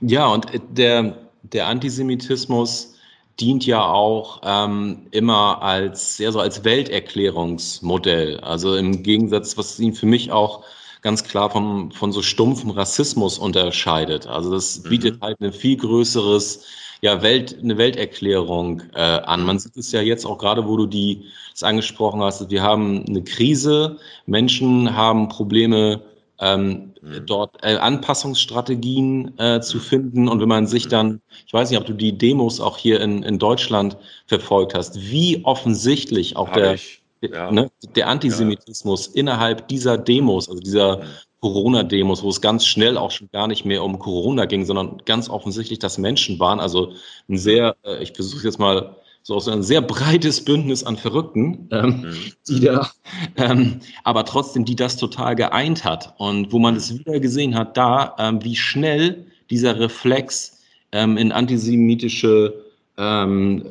Ja, 0.00 0.26
und 0.26 0.46
der, 0.70 1.16
der 1.42 1.66
Antisemitismus 1.66 2.96
dient 3.40 3.66
ja 3.66 3.84
auch 3.84 4.40
ähm, 4.44 5.06
immer 5.10 5.62
als, 5.62 6.16
sehr 6.16 6.32
so 6.32 6.40
als 6.40 6.64
Welterklärungsmodell. 6.64 8.40
Also 8.40 8.76
im 8.76 9.02
Gegensatz, 9.02 9.56
was 9.56 9.78
ihn 9.80 9.94
für 9.94 10.06
mich 10.06 10.30
auch 10.30 10.64
ganz 11.02 11.24
klar 11.24 11.50
vom, 11.50 11.90
von 11.92 12.12
so 12.12 12.22
stumpfem 12.22 12.70
Rassismus 12.70 13.38
unterscheidet. 13.38 14.26
Also 14.26 14.50
das 14.52 14.84
mhm. 14.84 14.88
bietet 14.88 15.16
mhm. 15.16 15.24
halt 15.24 15.40
ein 15.40 15.52
viel 15.52 15.76
größeres, 15.76 16.64
ja, 17.02 17.22
Welt, 17.22 17.56
eine 17.62 17.78
Welterklärung 17.78 18.82
äh, 18.94 19.00
an. 19.00 19.44
Man 19.44 19.58
sieht 19.58 19.76
es 19.76 19.90
ja 19.90 20.02
jetzt 20.02 20.26
auch 20.26 20.36
gerade, 20.36 20.68
wo 20.68 20.76
du 20.76 20.86
die 20.86 21.24
das 21.52 21.62
angesprochen 21.62 22.20
hast. 22.20 22.50
Wir 22.50 22.62
haben 22.62 23.04
eine 23.08 23.24
Krise, 23.24 23.96
Menschen 24.26 24.94
haben 24.94 25.28
Probleme, 25.28 26.02
ähm, 26.40 26.89
mhm. 27.02 27.26
dort 27.26 27.56
äh, 27.62 27.76
Anpassungsstrategien 27.76 29.38
äh, 29.38 29.60
zu 29.60 29.78
finden. 29.78 30.28
Und 30.28 30.40
wenn 30.40 30.48
man 30.48 30.66
sich 30.66 30.86
mhm. 30.86 30.90
dann, 30.90 31.20
ich 31.46 31.52
weiß 31.52 31.70
nicht, 31.70 31.78
ob 31.78 31.86
du 31.86 31.94
die 31.94 32.16
Demos 32.16 32.60
auch 32.60 32.76
hier 32.78 33.00
in, 33.00 33.22
in 33.22 33.38
Deutschland 33.38 33.96
verfolgt 34.26 34.74
hast, 34.74 35.00
wie 35.00 35.44
offensichtlich 35.44 36.36
auch 36.36 36.48
Hab 36.48 36.54
der, 36.54 36.78
ja. 37.22 37.50
ne, 37.50 37.70
der 37.94 38.08
Antisemitismus 38.08 39.08
ja. 39.08 39.12
innerhalb 39.20 39.68
dieser 39.68 39.98
Demos, 39.98 40.48
also 40.48 40.60
dieser 40.60 41.02
Corona-Demos, 41.40 42.22
wo 42.22 42.28
es 42.28 42.40
ganz 42.40 42.66
schnell 42.66 42.98
auch 42.98 43.10
schon 43.10 43.30
gar 43.32 43.48
nicht 43.48 43.64
mehr 43.64 43.82
um 43.82 43.98
Corona 43.98 44.44
ging, 44.44 44.66
sondern 44.66 45.02
ganz 45.06 45.30
offensichtlich, 45.30 45.78
dass 45.78 45.96
Menschen 45.96 46.38
waren. 46.38 46.60
Also 46.60 46.92
ein 47.28 47.38
sehr, 47.38 47.76
äh, 47.84 48.02
ich 48.02 48.12
versuche 48.12 48.44
jetzt 48.44 48.58
mal 48.58 48.96
so 49.22 49.34
aus 49.34 49.48
ein 49.48 49.62
sehr 49.62 49.82
breites 49.82 50.44
Bündnis 50.44 50.84
an 50.84 50.96
Verrückten, 50.96 51.68
ähm, 51.70 52.00
mhm. 52.00 52.32
die 52.48 52.60
da, 52.60 52.90
ähm, 53.36 53.80
aber 54.04 54.24
trotzdem, 54.24 54.64
die 54.64 54.76
das 54.76 54.96
total 54.96 55.36
geeint 55.36 55.84
hat 55.84 56.14
und 56.18 56.52
wo 56.52 56.58
man 56.58 56.76
es 56.76 56.98
wieder 56.98 57.20
gesehen 57.20 57.54
hat, 57.54 57.76
da, 57.76 58.14
ähm, 58.18 58.42
wie 58.42 58.56
schnell 58.56 59.26
dieser 59.50 59.78
Reflex 59.78 60.60
ähm, 60.92 61.16
in 61.16 61.32
antisemitische 61.32 62.64
ähm, 62.96 63.64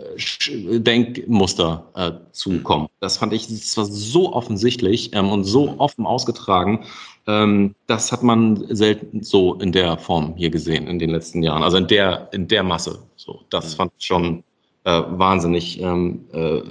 Denkmuster 0.49 1.85
äh, 1.95 2.11
zu 2.31 2.51
mhm. 2.51 2.87
Das 2.99 3.17
fand 3.17 3.33
ich, 3.33 3.47
das 3.47 3.77
war 3.77 3.85
so 3.85 4.33
offensichtlich 4.33 5.11
ähm, 5.13 5.29
und 5.29 5.43
so 5.43 5.71
mhm. 5.71 5.79
offen 5.79 6.05
ausgetragen. 6.05 6.85
Das 7.25 8.11
hat 8.11 8.23
man 8.23 8.65
selten 8.75 9.21
so 9.21 9.53
in 9.55 9.71
der 9.71 9.99
Form 9.99 10.33
hier 10.35 10.49
gesehen 10.49 10.87
in 10.87 10.97
den 10.97 11.11
letzten 11.11 11.43
Jahren. 11.43 11.61
Also 11.61 11.77
in 11.77 11.85
der, 11.85 12.27
in 12.31 12.47
der 12.47 12.63
Masse. 12.63 13.03
So, 13.17 13.41
das 13.51 13.73
mhm. 13.73 13.77
fand 13.77 13.91
ich 13.99 14.05
schon 14.07 14.43
äh, 14.83 15.01
wahnsinnig 15.07 15.81
ähm, 15.81 16.25
äh, 16.31 16.61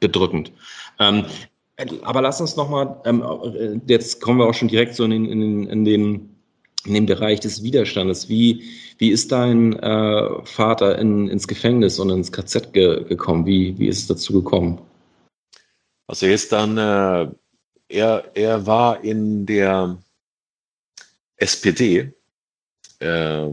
bedrückend. 0.00 0.52
Ähm, 0.98 1.24
aber 2.02 2.22
lass 2.22 2.40
uns 2.40 2.56
nochmal, 2.56 2.96
ähm, 3.04 3.82
jetzt 3.86 4.20
kommen 4.20 4.38
wir 4.38 4.46
auch 4.46 4.54
schon 4.54 4.68
direkt 4.68 4.94
so 4.94 5.04
in 5.04 5.10
den, 5.10 5.26
in 5.26 5.40
den, 5.40 5.66
in 5.68 5.84
den, 5.84 6.36
in 6.86 6.94
den 6.94 7.06
Bereich 7.06 7.40
des 7.40 7.62
Widerstandes. 7.62 8.28
Wie, 8.28 8.64
wie 8.98 9.10
ist 9.10 9.30
dein 9.30 9.74
äh, 9.80 10.44
Vater 10.44 10.98
in, 10.98 11.28
ins 11.28 11.46
Gefängnis 11.46 11.98
und 11.98 12.10
ins 12.10 12.32
KZ 12.32 12.72
ge 12.72 13.04
gekommen? 13.04 13.44
Wie, 13.44 13.78
wie 13.78 13.88
ist 13.88 13.98
es 13.98 14.06
dazu 14.06 14.32
gekommen? 14.32 14.80
Also 16.06 16.26
er 16.26 16.34
ist 16.34 16.52
dann, 16.52 16.78
äh, 16.78 17.28
er, 17.88 18.24
er 18.34 18.66
war 18.66 19.04
in 19.04 19.44
der 19.44 19.98
SPD, 21.36 22.12
äh, 23.00 23.48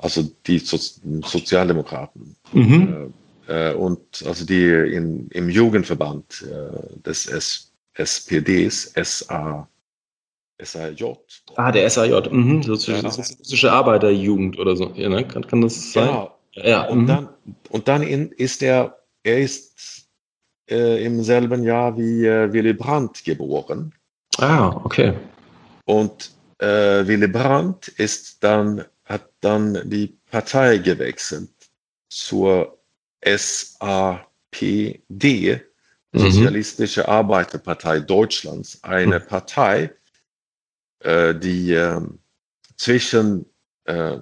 also 0.00 0.22
die 0.46 0.58
so 0.58 0.76
Sozialdemokraten. 0.76 2.36
Mhm. 2.52 3.12
Äh, 3.46 3.74
und 3.74 4.24
also 4.26 4.44
die 4.44 4.64
in, 4.64 5.28
im 5.28 5.48
Jugendverband 5.48 6.44
äh, 6.50 7.00
des 7.02 7.26
S 7.26 7.70
SPDs, 7.94 8.92
SA, 8.94 9.68
SAJ. 10.62 11.16
Ah, 11.56 11.72
der 11.72 11.90
SAJ, 11.90 12.28
mhm. 12.30 12.62
Sozialistische 12.62 13.66
ja. 13.66 13.72
Arbeiterjugend 13.74 14.58
oder 14.58 14.76
so. 14.76 14.92
Ja, 14.94 15.08
ne? 15.08 15.26
kann, 15.26 15.46
kann 15.46 15.60
das 15.60 15.92
sein? 15.92 16.06
Genau. 16.06 16.36
Ja, 16.52 16.86
und, 16.88 17.02
mhm. 17.02 17.06
dann, 17.06 17.28
und 17.68 17.88
dann 17.88 18.02
in, 18.02 18.32
ist 18.32 18.62
er, 18.62 18.98
er 19.22 19.40
ist 19.40 20.08
äh, 20.70 21.04
im 21.04 21.22
selben 21.22 21.62
Jahr 21.62 21.96
wie 21.96 22.26
äh, 22.26 22.52
Willy 22.52 22.72
Brandt 22.72 23.24
geboren. 23.24 23.92
Ah, 24.38 24.68
okay. 24.84 25.14
Und 25.84 26.32
äh, 26.58 27.06
Willy 27.06 27.28
Brandt 27.28 27.88
ist 27.88 28.42
dann, 28.42 28.84
hat 29.10 29.28
dann 29.40 29.90
die 29.90 30.16
Partei 30.30 30.78
gewechselt 30.78 31.50
zur 32.08 32.78
SAPD, 33.22 34.20
mhm. 36.12 36.18
Sozialistische 36.18 37.08
Arbeiterpartei 37.08 38.00
Deutschlands, 38.00 38.82
eine 38.82 39.18
mhm. 39.18 39.26
Partei, 39.26 39.90
äh, 41.00 41.34
die 41.34 41.72
äh, 41.72 42.00
zwischen 42.76 43.46
äh, 43.84 44.18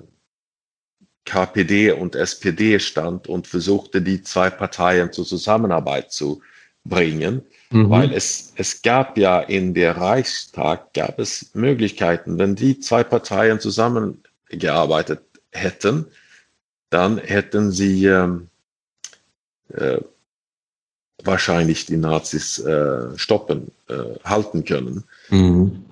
KPD 1.26 1.93
und 1.93 2.14
SPD 2.14 2.78
stand 2.78 3.28
und 3.28 3.47
versuchte, 3.47 4.01
die 4.01 4.22
zwei 4.22 4.49
Parteien 4.49 5.12
zur 5.12 5.26
Zusammenarbeit 5.26 6.11
zu 6.12 6.41
bringen, 6.84 7.43
mhm. 7.70 7.91
weil 7.91 8.14
es, 8.14 8.55
es 8.57 8.80
gab 8.80 9.18
ja 9.18 9.41
in 9.41 9.74
der 9.74 9.99
Reichstag, 9.99 10.95
gab 10.95 11.18
es 11.18 11.51
Möglichkeiten, 11.55 12.39
wenn 12.39 12.55
die 12.55 12.80
zwei 12.80 13.05
Parteien 13.05 13.61
zusammengearbeitet 14.49 15.22
hätten, 15.53 16.07
dann 16.90 17.18
hätten 17.18 17.70
sie 17.70 18.07
ähm, 18.07 18.49
äh, 19.72 19.99
wahrscheinlich 21.22 21.86
die 21.86 21.96
Nazis 21.96 22.59
äh, 22.59 23.18
stoppen, 23.18 23.72
äh, 23.88 24.18
halten 24.24 24.64
können. 24.64 25.05
Mhm. 25.30 25.84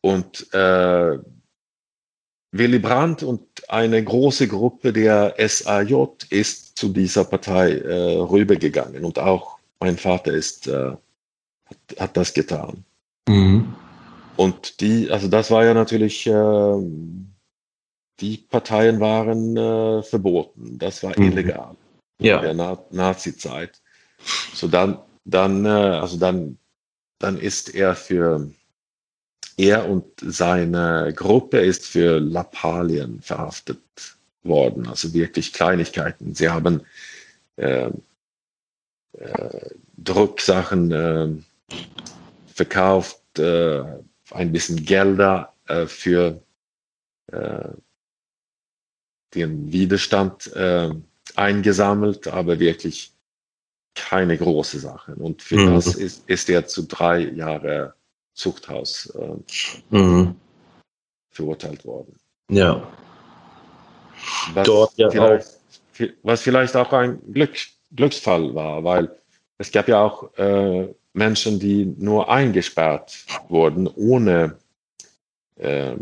Und 0.00 0.52
äh, 0.52 1.18
Willy 2.52 2.78
Brandt 2.78 3.22
und 3.22 3.42
eine 3.68 4.02
große 4.02 4.46
Gruppe 4.46 4.92
der 4.92 5.34
SAJ 5.38 6.06
ist 6.30 6.76
zu 6.76 6.88
dieser 6.88 7.24
Partei 7.24 7.78
äh, 7.78 8.18
rübergegangen 8.18 9.04
und 9.04 9.18
auch 9.18 9.58
mein 9.80 9.96
Vater 9.96 10.32
ist, 10.32 10.66
äh, 10.66 10.92
hat, 11.66 11.98
hat, 11.98 12.16
das 12.16 12.34
getan. 12.34 12.84
Mhm. 13.28 13.74
Und 14.36 14.80
die, 14.80 15.10
also 15.10 15.28
das 15.28 15.50
war 15.50 15.64
ja 15.64 15.74
natürlich, 15.74 16.26
äh, 16.26 16.32
die 18.20 18.38
Parteien 18.38 19.00
waren 19.00 19.56
äh, 19.56 20.02
verboten, 20.02 20.78
das 20.78 21.02
war 21.02 21.18
mhm. 21.18 21.32
illegal 21.32 21.76
ja. 22.22 22.40
der 22.40 22.54
Na 22.54 22.78
Nazi-Zeit. 22.90 23.80
So 24.54 24.68
dann, 24.68 24.98
dann, 25.24 25.64
äh, 25.64 25.68
also 25.68 26.18
dann, 26.18 26.58
dann 27.18 27.38
ist 27.38 27.74
er 27.74 27.94
für 27.94 28.50
er 29.56 29.88
und 29.88 30.04
seine 30.20 31.12
Gruppe 31.14 31.60
ist 31.60 31.86
für 31.86 32.18
Lappalien 32.18 33.20
verhaftet 33.20 33.80
worden, 34.42 34.88
also 34.88 35.12
wirklich 35.12 35.52
Kleinigkeiten. 35.52 36.34
Sie 36.34 36.48
haben 36.48 36.82
äh, 37.56 37.90
äh, 39.18 39.70
Drucksachen 39.98 40.90
äh, 40.90 41.28
verkauft, 42.46 43.38
äh, 43.38 43.82
ein 44.30 44.52
bisschen 44.52 44.84
Gelder 44.84 45.52
für 45.86 46.42
äh, 47.30 47.68
den 49.34 49.72
Widerstand 49.72 50.50
eingesammelt, 51.36 52.28
aber 52.28 52.58
wirklich 52.58 53.12
keine 53.94 54.36
große 54.36 54.78
Sache. 54.78 55.14
Und 55.14 55.42
für 55.42 55.56
mhm. 55.56 55.74
das 55.74 55.94
ist, 55.94 56.28
ist 56.28 56.48
er 56.48 56.66
zu 56.66 56.84
drei 56.84 57.20
Jahre 57.20 57.94
Zuchthaus 58.34 59.14
äh, 59.14 59.96
mhm. 59.96 60.34
verurteilt 61.30 61.84
worden. 61.84 62.18
Ja. 62.50 62.86
Was 64.54 64.66
Dort 64.66 64.96
ja 64.96 65.10
vielleicht, 65.10 65.46
auch. 65.46 66.06
Was 66.22 66.42
vielleicht 66.42 66.76
auch 66.76 66.92
ein 66.92 67.20
Glück, 67.32 67.54
Glücksfall 67.94 68.54
war, 68.54 68.82
weil 68.82 69.14
es 69.58 69.70
gab 69.70 69.88
ja 69.88 70.02
auch 70.02 70.32
äh, 70.38 70.88
Menschen, 71.12 71.60
die 71.60 71.84
nur 71.84 72.30
eingesperrt 72.30 73.26
wurden, 73.48 73.86
ohne, 73.86 74.56
äh, 75.56 75.96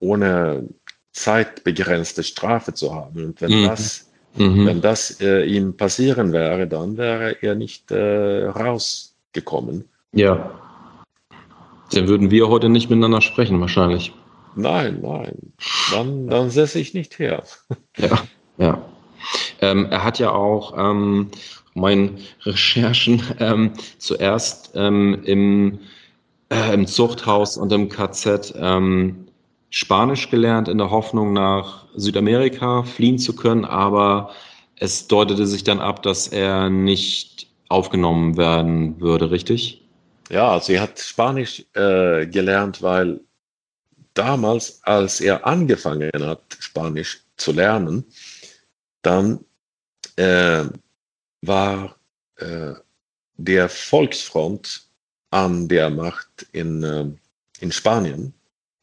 ohne 0.00 0.68
zeitbegrenzte 1.14 2.22
Strafe 2.22 2.74
zu 2.74 2.94
haben. 2.94 3.24
Und 3.24 3.40
wenn 3.40 3.62
mhm. 3.62 3.66
das 3.66 4.04
Mhm. 4.36 4.66
Wenn 4.66 4.80
das 4.80 5.20
äh, 5.20 5.44
ihm 5.44 5.76
passieren 5.76 6.32
wäre, 6.32 6.66
dann 6.66 6.96
wäre 6.96 7.36
er 7.40 7.54
nicht 7.54 7.90
äh, 7.90 8.46
rausgekommen. 8.46 9.88
Ja. 10.12 10.50
Dann 11.92 12.08
würden 12.08 12.30
wir 12.30 12.48
heute 12.48 12.68
nicht 12.68 12.90
miteinander 12.90 13.20
sprechen, 13.20 13.60
wahrscheinlich. 13.60 14.12
Nein, 14.56 15.00
nein. 15.02 15.52
Dann, 15.92 16.26
dann 16.28 16.50
säße 16.50 16.78
ich 16.78 16.94
nicht 16.94 17.18
her. 17.18 17.44
Ja, 17.96 18.22
ja. 18.58 18.82
Ähm, 19.60 19.86
er 19.90 20.02
hat 20.02 20.18
ja 20.18 20.32
auch 20.32 20.74
ähm, 20.76 21.30
meinen 21.74 22.18
Recherchen 22.42 23.22
ähm, 23.38 23.72
zuerst 23.98 24.72
ähm, 24.74 25.22
im, 25.24 25.78
äh, 26.50 26.74
im 26.74 26.86
Zuchthaus 26.86 27.56
und 27.56 27.72
im 27.72 27.88
KZ 27.88 28.54
ähm, 28.58 29.23
Spanisch 29.74 30.30
gelernt 30.30 30.68
in 30.68 30.78
der 30.78 30.92
Hoffnung, 30.92 31.32
nach 31.32 31.86
Südamerika 31.96 32.84
fliehen 32.84 33.18
zu 33.18 33.34
können, 33.34 33.64
aber 33.64 34.30
es 34.76 35.08
deutete 35.08 35.48
sich 35.48 35.64
dann 35.64 35.80
ab, 35.80 36.04
dass 36.04 36.28
er 36.28 36.70
nicht 36.70 37.48
aufgenommen 37.68 38.36
werden 38.36 39.00
würde, 39.00 39.32
richtig? 39.32 39.82
Ja, 40.30 40.52
also 40.52 40.72
er 40.74 40.82
hat 40.82 41.00
Spanisch 41.00 41.64
äh, 41.72 42.24
gelernt, 42.24 42.82
weil 42.82 43.18
damals, 44.14 44.80
als 44.84 45.20
er 45.20 45.44
angefangen 45.44 46.12
hat, 46.20 46.56
Spanisch 46.60 47.22
zu 47.36 47.50
lernen, 47.50 48.04
dann 49.02 49.44
äh, 50.14 50.66
war 51.42 51.96
äh, 52.36 52.74
der 53.38 53.68
Volksfront 53.68 54.86
an 55.30 55.66
der 55.66 55.90
Macht 55.90 56.46
in, 56.52 56.84
äh, 56.84 57.06
in 57.58 57.72
Spanien. 57.72 58.32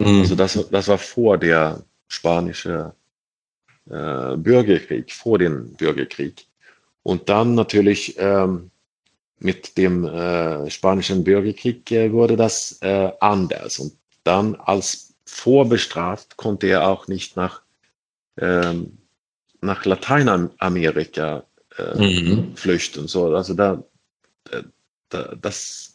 Mhm. 0.02 0.22
Also 0.22 0.36
das, 0.36 0.68
das 0.70 0.88
war 0.88 0.98
vor 0.98 1.38
der 1.38 1.84
spanische 2.08 2.94
äh, 3.90 4.38
Bürgerkrieg, 4.38 5.12
vor 5.12 5.38
dem 5.40 5.74
Bürgerkrieg. 5.74 6.46
Und 7.04 7.30
dann 7.30 7.56
natürlich 7.56 8.16
ähm, 8.20 8.70
mit 9.40 9.78
dem 9.78 10.06
äh, 10.06 10.70
spanischen 10.70 11.24
Bürgerkrieg 11.24 11.90
äh, 11.92 12.12
wurde 12.12 12.36
das 12.36 12.78
äh, 12.82 13.12
anders. 13.20 13.80
Und 13.80 13.94
dann 14.24 14.56
als 14.56 15.16
vorbestraft 15.26 16.38
konnte 16.38 16.68
er 16.68 16.88
auch 16.88 17.08
nicht 17.08 17.36
nach, 17.36 17.62
ähm, 18.38 18.98
nach 19.62 19.86
Lateinamerika 19.86 21.44
äh, 21.78 21.98
mhm. 21.98 22.56
flüchten. 22.56 23.08
So, 23.08 23.36
also 23.36 23.54
da, 23.54 23.84
äh, 24.52 24.64
da 25.10 25.36
das, 25.42 25.88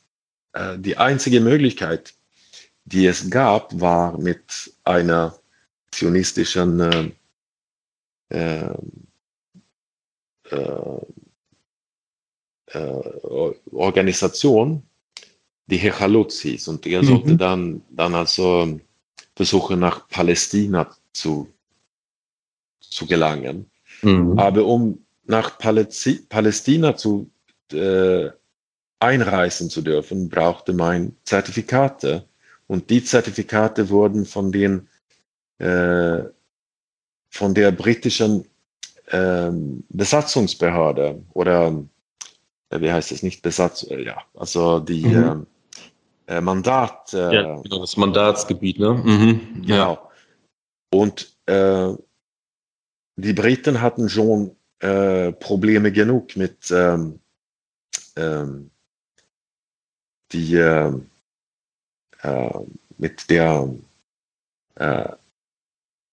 die 0.79 0.97
einzige 0.97 1.43
Möglichkeit, 1.43 2.15
die 2.87 3.07
es 3.07 3.29
gab, 3.29 3.79
war 3.81 4.17
mit 4.19 4.73
einer 4.85 5.37
zionistischen 5.91 6.81
äh, 6.81 7.11
äh, 8.29 8.71
äh, 10.51 11.01
äh 12.69 13.55
Organisation, 13.73 14.83
die 15.67 15.77
Hechalutz 15.77 16.41
hieß. 16.41 16.69
Und 16.69 16.87
er 16.87 17.03
mhm. 17.03 17.07
sollte 17.07 17.37
dann, 17.37 17.83
dann 17.91 18.15
also 18.15 18.81
versuchen, 19.35 19.81
nach 19.81 20.09
Palästina 20.09 20.91
zu, 21.13 21.49
zu 22.81 23.07
gelangen. 23.07 23.71
Mhm. 24.03 24.39
Aber 24.39 24.65
um 24.65 25.05
nach 25.25 25.59
Paläzi 25.59 26.25
Palästina 26.29 26.97
zu 26.97 27.31
äh, 27.73 28.31
einreisen 29.01 29.71
zu 29.71 29.83
dürfen, 29.83 30.29
brauchte 30.29 30.73
man 30.73 31.17
Zertifikate. 31.25 32.25
Und 32.67 32.91
die 32.91 33.05
Zertifikate 33.05 33.89
wurden 33.91 34.25
von 34.27 34.53
den 34.53 34.89
äh, 35.59 36.25
von 37.31 37.55
der 37.55 37.73
britischen 37.73 38.47
ähm, 39.09 39.85
Besatzungsbehörde 39.89 41.23
oder 41.33 41.85
äh, 42.71 42.81
wie 42.81 42.93
heißt 42.93 43.13
es 43.13 43.23
nicht 43.23 43.43
Besatz, 43.43 43.85
äh, 43.85 44.03
ja, 44.03 44.23
also 44.35 44.81
die 44.81 45.07
mhm. 45.07 45.47
äh, 46.27 46.41
Mandat. 46.41 47.13
Äh, 47.15 47.35
ja, 47.35 47.61
genau, 47.63 47.81
das 47.81 47.97
Mandatsgebiet, 47.97 48.79
ne? 48.79 48.95
Mhm. 48.95 49.63
Genau. 49.63 49.93
Ja. 49.93 50.11
Und 50.91 51.37
äh, 51.47 51.93
die 53.17 53.33
Briten 53.33 53.81
hatten 53.81 54.09
schon 54.09 54.57
äh, 54.81 55.33
Probleme 55.33 55.93
genug 55.93 56.37
mit 56.37 56.71
ähm, 56.71 57.21
ähm, 58.17 58.71
die 60.33 60.57
äh, 62.27 62.51
mit 62.99 63.31
der 63.31 63.69
äh, 64.77 65.09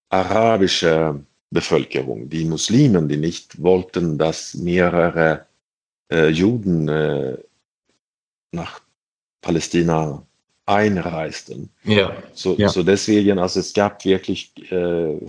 arabischen 0.10 1.26
Bevölkerung, 1.50 2.30
die 2.30 2.46
Muslimen, 2.46 3.08
die 3.08 3.18
nicht 3.18 3.62
wollten, 3.62 4.18
dass 4.18 4.54
mehrere 4.54 5.46
äh, 6.12 6.30
Juden 6.30 6.88
äh, 6.88 7.38
nach 8.52 8.82
Palästina 9.42 10.26
einreisten. 10.66 11.70
Ja. 11.84 12.16
So, 12.34 12.56
ja. 12.58 12.70
so 12.70 12.84
deswegen, 12.84 13.40
also 13.40 13.60
es 13.60 13.74
gab 13.74 14.04
wirklich, 14.06 14.52
äh, 14.72 15.20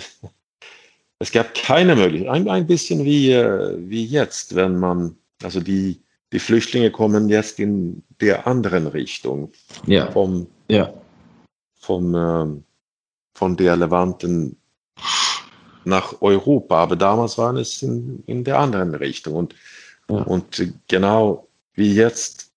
es 1.18 1.32
gab 1.32 1.54
keine 1.54 1.96
Möglichkeit, 1.96 2.32
ein, 2.32 2.48
ein 2.48 2.66
bisschen 2.66 3.04
wie, 3.04 3.32
äh, 3.32 3.76
wie 3.78 4.04
jetzt, 4.04 4.54
wenn 4.54 4.78
man, 4.78 5.16
also 5.42 5.60
die, 5.60 6.00
die 6.34 6.40
Flüchtlinge 6.40 6.90
kommen 6.90 7.28
jetzt 7.28 7.60
in 7.60 8.02
der 8.20 8.44
anderen 8.44 8.88
Richtung. 8.88 9.52
Ja. 9.86 10.10
Vom, 10.10 10.48
ja. 10.68 10.92
Vom, 11.76 12.12
äh, 12.12 12.60
von 13.34 13.56
der 13.56 13.76
Levanten 13.76 14.56
nach 15.84 16.20
Europa, 16.20 16.82
aber 16.82 16.96
damals 16.96 17.38
waren 17.38 17.56
es 17.56 17.82
in, 17.82 18.24
in 18.26 18.42
der 18.42 18.58
anderen 18.58 18.96
Richtung. 18.96 19.34
Und, 19.34 19.54
ja. 20.10 20.16
und 20.22 20.72
genau 20.88 21.46
wie 21.74 21.94
jetzt 21.94 22.50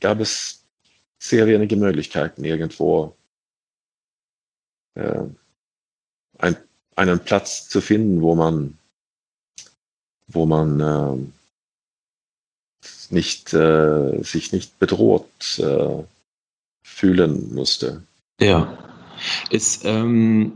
gab 0.00 0.18
es 0.18 0.64
sehr 1.20 1.46
wenige 1.46 1.76
Möglichkeiten, 1.76 2.42
irgendwo 2.42 3.14
äh, 4.94 5.22
ein, 6.38 6.56
einen 6.96 7.20
Platz 7.20 7.68
zu 7.68 7.80
finden, 7.80 8.20
wo 8.20 8.34
man, 8.34 8.76
wo 10.26 10.44
man 10.44 10.80
äh, 10.80 11.39
nicht, 13.10 13.52
äh, 13.52 14.22
sich 14.22 14.52
nicht 14.52 14.78
bedroht 14.78 15.58
äh, 15.58 16.04
fühlen 16.82 17.54
musste. 17.54 18.02
Ja. 18.40 18.78
Ist, 19.50 19.84
ähm, 19.84 20.52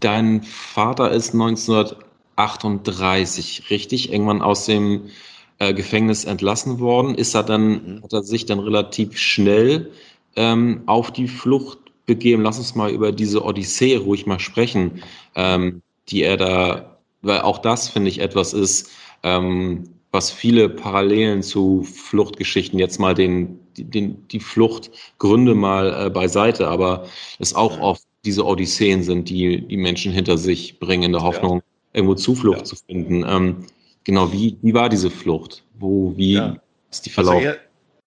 dein 0.00 0.42
Vater 0.42 1.10
ist 1.10 1.34
1938, 1.34 3.70
richtig? 3.70 4.12
Irgendwann 4.12 4.42
aus 4.42 4.66
dem 4.66 5.10
äh, 5.58 5.74
Gefängnis 5.74 6.24
entlassen 6.24 6.80
worden. 6.80 7.14
Ist 7.14 7.34
er 7.34 7.42
dann, 7.42 7.96
mhm. 7.96 8.02
hat 8.02 8.12
er 8.12 8.22
sich 8.22 8.46
dann 8.46 8.60
relativ 8.60 9.18
schnell 9.18 9.90
ähm, 10.36 10.82
auf 10.86 11.12
die 11.12 11.28
Flucht 11.28 11.78
begeben? 12.06 12.42
Lass 12.42 12.58
uns 12.58 12.74
mal 12.74 12.90
über 12.90 13.12
diese 13.12 13.44
Odyssee 13.44 13.96
ruhig 13.96 14.26
mal 14.26 14.40
sprechen, 14.40 15.02
ähm, 15.34 15.82
die 16.08 16.22
er 16.22 16.36
da, 16.36 16.98
weil 17.22 17.40
auch 17.40 17.58
das 17.58 17.88
finde 17.88 18.08
ich 18.08 18.20
etwas 18.20 18.54
ist, 18.54 18.90
ähm, 19.22 19.84
was 20.10 20.30
viele 20.30 20.68
Parallelen 20.68 21.42
zu 21.42 21.82
Fluchtgeschichten 21.82 22.78
jetzt 22.78 22.98
mal 22.98 23.14
den, 23.14 23.58
den 23.76 24.26
die 24.28 24.40
Fluchtgründe 24.40 25.54
mal 25.54 26.06
äh, 26.06 26.10
beiseite, 26.10 26.68
aber 26.68 27.06
es 27.38 27.54
auch 27.54 27.78
oft 27.80 28.02
diese 28.24 28.44
Odysseen 28.44 29.02
sind, 29.02 29.28
die 29.28 29.66
die 29.66 29.76
Menschen 29.76 30.12
hinter 30.12 30.38
sich 30.38 30.78
bringen 30.80 31.04
in 31.04 31.12
der 31.12 31.22
Hoffnung, 31.22 31.58
ja. 31.58 31.62
irgendwo 31.92 32.14
Zuflucht 32.14 32.58
ja. 32.58 32.64
zu 32.64 32.76
finden. 32.76 33.24
Ähm, 33.26 33.66
genau, 34.04 34.32
wie, 34.32 34.56
wie 34.62 34.74
war 34.74 34.88
diese 34.88 35.10
Flucht? 35.10 35.64
Wo, 35.74 36.16
wie 36.16 36.34
ja. 36.34 36.56
ist 36.90 37.06
die 37.06 37.10
Verlauf? 37.10 37.36
Also 37.36 37.48
er, 37.48 37.58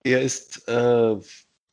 er, 0.04 0.22
ist 0.22 0.68
äh, 0.68 1.16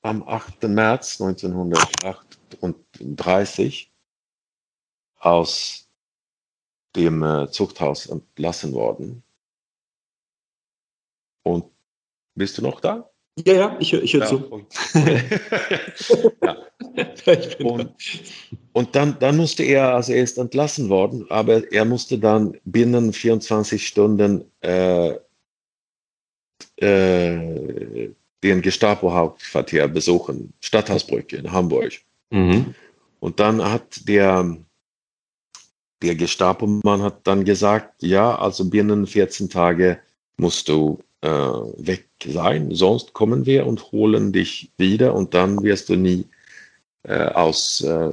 am 0.03 0.23
8. 0.23 0.63
März 0.65 1.21
1938 1.21 3.91
aus 5.19 5.89
dem 6.95 7.23
äh, 7.23 7.51
Zuchthaus 7.51 8.07
entlassen 8.07 8.73
worden. 8.73 9.23
Und 11.49 11.65
bist 12.35 12.59
du 12.59 12.63
noch 12.63 12.81
da? 12.81 13.11
Ja, 13.47 13.55
ja, 13.55 13.77
ich, 13.79 13.93
ich 13.93 14.15
höre 14.15 14.23
ja, 14.23 14.27
zu. 14.27 14.47
Und, 14.49 14.67
ja. 16.43 16.57
und, 17.61 17.95
und, 18.73 18.97
dann, 18.97 19.17
dann 19.21 19.37
musste 19.37 19.63
er, 19.63 19.95
also 19.95 20.13
er 20.13 20.23
ist 20.23 20.39
entlassen 20.39 20.89
worden, 20.89 21.25
aber 21.31 21.71
er 21.73 21.85
musste 21.85 22.19
dann 22.19 22.59
binnen 22.65 23.13
24 23.13 23.87
Stunden 23.87 24.45
äh, 24.61 25.15
äh, 26.77 28.11
den 28.43 28.63
Gestapo-Hauptquartier 28.63 29.89
besuchen, 29.89 30.53
Stadthausbrücke 30.61 31.37
in 31.37 31.53
Hamburg. 31.53 31.93
Mhm. 32.31 32.75
Und 33.21 33.41
dann 33.41 33.63
hat 33.65 34.09
der, 34.09 34.57
der 36.03 36.15
Gestapo-Mann 36.15 37.03
hat 37.03 37.27
dann 37.27 37.45
gesagt, 37.45 38.03
ja, 38.03 38.37
also 38.37 38.69
binnen 38.69 39.07
14 39.07 39.49
Tage 39.49 40.01
musst 40.37 40.69
du 40.69 40.99
äh, 41.21 41.29
weg 41.29 42.09
sein, 42.25 42.75
sonst 42.75 43.13
kommen 43.13 43.47
wir 43.47 43.67
und 43.67 43.93
holen 43.93 44.33
dich 44.33 44.73
wieder 44.77 45.15
und 45.15 45.35
dann 45.35 45.63
wirst 45.63 45.89
du 45.89 45.97
nie 45.97 46.27
äh, 47.03 47.27
aus 47.27 47.81
äh, 47.81 48.11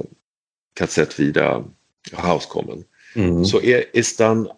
KZ 0.74 1.18
wieder 1.18 1.64
rauskommen. 2.12 2.84
Mhm. 3.14 3.44
So 3.44 3.60
er 3.60 3.94
ist 3.94 4.20
dann 4.20 4.48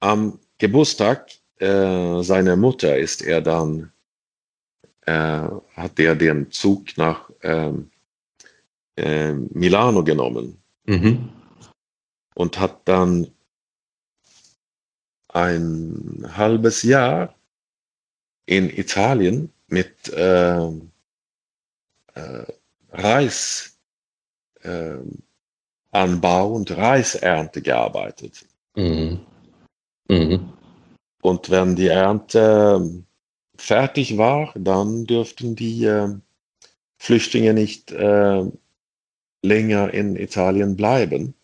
am 0.00 0.38
Geburtstag 0.58 1.30
äh, 1.56 2.22
seiner 2.22 2.56
Mutter 2.56 2.98
ist 2.98 3.22
er 3.22 3.40
dann 3.40 3.92
äh, 5.02 5.48
hat 5.74 5.98
er 5.98 6.14
den 6.14 6.50
Zug 6.50 6.96
nach 6.96 7.30
ähm, 7.42 7.90
äh, 8.96 9.32
Milano 9.32 10.04
genommen 10.04 10.62
mhm. 10.84 11.30
und 12.34 12.58
hat 12.58 12.86
dann 12.86 13.28
ein 15.28 16.26
halbes 16.36 16.82
Jahr 16.82 17.34
in 18.50 18.68
Italien 18.68 19.52
mit 19.68 20.08
äh, 20.08 20.66
äh, 22.14 22.44
Reisanbau 22.90 23.70
äh, 24.64 26.52
und 26.52 26.76
Reisernte 26.76 27.62
gearbeitet. 27.62 28.44
Mhm. 28.74 29.20
Mhm. 30.08 30.52
Und 31.22 31.50
wenn 31.50 31.76
die 31.76 31.86
Ernte 31.86 33.04
fertig 33.56 34.18
war, 34.18 34.52
dann 34.56 35.04
dürften 35.04 35.54
die 35.54 35.84
äh, 35.84 36.08
Flüchtlinge 36.98 37.54
nicht 37.54 37.92
äh, 37.92 38.44
länger 39.42 39.94
in 39.94 40.16
Italien 40.16 40.74
bleiben. 40.74 41.34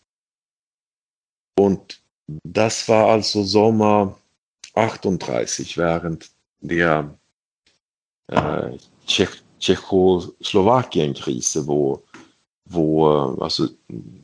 Und 1.57 2.01
das 2.43 2.89
war 2.89 3.07
also 3.07 3.43
Sommer 3.43 4.17
38, 4.73 5.77
während 5.77 6.36
der 6.61 7.17
äh, 8.27 8.77
Tschech 9.05 9.43
Tschechoslowakien-Krise, 9.59 11.67
wo, 11.67 12.03
wo, 12.65 13.09
äh, 13.09 13.41
also 13.41 13.67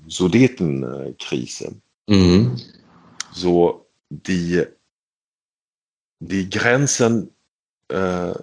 Sudetenkrise. 0.07 1.75
Mhm. 2.07 2.55
So 3.31 3.87
die, 4.09 4.63
die 6.19 6.49
Grenzen 6.49 7.31
äh, 7.87 8.33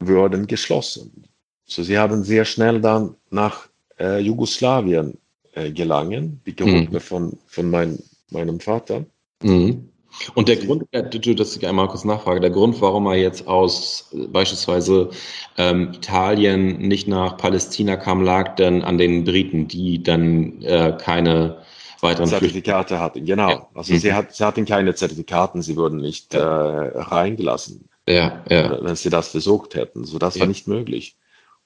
wurden 0.00 0.46
geschlossen. 0.46 1.24
So 1.66 1.82
sie 1.82 1.98
haben 1.98 2.24
sehr 2.24 2.46
schnell 2.46 2.80
dann 2.80 3.14
nach 3.30 3.68
äh, 3.98 4.20
Jugoslawien 4.20 5.18
äh, 5.52 5.70
gelangen, 5.70 6.40
die 6.46 6.56
Gruppe 6.56 6.88
mhm. 6.90 7.00
von, 7.00 7.38
von 7.46 7.70
mein, 7.70 7.98
meinem 8.30 8.58
Vater. 8.58 9.04
Mhm. 9.42 9.90
Und 10.34 10.48
der 10.48 10.56
Grund, 10.56 10.84
du, 10.92 11.34
dass 11.34 11.56
ich 11.56 11.66
einmal 11.66 11.88
kurz 11.88 12.04
nachfrage, 12.04 12.40
der 12.40 12.50
Grund, 12.50 12.80
warum 12.80 13.06
er 13.06 13.16
jetzt 13.16 13.46
aus 13.46 14.10
beispielsweise 14.28 15.10
ähm, 15.56 15.92
Italien 15.94 16.78
nicht 16.78 17.08
nach 17.08 17.36
Palästina 17.36 17.96
kam, 17.96 18.22
lag 18.22 18.56
dann 18.56 18.82
an 18.82 18.98
den 18.98 19.24
Briten, 19.24 19.68
die 19.68 20.02
dann 20.02 20.62
äh, 20.62 20.96
keine 21.00 21.58
weiteren 22.00 22.28
Zertifikate 22.28 23.00
hatten. 23.00 23.24
Genau. 23.24 23.50
Ja. 23.50 23.68
Also 23.74 23.92
mhm. 23.92 23.98
sie, 23.98 24.12
hat, 24.12 24.34
sie 24.34 24.44
hatten 24.44 24.64
keine 24.64 24.94
Zertifikaten, 24.94 25.62
sie 25.62 25.76
wurden 25.76 25.98
nicht 25.98 26.34
äh, 26.34 26.40
reingelassen, 26.40 27.88
ja, 28.08 28.42
ja. 28.48 28.78
wenn 28.82 28.96
sie 28.96 29.10
das 29.10 29.28
versucht 29.28 29.74
hätten. 29.74 30.04
So 30.04 30.18
das 30.18 30.38
war 30.38 30.46
nicht 30.46 30.68
möglich. 30.68 31.16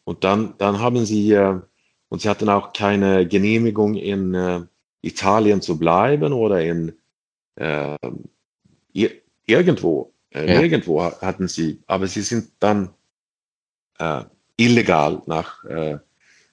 Und 0.04 0.24
dann, 0.24 0.54
dann 0.58 0.80
haben 0.80 1.04
sie 1.04 1.32
äh, 1.32 1.60
und 2.08 2.20
sie 2.20 2.28
hatten 2.28 2.50
auch 2.50 2.74
keine 2.74 3.26
Genehmigung 3.26 3.94
in 3.94 4.34
äh, 4.34 4.60
Italien 5.00 5.62
zu 5.62 5.78
bleiben 5.78 6.32
oder 6.34 6.62
in 6.62 6.92
äh, 7.56 7.96
irgendwo, 9.46 10.12
äh, 10.30 10.46
ja. 10.46 10.60
irgendwo 10.60 11.02
hatten 11.02 11.48
sie, 11.48 11.80
aber 11.86 12.06
sie 12.06 12.22
sind 12.22 12.50
dann 12.60 12.90
äh, 13.98 14.24
illegal 14.56 15.22
nach 15.26 15.64
äh, 15.64 15.98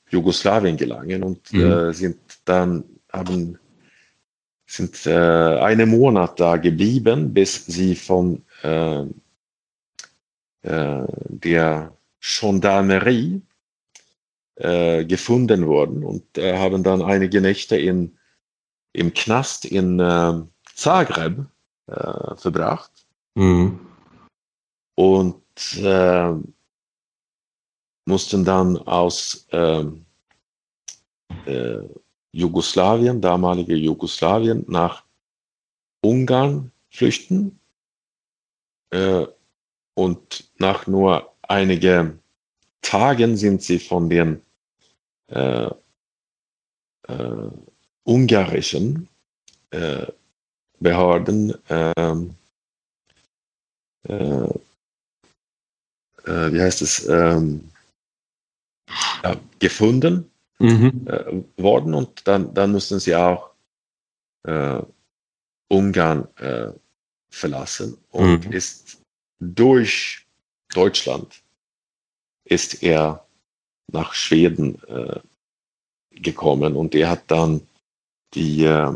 Jugoslawien 0.09 0.77
gelangen 0.77 1.23
und 1.23 1.53
mhm. 1.53 1.71
äh, 1.71 1.93
sind 1.93 2.17
dann 2.45 2.83
haben 3.11 3.59
sind 4.65 5.05
äh, 5.07 5.59
einen 5.59 5.89
Monat 5.89 6.39
da 6.39 6.57
geblieben, 6.57 7.33
bis 7.33 7.65
sie 7.65 7.95
von 7.95 8.43
der 10.61 11.93
Gendarmerie 12.19 13.41
gefunden 14.55 15.65
wurden 15.65 16.03
und 16.03 16.23
haben 16.37 16.83
dann 16.83 17.01
einige 17.01 17.39
Nächte 17.39 17.77
in, 17.77 18.17
im 18.91 19.13
Knast 19.13 19.63
in 19.63 19.97
Zagreb 20.75 21.45
äh, 21.89 22.35
verbracht. 22.35 22.91
Mhm. 23.35 23.79
Und 24.95 25.43
äh, 25.77 26.33
mussten 28.05 28.43
dann 28.43 28.77
aus 28.79 29.47
ähm, 29.51 30.05
äh, 31.45 31.79
Jugoslawien, 32.31 33.21
damalige 33.21 33.75
Jugoslawien, 33.75 34.65
nach 34.67 35.03
Ungarn 36.01 36.71
flüchten. 36.89 37.59
Äh, 38.91 39.25
und 39.93 40.49
nach 40.57 40.87
nur 40.87 41.33
einigen 41.41 42.19
Tagen 42.81 43.35
sind 43.35 43.61
sie 43.61 43.79
von 43.79 44.09
den 44.09 44.41
äh, 49.71 50.05
Behörden 50.80 51.53
ähm, 51.69 52.36
äh, 54.07 54.47
äh, 56.25 56.53
wie 56.53 56.61
heißt 56.61 56.82
es, 56.82 57.07
ähm, 57.07 57.69
ja, 59.23 59.36
gefunden 59.59 60.30
mhm. 60.59 61.07
äh, 61.07 61.61
worden 61.61 61.93
und 61.93 62.27
dann, 62.27 62.53
dann 62.53 62.71
mussten 62.71 62.99
sie 62.99 63.15
auch 63.15 63.51
äh, 64.43 64.82
Ungarn 65.67 66.27
äh, 66.38 66.71
verlassen 67.30 67.97
und 68.11 68.47
mhm. 68.47 68.51
ist 68.51 69.01
durch 69.39 70.25
Deutschland 70.73 71.41
ist 72.45 72.84
er 72.84 73.25
nach 73.91 74.13
Schweden 74.13 74.82
äh, 74.88 75.19
gekommen 76.11 76.75
und 76.75 76.95
er 76.95 77.09
hat 77.09 77.23
dann 77.27 77.61
die, 78.34 78.63
äh, 78.63 78.91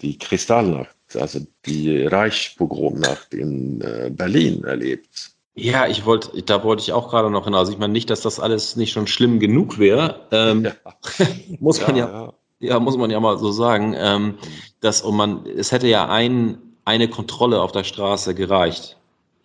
die 0.00 0.18
Kristallnacht, 0.18 0.96
also 1.14 1.40
die 1.66 2.06
Reichspogromnacht 2.06 3.34
in 3.34 3.80
äh, 3.80 4.10
Berlin 4.10 4.64
erlebt. 4.64 5.34
Ja, 5.56 5.86
ich 5.86 6.04
wollte, 6.04 6.42
da 6.42 6.64
wollte 6.64 6.82
ich 6.82 6.92
auch 6.92 7.10
gerade 7.10 7.30
noch 7.30 7.44
hinaus. 7.44 7.68
Ich 7.68 7.78
meine 7.78 7.92
nicht, 7.92 8.10
dass 8.10 8.22
das 8.22 8.40
alles 8.40 8.74
nicht 8.74 8.92
schon 8.92 9.06
schlimm 9.06 9.38
genug 9.38 9.78
wäre. 9.78 10.26
Ähm, 10.32 10.64
ja. 10.64 10.72
muss 11.60 11.80
man 11.80 11.94
ja, 11.94 12.08
ja, 12.10 12.32
ja, 12.58 12.80
muss 12.80 12.96
man 12.96 13.10
ja 13.10 13.20
mal 13.20 13.38
so 13.38 13.52
sagen, 13.52 13.94
ähm, 13.96 14.34
dass 14.80 15.02
und 15.02 15.16
man, 15.16 15.46
es 15.46 15.70
hätte 15.70 15.86
ja 15.86 16.08
ein, 16.08 16.58
eine 16.84 17.08
Kontrolle 17.08 17.60
auf 17.60 17.70
der 17.70 17.84
Straße 17.84 18.34
gereicht 18.34 18.96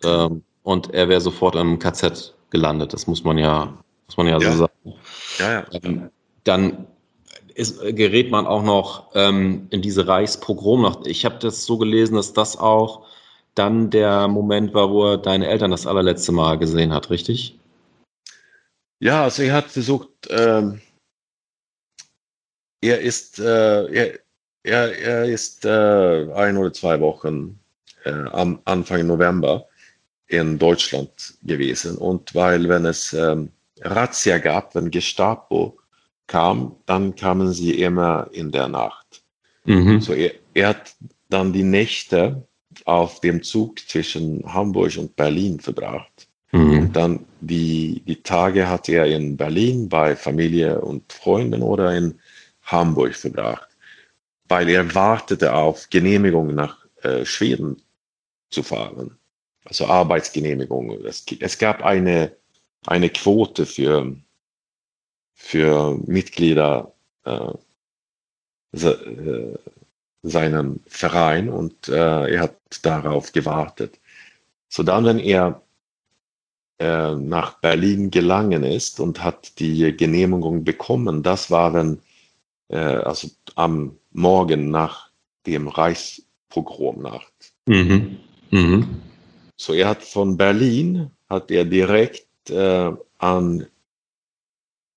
ähm, 0.02 0.42
und 0.64 0.92
er 0.92 1.08
wäre 1.08 1.20
sofort 1.20 1.54
im 1.54 1.78
KZ 1.78 2.34
gelandet. 2.50 2.92
Das 2.92 3.06
muss 3.06 3.22
man 3.22 3.38
ja, 3.38 3.72
muss 4.06 4.16
man 4.16 4.26
ja, 4.26 4.38
ja. 4.38 4.52
so 4.52 4.58
sagen. 4.58 4.98
Ja, 5.38 5.52
ja. 5.52 5.66
Ähm, 5.82 6.10
dann 6.42 6.86
ist, 7.60 7.80
gerät 7.80 8.30
man 8.30 8.46
auch 8.46 8.62
noch 8.62 9.10
ähm, 9.14 9.66
in 9.70 9.82
diese 9.82 10.06
Reichspogromnacht. 10.06 11.06
Ich 11.06 11.24
habe 11.24 11.38
das 11.38 11.64
so 11.64 11.78
gelesen, 11.78 12.16
dass 12.16 12.32
das 12.32 12.56
auch 12.56 13.06
dann 13.54 13.90
der 13.90 14.28
Moment 14.28 14.74
war, 14.74 14.90
wo 14.90 15.12
er 15.12 15.18
deine 15.18 15.46
Eltern 15.48 15.70
das 15.70 15.86
allerletzte 15.86 16.32
Mal 16.32 16.58
gesehen 16.58 16.92
hat, 16.92 17.10
richtig? 17.10 17.58
Ja, 19.00 19.24
also 19.24 19.42
er 19.42 19.54
hat 19.54 19.66
versucht, 19.66 20.08
ähm, 20.30 20.80
er 22.80 23.00
ist, 23.00 23.38
äh, 23.38 24.18
er, 24.62 24.98
er 24.98 25.24
ist 25.24 25.64
äh, 25.64 26.32
ein 26.32 26.56
oder 26.56 26.72
zwei 26.72 27.00
Wochen 27.00 27.58
äh, 28.04 28.10
am 28.10 28.60
Anfang 28.64 29.06
November 29.06 29.66
in 30.26 30.58
Deutschland 30.58 31.34
gewesen. 31.42 31.98
Und 31.98 32.34
weil, 32.34 32.68
wenn 32.68 32.86
es 32.86 33.12
ähm, 33.12 33.50
Razzia 33.82 34.38
gab, 34.38 34.74
wenn 34.74 34.90
Gestapo 34.90 35.79
kam, 36.30 36.76
dann 36.86 37.16
kamen 37.16 37.52
sie 37.52 37.72
immer 37.82 38.28
in 38.30 38.52
der 38.52 38.68
Nacht. 38.68 39.22
Mhm. 39.64 40.00
So 40.00 40.12
er, 40.12 40.30
er 40.54 40.68
hat 40.68 40.94
dann 41.28 41.52
die 41.52 41.64
Nächte 41.64 42.46
auf 42.84 43.20
dem 43.20 43.42
Zug 43.42 43.80
zwischen 43.80 44.42
Hamburg 44.46 44.96
und 44.96 45.16
Berlin 45.16 45.58
verbracht. 45.58 46.28
Mhm. 46.52 46.78
Und 46.78 46.92
dann 46.94 47.26
die, 47.40 48.02
die 48.06 48.22
Tage 48.22 48.68
hat 48.68 48.88
er 48.88 49.06
in 49.06 49.36
Berlin 49.36 49.88
bei 49.88 50.14
Familie 50.14 50.80
und 50.80 51.12
Freunden 51.12 51.62
oder 51.62 51.96
in 51.96 52.20
Hamburg 52.62 53.16
verbracht, 53.16 53.68
weil 54.48 54.68
er 54.68 54.94
wartete 54.94 55.52
auf 55.52 55.90
Genehmigung 55.90 56.54
nach 56.54 56.76
äh, 57.02 57.24
Schweden 57.24 57.82
zu 58.50 58.62
fahren. 58.62 59.16
Also 59.64 59.86
Arbeitsgenehmigung. 59.86 60.92
Es, 61.04 61.24
es 61.40 61.58
gab 61.58 61.82
eine, 61.84 62.32
eine 62.86 63.10
Quote 63.10 63.66
für, 63.66 64.14
für 65.40 65.98
Mitglieder 66.06 66.92
äh, 67.24 67.52
äh 68.72 69.54
seinem 70.22 70.80
Verein 70.86 71.48
und 71.48 71.88
äh, 71.88 72.34
er 72.34 72.40
hat 72.42 72.56
darauf 72.82 73.32
gewartet. 73.32 73.98
So 74.68 74.82
dann, 74.82 75.06
wenn 75.06 75.18
er 75.18 75.62
äh, 76.78 77.14
nach 77.14 77.58
Berlin 77.60 78.10
gelangen 78.10 78.62
ist 78.62 79.00
und 79.00 79.24
hat 79.24 79.58
die 79.58 79.96
Genehmigung 79.96 80.62
bekommen, 80.62 81.22
das 81.22 81.50
war 81.50 81.72
dann 81.72 82.00
äh, 82.68 82.76
also 82.76 83.28
am 83.54 83.96
Morgen 84.12 84.70
nach 84.70 85.08
dem 85.46 85.68
Reichspogromnacht. 85.68 87.54
Mhm. 87.64 88.18
Mhm. 88.50 89.00
So 89.56 89.72
er 89.72 89.88
hat 89.88 90.02
von 90.02 90.36
Berlin 90.36 91.10
hat 91.30 91.50
er 91.50 91.64
direkt 91.64 92.50
äh, 92.50 92.92
an 93.16 93.66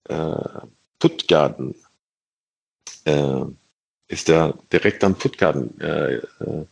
äh, 0.10 0.68
Puttgarten 1.00 1.76
äh, 3.06 3.46
ist 4.08 4.30
er 4.30 4.58
direkt 4.72 5.04
am 5.04 5.16
Puttgarten 5.16 5.80
äh, 5.82 6.16
äh, 6.16 6.66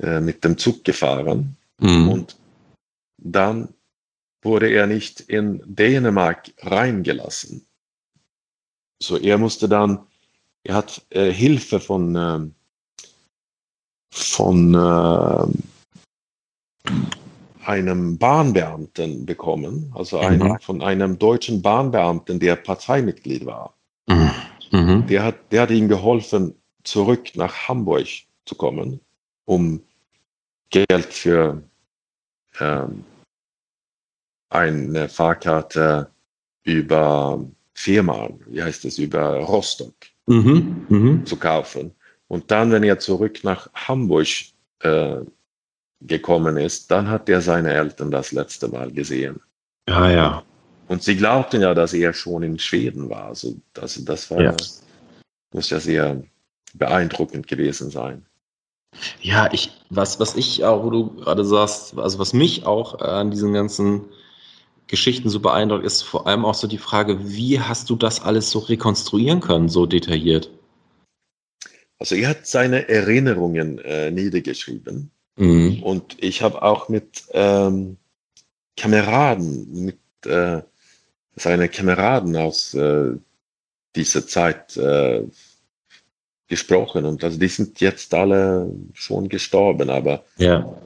äh, 0.00 0.20
mit 0.20 0.44
dem 0.44 0.56
Zug 0.58 0.84
gefahren. 0.84 1.56
Mhm. 1.78 2.08
Und 2.08 2.36
dann 3.18 3.68
wurde 4.42 4.68
er 4.70 4.86
nicht 4.86 5.20
in 5.20 5.62
Dänemark 5.64 6.52
reingelassen. 6.58 7.66
So, 9.02 9.18
er 9.18 9.38
musste 9.38 9.68
dann, 9.68 10.06
er 10.64 10.74
hat 10.76 11.04
äh, 11.10 11.30
Hilfe 11.30 11.80
von, 11.80 12.14
ähm, 12.16 12.54
von 14.10 14.74
äh, 14.74 15.46
einem 17.66 18.18
Bahnbeamten 18.18 19.26
bekommen, 19.26 19.92
also 19.94 20.20
mhm. 20.22 20.58
von 20.60 20.82
einem 20.82 21.18
deutschen 21.18 21.62
Bahnbeamten, 21.62 22.38
der 22.38 22.56
Parteimitglied 22.56 23.44
war. 23.44 23.74
Mhm. 24.06 24.30
Mhm. 24.70 25.06
Der, 25.06 25.24
hat, 25.24 25.36
der 25.50 25.62
hat 25.62 25.70
ihm 25.70 25.88
geholfen, 25.88 26.54
zurück 26.84 27.34
nach 27.34 27.68
Hamburg 27.68 28.06
zu 28.44 28.54
kommen, 28.54 29.00
um 29.44 29.82
Geld 30.70 31.06
für 31.06 31.62
ähm, 32.60 33.04
eine 34.48 35.08
Fahrkarte 35.08 36.10
über 36.62 37.44
Firmen, 37.74 38.40
wie 38.46 38.62
heißt 38.62 38.84
es, 38.84 38.98
über 38.98 39.40
Rostock 39.40 39.94
mhm. 40.26 40.86
Mhm. 40.88 41.26
zu 41.26 41.36
kaufen. 41.36 41.92
Und 42.28 42.50
dann, 42.50 42.72
wenn 42.72 42.82
er 42.82 42.98
zurück 42.98 43.40
nach 43.44 43.68
Hamburg 43.74 44.28
äh, 44.80 45.18
gekommen 46.00 46.56
ist, 46.56 46.90
dann 46.90 47.08
hat 47.08 47.28
er 47.28 47.40
seine 47.40 47.72
Eltern 47.72 48.10
das 48.10 48.32
letzte 48.32 48.68
Mal 48.68 48.92
gesehen. 48.92 49.40
Ja, 49.88 50.10
ja. 50.10 50.42
Und 50.88 51.02
sie 51.02 51.16
glaubten 51.16 51.62
ja, 51.62 51.74
dass 51.74 51.92
er 51.92 52.12
schon 52.12 52.42
in 52.42 52.58
Schweden 52.58 53.08
war. 53.10 53.26
Also 53.26 53.56
das, 53.72 54.02
das 54.04 54.30
war, 54.30 54.40
ja. 54.40 54.56
muss 55.52 55.70
ja 55.70 55.80
sehr 55.80 56.22
beeindruckend 56.74 57.48
gewesen 57.48 57.90
sein. 57.90 58.24
Ja, 59.20 59.52
ich, 59.52 59.72
was, 59.90 60.20
was 60.20 60.36
ich 60.36 60.64
auch, 60.64 60.84
wo 60.84 60.90
du 60.90 61.16
gerade 61.16 61.44
sagst, 61.44 61.98
also 61.98 62.18
was 62.18 62.32
mich 62.32 62.64
auch 62.66 62.98
an 63.00 63.30
diesen 63.30 63.52
ganzen 63.52 64.04
Geschichten 64.86 65.28
so 65.28 65.40
beeindruckt, 65.40 65.84
ist 65.84 66.02
vor 66.02 66.26
allem 66.26 66.44
auch 66.44 66.54
so 66.54 66.66
die 66.66 66.78
Frage, 66.78 67.28
wie 67.28 67.60
hast 67.60 67.90
du 67.90 67.96
das 67.96 68.22
alles 68.22 68.50
so 68.50 68.60
rekonstruieren 68.60 69.40
können, 69.40 69.68
so 69.68 69.86
detailliert? 69.86 70.50
Also 71.98 72.14
er 72.14 72.28
hat 72.28 72.46
seine 72.46 72.88
Erinnerungen 72.88 73.78
äh, 73.78 74.10
niedergeschrieben 74.10 75.10
mhm. 75.36 75.82
und 75.82 76.22
ich 76.22 76.42
habe 76.42 76.62
auch 76.62 76.88
mit 76.88 77.24
ähm, 77.32 77.96
Kameraden, 78.76 79.84
mit 79.84 79.98
äh, 80.26 80.62
seine 81.34 81.68
Kameraden 81.68 82.36
aus 82.36 82.74
äh, 82.74 83.12
dieser 83.94 84.26
Zeit 84.26 84.76
äh, 84.76 85.22
gesprochen 86.48 87.04
und 87.04 87.24
also 87.24 87.38
die 87.38 87.48
sind 87.48 87.80
jetzt 87.80 88.14
alle 88.14 88.70
schon 88.92 89.28
gestorben, 89.28 89.90
aber 89.90 90.24
ja. 90.36 90.76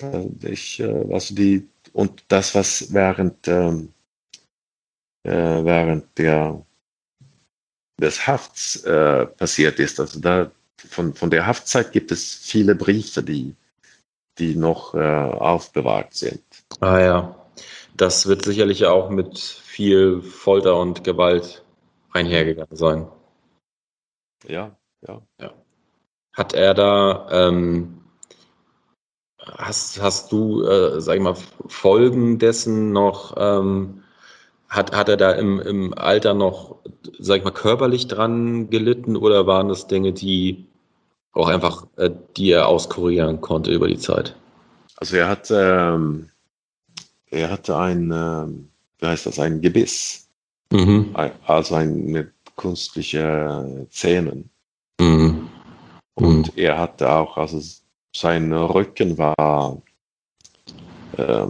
Äh, 0.00 0.26
ich, 0.42 0.80
äh, 0.80 1.12
also 1.12 1.34
die 1.34 1.66
und 1.92 2.24
das, 2.28 2.54
was 2.54 2.92
während 2.92 3.48
ähm, 3.48 3.92
äh, 5.24 5.64
während 5.64 6.18
der 6.18 6.64
des 8.00 8.26
Hafts 8.26 8.84
äh, 8.84 9.26
passiert 9.26 9.78
ist. 9.78 9.98
Also 10.00 10.20
da 10.20 10.50
von, 10.76 11.14
von 11.14 11.30
der 11.30 11.46
Haftzeit 11.46 11.92
gibt 11.92 12.12
es 12.12 12.34
viele 12.34 12.74
Briefe, 12.74 13.22
die, 13.22 13.54
die 14.38 14.56
noch 14.56 14.94
äh, 14.94 14.98
aufbewahrt 14.98 16.14
sind. 16.14 16.42
Ah 16.80 17.00
ja, 17.00 17.36
das 17.96 18.26
wird 18.26 18.44
sicherlich 18.44 18.86
auch 18.86 19.10
mit 19.10 19.38
viel 19.38 20.22
Folter 20.22 20.76
und 20.76 21.04
Gewalt 21.04 21.64
einhergegangen 22.12 22.76
sein. 22.76 23.08
Ja, 24.46 24.76
ja. 25.06 25.22
ja. 25.40 25.52
Hat 26.32 26.52
er 26.52 26.74
da, 26.74 27.28
ähm, 27.30 28.02
hast, 29.38 30.00
hast 30.02 30.32
du, 30.32 30.62
äh, 30.64 31.00
sag 31.00 31.16
ich 31.16 31.22
mal, 31.22 31.36
Folgen 31.66 32.38
dessen 32.38 32.92
noch, 32.92 33.34
ähm, 33.38 34.02
hat, 34.68 34.94
hat 34.94 35.08
er 35.08 35.16
da 35.16 35.32
im, 35.32 35.60
im 35.60 35.94
Alter 35.94 36.34
noch, 36.34 36.76
sag 37.18 37.38
ich 37.38 37.44
mal, 37.44 37.52
körperlich 37.52 38.08
dran 38.08 38.68
gelitten 38.68 39.16
oder 39.16 39.46
waren 39.46 39.68
das 39.68 39.86
Dinge, 39.86 40.12
die 40.12 40.66
auch 41.36 41.48
einfach, 41.48 41.86
äh, 41.96 42.10
die 42.36 42.50
er 42.50 42.68
auskurieren 42.68 43.40
konnte 43.40 43.70
über 43.70 43.88
die 43.88 43.98
Zeit? 43.98 44.34
Also 44.96 45.16
er 45.16 45.28
hat, 45.28 45.50
ähm, 45.50 46.30
er 47.30 47.50
hatte 47.50 47.76
ein, 47.76 48.10
ähm, 48.12 48.68
wie 48.98 49.06
heißt 49.06 49.26
das, 49.26 49.38
ein 49.38 49.60
Gebiss. 49.60 50.28
Mhm. 50.72 51.14
Also 51.46 51.74
eine 51.74 52.32
künstliche 52.56 53.86
Zähnen. 53.90 54.50
Mhm. 54.98 55.48
Und 56.14 56.56
mhm. 56.56 56.62
er 56.62 56.78
hatte 56.78 57.10
auch, 57.10 57.36
also 57.36 57.60
sein 58.14 58.52
Rücken 58.52 59.18
war 59.18 59.80
äh, 61.16 61.46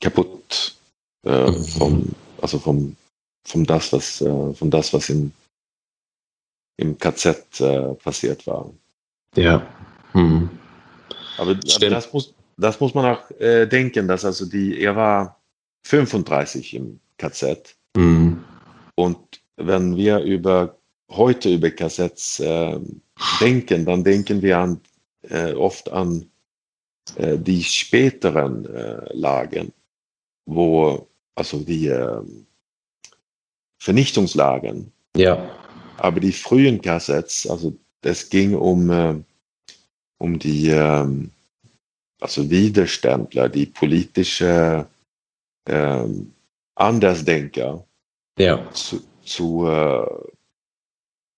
kaputt 0.00 0.76
äh, 1.24 1.50
mhm. 1.50 1.64
vom, 1.64 2.08
also 2.40 2.58
vom, 2.58 2.96
vom 3.44 3.66
das, 3.66 3.92
was, 3.92 4.22
äh, 4.22 4.54
von 4.54 4.70
das, 4.70 4.92
was 4.94 5.10
im, 5.10 5.32
im 6.78 6.98
KZ 6.98 7.60
äh, 7.60 7.94
passiert 7.94 8.46
war. 8.46 8.70
Ja. 9.36 9.66
Aber, 11.38 11.52
aber, 11.52 11.90
das 11.90 12.12
muss, 12.12 12.34
das 12.56 12.80
muss 12.80 12.94
man 12.94 13.04
auch 13.06 13.30
äh, 13.38 13.66
denken, 13.66 14.08
dass 14.08 14.24
also 14.24 14.46
die, 14.46 14.80
er 14.80 14.96
war 14.96 15.40
35 15.84 16.74
im 16.74 17.00
KZ. 17.16 17.76
Mhm. 17.96 18.44
Und 18.96 19.40
wenn 19.56 19.96
wir 19.96 20.20
über 20.20 20.76
heute 21.10 21.52
über 21.52 21.70
KZs 21.70 22.40
äh, 22.40 22.78
denken, 23.40 23.84
dann 23.84 24.04
denken 24.04 24.42
wir 24.42 24.58
an, 24.58 24.80
äh, 25.22 25.52
oft 25.52 25.90
an 25.90 26.30
äh, 27.16 27.38
die 27.38 27.62
späteren 27.62 28.66
äh, 28.66 29.12
Lagen, 29.12 29.72
wo 30.46 31.08
also 31.34 31.60
die 31.60 31.86
ähm, 31.86 32.46
Vernichtungslagen. 33.78 34.92
Ja. 35.16 35.50
Aber 35.96 36.20
die 36.20 36.32
frühen 36.32 36.80
KZs, 36.80 37.48
also 37.48 37.76
es 38.02 38.28
ging 38.30 38.54
um, 38.54 38.90
äh, 38.90 39.14
um 40.18 40.38
die 40.38 40.68
ähm, 40.68 41.30
also 42.20 42.50
Widerständler, 42.50 43.48
die 43.48 43.66
politische 43.66 44.86
ähm, 45.66 46.32
Andersdenker 46.74 47.84
ja. 48.38 48.70
zu, 48.72 49.02
zu, 49.24 49.66
äh, 49.66 50.06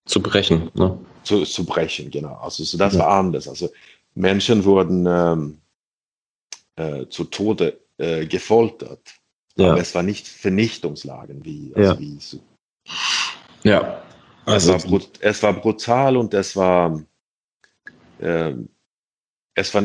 zu 0.05 0.21
brechen. 0.21 0.69
Ne? 0.73 0.97
Zu, 1.23 1.43
zu 1.43 1.65
brechen, 1.65 2.11
genau. 2.11 2.35
Also 2.35 2.63
so, 2.63 2.77
das 2.77 2.93
ja. 2.93 2.99
war 2.99 3.19
anders. 3.19 3.47
Also 3.47 3.69
Menschen 4.15 4.63
wurden 4.65 5.05
ähm, 5.07 5.57
äh, 6.75 7.07
zu 7.07 7.25
Tode 7.25 7.79
äh, 7.97 8.25
gefoltert. 8.25 8.99
Ja. 9.55 9.71
Aber 9.71 9.81
es 9.81 9.93
war 9.95 10.03
nicht 10.03 10.27
Vernichtungslagen 10.27 11.45
wie, 11.45 11.71
also 11.75 11.99
wie 11.99 12.17
so. 12.19 12.39
Ja. 13.63 14.03
Also 14.45 14.73
es 14.73 14.91
war, 14.91 15.01
es 15.19 15.43
war 15.43 15.53
brutal 15.53 16.17
und 16.17 16.33
es 16.33 16.55
war, 16.55 17.01
äh, 18.19 18.53
es 19.55 19.73
war, 19.73 19.83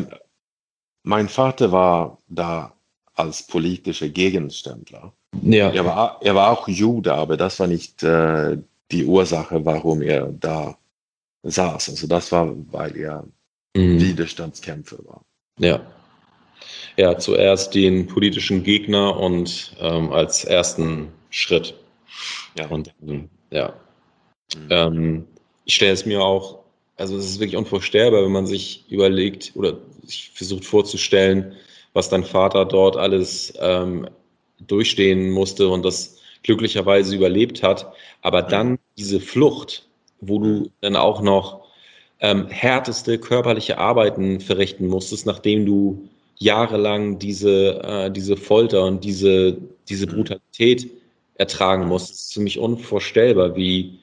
mein 1.03 1.29
Vater 1.29 1.71
war 1.73 2.19
da 2.29 2.73
als 3.15 3.47
politischer 3.47 4.09
Gegenständler. 4.09 5.13
Ja. 5.43 5.71
Er 5.71 5.85
war, 5.85 6.19
er 6.23 6.35
war 6.35 6.51
auch 6.51 6.69
Jude, 6.69 7.15
aber 7.15 7.37
das 7.37 7.61
war 7.61 7.67
nicht 7.67 8.03
äh, 8.03 8.59
die 8.91 9.05
Ursache, 9.05 9.65
warum 9.65 10.03
er 10.03 10.33
da 10.33 10.77
saß. 11.43 11.91
Also 11.91 12.07
das 12.07 12.33
war, 12.33 12.53
weil 12.73 12.97
er 12.97 13.25
mhm. 13.77 14.01
Widerstandskämpfer 14.01 14.99
war. 15.05 15.23
Ja. 15.59 15.81
Ja, 16.97 17.17
zuerst 17.17 17.75
den 17.75 18.07
politischen 18.09 18.65
Gegner 18.65 19.17
und 19.17 19.77
ähm, 19.79 20.13
als 20.13 20.45
ersten 20.45 21.09
Schritt. 21.31 21.75
Ja. 22.59 22.67
Und 22.67 22.93
ja. 23.51 23.73
Mhm. 24.57 24.69
Ähm, 24.71 25.25
ich 25.65 25.75
stelle 25.75 25.93
es 25.93 26.07
mir 26.07 26.23
auch, 26.23 26.61
also 26.97 27.17
es 27.17 27.27
ist 27.27 27.41
wirklich 27.41 27.57
unvorstellbar, 27.57 28.25
wenn 28.25 28.33
man 28.33 28.47
sich 28.47 28.85
überlegt 28.89 29.53
oder 29.55 29.79
sich 30.05 30.31
versucht 30.35 30.65
vorzustellen, 30.65 31.53
was 31.93 32.09
dein 32.09 32.25
Vater 32.25 32.65
dort 32.65 32.97
alles 32.97 33.53
ähm, 33.61 34.09
durchstehen 34.67 35.31
musste 35.31 35.69
und 35.69 35.85
das 35.85 36.19
glücklicherweise 36.43 37.15
überlebt 37.15 37.63
hat. 37.63 37.93
Aber 38.23 38.43
dann 38.43 38.79
diese 38.97 39.21
Flucht, 39.21 39.87
wo 40.21 40.39
du 40.39 40.71
dann 40.81 40.97
auch 40.97 41.23
noch 41.23 41.67
ähm, 42.21 42.49
härteste 42.49 43.19
körperliche 43.19 43.79
Arbeiten 43.79 44.41
verrichten 44.41 44.87
musstest, 44.89 45.27
nachdem 45.27 45.67
du 45.67 46.09
jahrelang 46.37 47.19
diese, 47.19 47.83
äh, 47.83 48.11
diese 48.11 48.37
Folter 48.37 48.85
und 48.85 49.05
diese, 49.05 49.57
diese 49.89 50.07
Brutalität 50.07 50.91
ertragen 51.35 51.87
musstest, 51.87 52.27
ist 52.27 52.35
für 52.35 52.41
mich 52.41 52.59
unvorstellbar, 52.59 53.55
wie, 53.57 53.99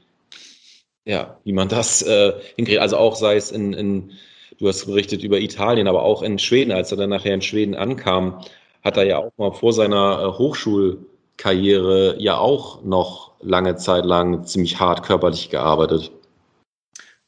ja, 1.05 1.39
wie 1.43 1.53
man 1.53 1.69
das 1.69 2.01
äh, 2.01 2.33
hinkriegt. 2.55 2.79
Also 2.79 2.97
auch 2.97 3.15
sei 3.15 3.35
es 3.35 3.51
in, 3.51 3.73
in, 3.73 4.11
du 4.57 4.67
hast 4.67 4.85
berichtet 4.85 5.23
über 5.23 5.39
Italien, 5.39 5.87
aber 5.87 6.03
auch 6.03 6.21
in 6.21 6.39
Schweden, 6.39 6.71
als 6.71 6.91
er 6.91 6.97
dann 6.97 7.11
nachher 7.11 7.33
in 7.33 7.41
Schweden 7.41 7.75
ankam, 7.75 8.41
hat 8.83 8.97
er 8.97 9.05
ja 9.05 9.17
auch 9.19 9.31
mal 9.37 9.51
vor 9.51 9.73
seiner 9.73 10.21
äh, 10.21 10.37
Hochschulkarriere 10.37 12.15
ja 12.19 12.37
auch 12.37 12.83
noch 12.83 13.33
lange 13.41 13.75
Zeit 13.75 14.05
lang 14.05 14.45
ziemlich 14.45 14.79
hart 14.79 15.03
körperlich 15.03 15.49
gearbeitet. 15.49 16.11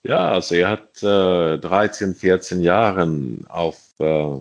Ja, 0.03 0.29
also 0.29 0.55
er 0.55 0.69
hat 0.69 1.03
äh, 1.03 1.57
13, 1.57 2.15
14 2.15 2.61
Jahren 2.61 3.45
auf 3.49 3.77
äh, 3.99 4.39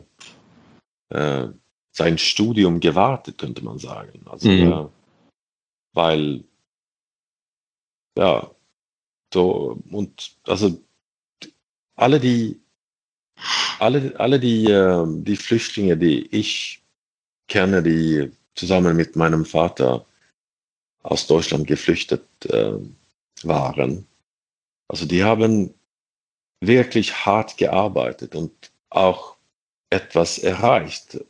äh, 1.11 1.49
sein 1.93 2.19
Studium 2.19 2.81
gewartet, 2.81 3.39
könnte 3.39 3.65
man 3.65 3.79
sagen. 3.79 4.25
Also 4.27 4.49
mhm. 4.49 4.71
ja, 4.71 4.91
weil 5.95 6.45
ja, 8.17 8.51
so 9.33 9.79
und 9.91 10.33
also 10.45 10.81
alle 11.97 12.21
die 12.21 12.61
alle, 13.79 14.15
alle 14.19 14.41
die, 14.41 14.71
äh, 14.71 15.05
die 15.07 15.37
Flüchtlinge, 15.37 15.97
die 15.97 16.27
ich 16.35 16.83
kenne, 17.49 17.83
die 17.83 18.31
zusammen 18.55 18.97
mit 18.97 19.17
meinem 19.17 19.45
Vater 19.45 20.07
aus 21.03 21.27
Deutschland 21.27 21.67
geflüchtet 21.67 22.25
äh, 22.47 22.73
waren. 23.43 24.07
Also 24.89 25.07
die 25.07 25.23
haben 25.23 25.75
wirklich 26.61 27.27
hart 27.27 27.57
gearbeitet 27.59 28.35
und 28.35 28.53
auch 28.91 29.37
etwas 29.91 30.39
erreicht, 30.39 31.21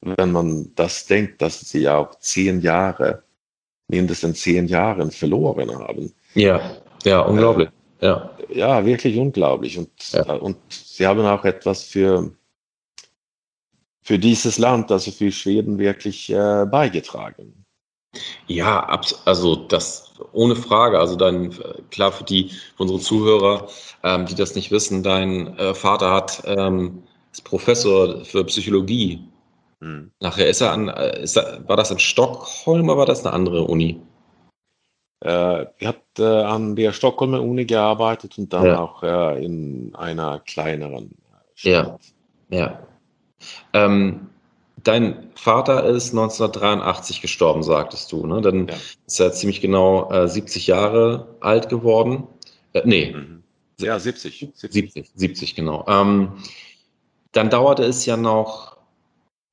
wenn 0.00 0.32
man 0.32 0.72
das 0.76 1.06
denkt, 1.06 1.42
dass 1.42 1.60
sie 1.60 1.88
auch 1.88 2.18
zehn 2.20 2.60
Jahre, 2.60 3.24
mindestens 3.88 4.40
zehn 4.40 4.68
Jahre 4.68 5.10
verloren 5.10 5.70
haben. 5.76 6.12
Ja, 6.34 6.80
ja, 7.04 7.20
unglaublich. 7.20 7.68
Äh, 8.00 8.06
ja. 8.06 8.30
ja, 8.48 8.84
wirklich 8.84 9.16
unglaublich. 9.16 9.78
Und, 9.78 9.90
ja. 10.12 10.32
und 10.34 10.56
sie 10.68 11.06
haben 11.06 11.20
auch 11.20 11.44
etwas 11.44 11.84
für 11.84 12.32
für 14.02 14.18
dieses 14.18 14.56
Land, 14.56 14.90
also 14.90 15.10
für 15.10 15.30
Schweden, 15.30 15.78
wirklich 15.78 16.30
äh, 16.30 16.64
beigetragen. 16.64 17.66
Ja, 18.46 18.98
also 19.26 19.54
das 19.54 20.14
ohne 20.32 20.56
Frage. 20.56 20.98
Also 20.98 21.14
dann 21.14 21.54
klar 21.90 22.12
für 22.12 22.24
die 22.24 22.48
für 22.48 22.84
unsere 22.84 23.00
Zuhörer, 23.00 23.68
ähm, 24.02 24.24
die 24.24 24.34
das 24.34 24.54
nicht 24.54 24.70
wissen, 24.70 25.02
dein 25.02 25.58
äh, 25.58 25.74
Vater 25.74 26.10
hat 26.10 26.42
ähm, 26.46 27.02
ist 27.32 27.44
Professor 27.44 28.24
für 28.24 28.44
Psychologie. 28.44 29.22
Hm. 29.80 30.10
Nachher 30.20 30.48
ist 30.48 30.62
er 30.62 30.72
an, 30.72 30.88
äh, 30.88 31.22
ist 31.22 31.36
er, 31.36 31.68
war 31.68 31.76
das 31.76 31.90
in 31.90 31.98
Stockholm 31.98 32.88
oder 32.88 32.98
war 32.98 33.06
das 33.06 33.24
eine 33.26 33.34
andere 33.34 33.64
Uni? 33.64 34.00
Äh, 35.20 35.66
hat 35.84 36.02
äh, 36.18 36.22
an 36.22 36.76
der 36.76 36.92
Stockholmer 36.92 37.42
Uni 37.42 37.64
gearbeitet 37.64 38.38
und 38.38 38.52
dann 38.52 38.66
ja. 38.66 38.78
auch 38.78 39.02
äh, 39.02 39.44
in 39.44 39.92
einer 39.96 40.38
kleineren 40.40 41.10
Stadt. 41.54 42.00
Ja, 42.50 42.56
ja. 42.56 42.78
Ähm, 43.72 44.28
dein 44.84 45.30
Vater 45.34 45.84
ist 45.84 46.10
1983 46.10 47.20
gestorben, 47.20 47.64
sagtest 47.64 48.12
du. 48.12 48.26
Ne? 48.26 48.40
Dann 48.40 48.68
ja. 48.68 48.74
ist 49.06 49.20
er 49.20 49.32
ziemlich 49.32 49.60
genau 49.60 50.10
äh, 50.12 50.28
70 50.28 50.68
Jahre 50.68 51.36
alt 51.40 51.68
geworden. 51.68 52.24
Äh, 52.72 52.82
nee. 52.84 53.12
Mhm. 53.12 53.42
Ja, 53.80 53.98
70. 53.98 54.52
70, 54.54 55.10
70, 55.14 55.54
genau. 55.54 55.84
Ähm, 55.88 56.32
dann 57.32 57.50
dauerte 57.50 57.84
es 57.84 58.06
ja 58.06 58.16
noch 58.16 58.76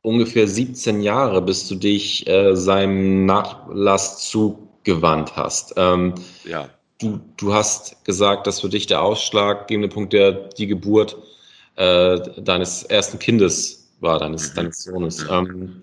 ungefähr 0.01 0.47
17 0.47 1.01
Jahre, 1.01 1.41
bis 1.41 1.68
du 1.68 1.76
dich 1.76 2.28
äh, 2.28 2.55
seinem 2.55 3.26
Nachlass 3.26 4.30
zugewandt 4.86 5.36
hast. 5.36 5.73
Ähm, 5.77 6.13
ja. 6.45 6.69
du, 6.99 7.19
du 7.38 7.53
hast 7.53 8.03
gesagt, 8.05 8.47
dass 8.47 8.61
für 8.61 8.69
dich 8.69 8.88
der 8.88 9.01
ausschlaggebende 9.01 9.89
Punkt 9.89 10.13
der 10.13 10.31
die 10.31 10.67
Geburt 10.67 11.17
äh, 11.75 12.19
deines 12.38 12.83
ersten 12.83 13.19
Kindes 13.19 13.89
war, 13.99 14.19
deines, 14.19 14.51
mhm. 14.51 14.55
deines 14.55 14.83
Sohnes. 14.83 15.23
Mhm. 15.23 15.29
Ähm, 15.31 15.81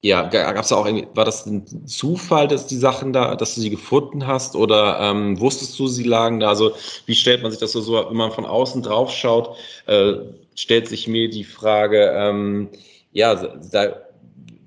ja, 0.00 0.22
gab 0.28 0.64
es 0.64 0.70
auch 0.70 0.86
irgendwie, 0.86 1.08
war 1.14 1.24
das 1.24 1.44
ein 1.46 1.88
Zufall, 1.88 2.46
dass 2.46 2.68
die 2.68 2.76
Sachen 2.76 3.12
da, 3.12 3.34
dass 3.34 3.56
du 3.56 3.60
sie 3.60 3.70
gefunden 3.70 4.28
hast 4.28 4.54
oder 4.54 5.00
ähm, 5.00 5.40
wusstest 5.40 5.76
du, 5.76 5.88
sie 5.88 6.04
lagen 6.04 6.38
da? 6.38 6.50
Also 6.50 6.72
wie 7.06 7.16
stellt 7.16 7.42
man 7.42 7.50
sich 7.50 7.58
das 7.58 7.72
so, 7.72 7.80
so 7.80 7.94
wenn 8.08 8.16
man 8.16 8.30
von 8.30 8.46
außen 8.46 8.82
drauf 8.82 9.10
schaut, 9.10 9.56
äh, 9.86 10.12
stellt 10.54 10.86
sich 10.86 11.08
mir 11.08 11.28
die 11.28 11.42
Frage, 11.42 12.12
ähm, 12.14 12.68
ja, 13.10 13.34
da, 13.34 13.96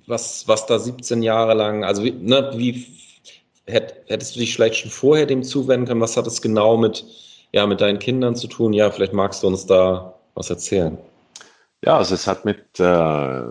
was, 0.06 0.50
was 0.50 0.66
da 0.66 0.80
17 0.80 1.24
Jahre 1.24 1.54
lang, 1.54 1.86
also 1.86 2.04
ne, 2.04 2.52
wie 2.56 2.86
hättest 3.72 4.36
du 4.36 4.40
dich 4.40 4.54
vielleicht 4.54 4.76
schon 4.76 4.92
vorher 4.92 5.26
dem 5.26 5.44
zuwenden 5.44 5.88
können? 5.88 6.02
Was 6.02 6.18
hat 6.18 6.28
es 6.28 6.42
genau 6.42 6.78
mit, 6.78 7.06
ja, 7.52 7.66
mit 7.66 7.82
deinen 7.82 8.00
Kindern 8.00 8.36
zu 8.36 8.48
tun? 8.48 8.74
Ja, 8.74 8.92
vielleicht 8.92 9.14
magst 9.14 9.44
du 9.44 9.48
uns 9.48 9.66
da 9.66 10.14
was 10.36 10.50
erzählen. 10.50 10.98
Ja, 11.84 11.98
also 11.98 12.14
es 12.14 12.28
hat 12.28 12.46
mit 12.46 12.80
äh, 12.80 13.44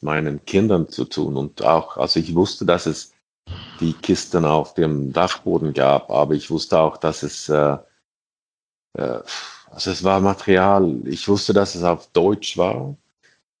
meinen 0.00 0.44
Kindern 0.44 0.88
zu 0.88 1.04
tun 1.04 1.36
und 1.36 1.62
auch, 1.62 1.96
also 1.96 2.18
ich 2.18 2.34
wusste, 2.34 2.64
dass 2.64 2.86
es 2.86 3.12
die 3.80 3.92
Kisten 3.92 4.44
auf 4.44 4.74
dem 4.74 5.12
Dachboden 5.12 5.72
gab, 5.72 6.10
aber 6.10 6.34
ich 6.34 6.50
wusste 6.50 6.78
auch, 6.78 6.96
dass 6.96 7.22
es, 7.22 7.48
äh, 7.48 7.76
äh, 8.94 9.20
also 9.70 9.90
es 9.90 10.02
war 10.02 10.20
Material, 10.20 11.00
ich 11.06 11.28
wusste, 11.28 11.52
dass 11.52 11.74
es 11.74 11.82
auf 11.82 12.08
Deutsch 12.12 12.56
war. 12.56 12.96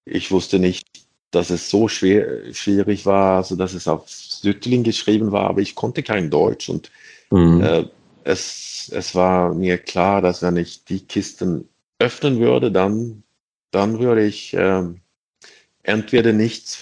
Ich 0.04 0.30
wusste 0.30 0.58
nicht, 0.58 0.86
dass 1.30 1.50
es 1.50 1.68
so 1.68 1.88
schwer, 1.88 2.52
schwierig 2.54 3.06
war, 3.06 3.38
also 3.38 3.56
dass 3.56 3.74
es 3.74 3.88
auf 3.88 4.08
Süttling 4.40 4.82
geschrieben 4.82 5.32
war, 5.32 5.48
aber 5.50 5.60
ich 5.60 5.74
konnte 5.74 6.02
kein 6.02 6.30
Deutsch 6.30 6.68
und 6.68 6.90
mhm. 7.30 7.60
äh, 7.60 7.84
es, 8.24 8.90
es 8.92 9.14
war 9.14 9.54
mir 9.54 9.78
klar, 9.78 10.20
dass 10.20 10.42
wenn 10.42 10.56
ich 10.56 10.84
die 10.84 11.00
Kisten 11.00 11.68
öffnen 11.98 12.40
würde, 12.40 12.72
dann, 12.72 13.22
dann 13.70 14.00
würde 14.00 14.26
ich 14.26 14.52
äh, 14.54 14.82
entweder 15.82 16.32
nichts 16.32 16.74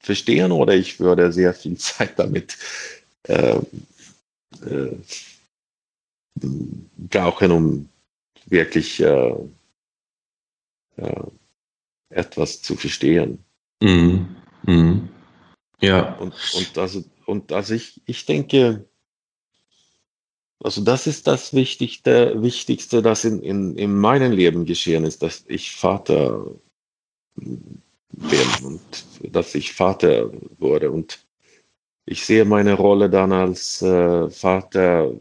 verstehen 0.00 0.52
oder 0.52 0.74
ich 0.74 1.00
würde 1.00 1.32
sehr 1.32 1.54
viel 1.54 1.76
Zeit 1.78 2.18
damit 2.18 2.56
äh, 3.24 3.58
äh, 4.64 4.96
brauchen, 6.96 7.50
um 7.50 7.88
wirklich 8.46 9.00
äh, 9.00 9.34
äh, 10.96 11.22
etwas 12.10 12.62
zu 12.62 12.76
verstehen. 12.76 13.44
Mhm. 13.82 14.36
Mhm. 14.64 15.08
Ja. 15.80 16.14
Und, 16.16 16.34
und, 16.54 16.78
also, 16.78 17.04
und 17.26 17.52
also 17.52 17.74
ich, 17.74 18.00
ich 18.06 18.26
denke, 18.26 18.88
also 20.60 20.82
das 20.82 21.06
ist 21.06 21.26
das 21.26 21.54
Wichtigste, 21.54 22.42
Wichtigste, 22.42 23.00
das 23.00 23.24
in, 23.24 23.42
in, 23.42 23.76
in 23.76 23.94
meinem 23.96 24.32
Leben 24.32 24.64
geschehen 24.64 25.04
ist, 25.04 25.22
dass 25.22 25.44
ich 25.46 25.76
Vater 25.76 26.46
bin 27.36 28.48
und 28.64 28.80
dass 29.22 29.54
ich 29.54 29.72
Vater 29.72 30.30
wurde. 30.58 30.90
Und 30.90 31.20
ich 32.06 32.24
sehe 32.24 32.44
meine 32.44 32.74
Rolle 32.74 33.08
dann 33.08 33.32
als 33.32 33.82
äh, 33.82 34.28
Vater, 34.30 35.12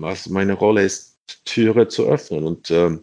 also 0.00 0.30
meine 0.30 0.52
Rolle 0.52 0.84
ist, 0.84 1.18
Türe 1.44 1.88
zu 1.88 2.04
öffnen. 2.04 2.44
Und 2.44 2.70
äh, 2.70 2.96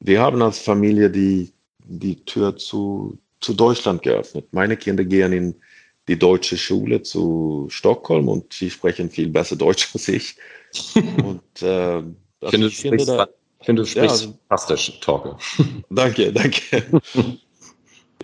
wir 0.00 0.20
haben 0.20 0.42
als 0.42 0.58
Familie 0.58 1.10
die, 1.10 1.52
die 1.78 2.24
Tür 2.24 2.56
zu, 2.56 3.18
zu 3.46 3.54
Deutschland 3.54 4.02
geöffnet. 4.02 4.48
Meine 4.50 4.76
Kinder 4.76 5.04
gehen 5.04 5.32
in 5.32 5.54
die 6.08 6.18
deutsche 6.18 6.58
Schule 6.58 7.02
zu 7.02 7.68
Stockholm 7.70 8.28
und 8.28 8.52
sie 8.52 8.70
sprechen 8.70 9.08
viel 9.08 9.28
besser 9.28 9.54
Deutsch 9.54 9.88
als 9.94 10.08
ich. 10.08 10.36
Und 10.94 11.62
äh, 11.62 11.66
also 11.66 12.10
ich 12.42 12.50
finde, 12.50 12.66
ich 12.66 12.76
finde, 12.80 13.06
da, 13.06 13.28
finde, 13.62 13.82
du 13.82 13.86
sprichst 13.86 13.96
ja, 13.96 14.02
also, 14.02 14.38
fantastisch, 14.48 14.98
Torge. 15.00 15.36
danke, 15.90 16.32
danke. 16.32 17.00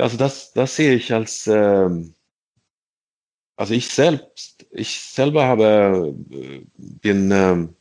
also 0.00 0.16
das, 0.16 0.52
das 0.54 0.74
sehe 0.74 0.94
ich 0.94 1.12
als, 1.12 1.46
ähm, 1.46 2.14
also 3.54 3.74
ich 3.74 3.88
selbst, 3.90 4.66
ich 4.72 4.98
selber 4.98 5.44
habe, 5.44 6.16
äh, 6.32 6.62
bin 6.76 7.30
ähm, 7.30 7.76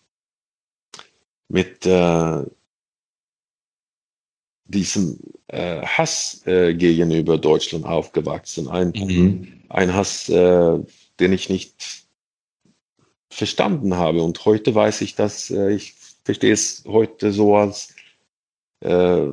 mit 1.48 1.88
äh, 1.88 2.44
diesem 4.72 5.20
äh, 5.48 5.82
Hass 5.82 6.42
äh, 6.46 6.74
gegenüber 6.74 7.38
Deutschland 7.38 7.86
aufgewachsen. 7.86 8.68
Ein, 8.68 8.94
mhm. 8.96 9.62
ein 9.70 9.94
Hass, 9.94 10.30
äh, 10.30 10.80
den 11.20 11.34
ich 11.34 11.50
nicht 11.50 12.06
verstanden 13.30 13.96
habe. 13.96 14.22
Und 14.22 14.44
heute 14.46 14.76
weiß 14.76 15.02
ich, 15.02 15.16
dass 15.16 15.50
äh, 15.50 15.72
ich 15.72 15.94
verstehe 16.24 16.54
es 16.54 16.84
heute 16.88 17.32
so 17.32 17.56
als, 17.56 17.94
äh, 18.82 19.28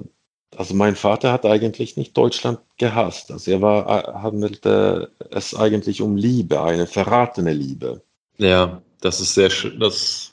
also 0.57 0.75
mein 0.75 0.97
Vater 0.97 1.33
hat 1.33 1.45
eigentlich 1.45 1.97
nicht 1.97 2.17
Deutschland 2.17 2.61
gehasst. 2.79 3.31
Also 3.31 3.51
er 3.51 3.61
war, 3.61 3.87
äh, 3.87 4.13
handelte 4.23 5.11
es 5.31 5.55
eigentlich 5.55 6.01
um 6.01 6.17
Liebe, 6.17 6.63
eine 6.63 6.87
verratene 6.87 7.53
Liebe. 7.53 8.03
Ja, 8.39 8.83
das 9.01 9.21
ist 9.21 9.35
sehr, 9.35 9.51
das, 9.79 10.33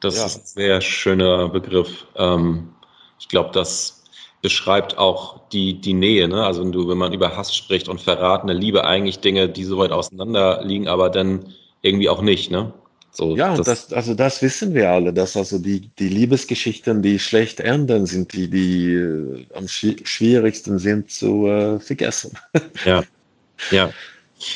das 0.00 0.16
ja. 0.16 0.26
ist 0.26 0.36
ein 0.36 0.46
sehr 0.46 0.80
schöner 0.80 1.48
Begriff. 1.48 2.06
Ähm, 2.16 2.74
ich 3.18 3.28
glaube, 3.28 3.52
dass 3.52 3.95
beschreibt 4.42 4.98
auch 4.98 5.48
die, 5.48 5.80
die 5.80 5.94
Nähe. 5.94 6.28
Ne? 6.28 6.44
Also 6.44 6.62
wenn 6.62 6.72
du, 6.72 6.88
wenn 6.88 6.98
man 6.98 7.12
über 7.12 7.36
Hass 7.36 7.54
spricht 7.54 7.88
und 7.88 8.00
verratene 8.00 8.52
Liebe, 8.52 8.84
eigentlich 8.84 9.20
Dinge, 9.20 9.48
die 9.48 9.64
so 9.64 9.78
weit 9.78 9.92
auseinander 9.92 10.62
liegen, 10.64 10.88
aber 10.88 11.10
dann 11.10 11.54
irgendwie 11.82 12.08
auch 12.08 12.22
nicht. 12.22 12.50
Ne? 12.50 12.72
So, 13.16 13.34
ja, 13.34 13.54
und 13.54 13.66
das, 13.66 13.88
das, 13.88 13.92
also 13.94 14.14
das 14.14 14.42
wissen 14.42 14.74
wir 14.74 14.90
alle, 14.90 15.10
dass 15.10 15.38
also 15.38 15.58
die, 15.58 15.88
die 15.98 16.10
Liebesgeschichten, 16.10 17.00
die 17.00 17.18
schlecht 17.18 17.60
enden, 17.60 18.04
sind 18.04 18.34
die, 18.34 18.50
die 18.50 18.92
äh, 18.92 19.46
am 19.54 19.66
schwierigsten 19.68 20.78
sind 20.78 21.10
zu 21.10 21.46
äh, 21.46 21.80
vergessen. 21.80 22.36
Ja, 22.84 23.02
ja. 23.70 23.90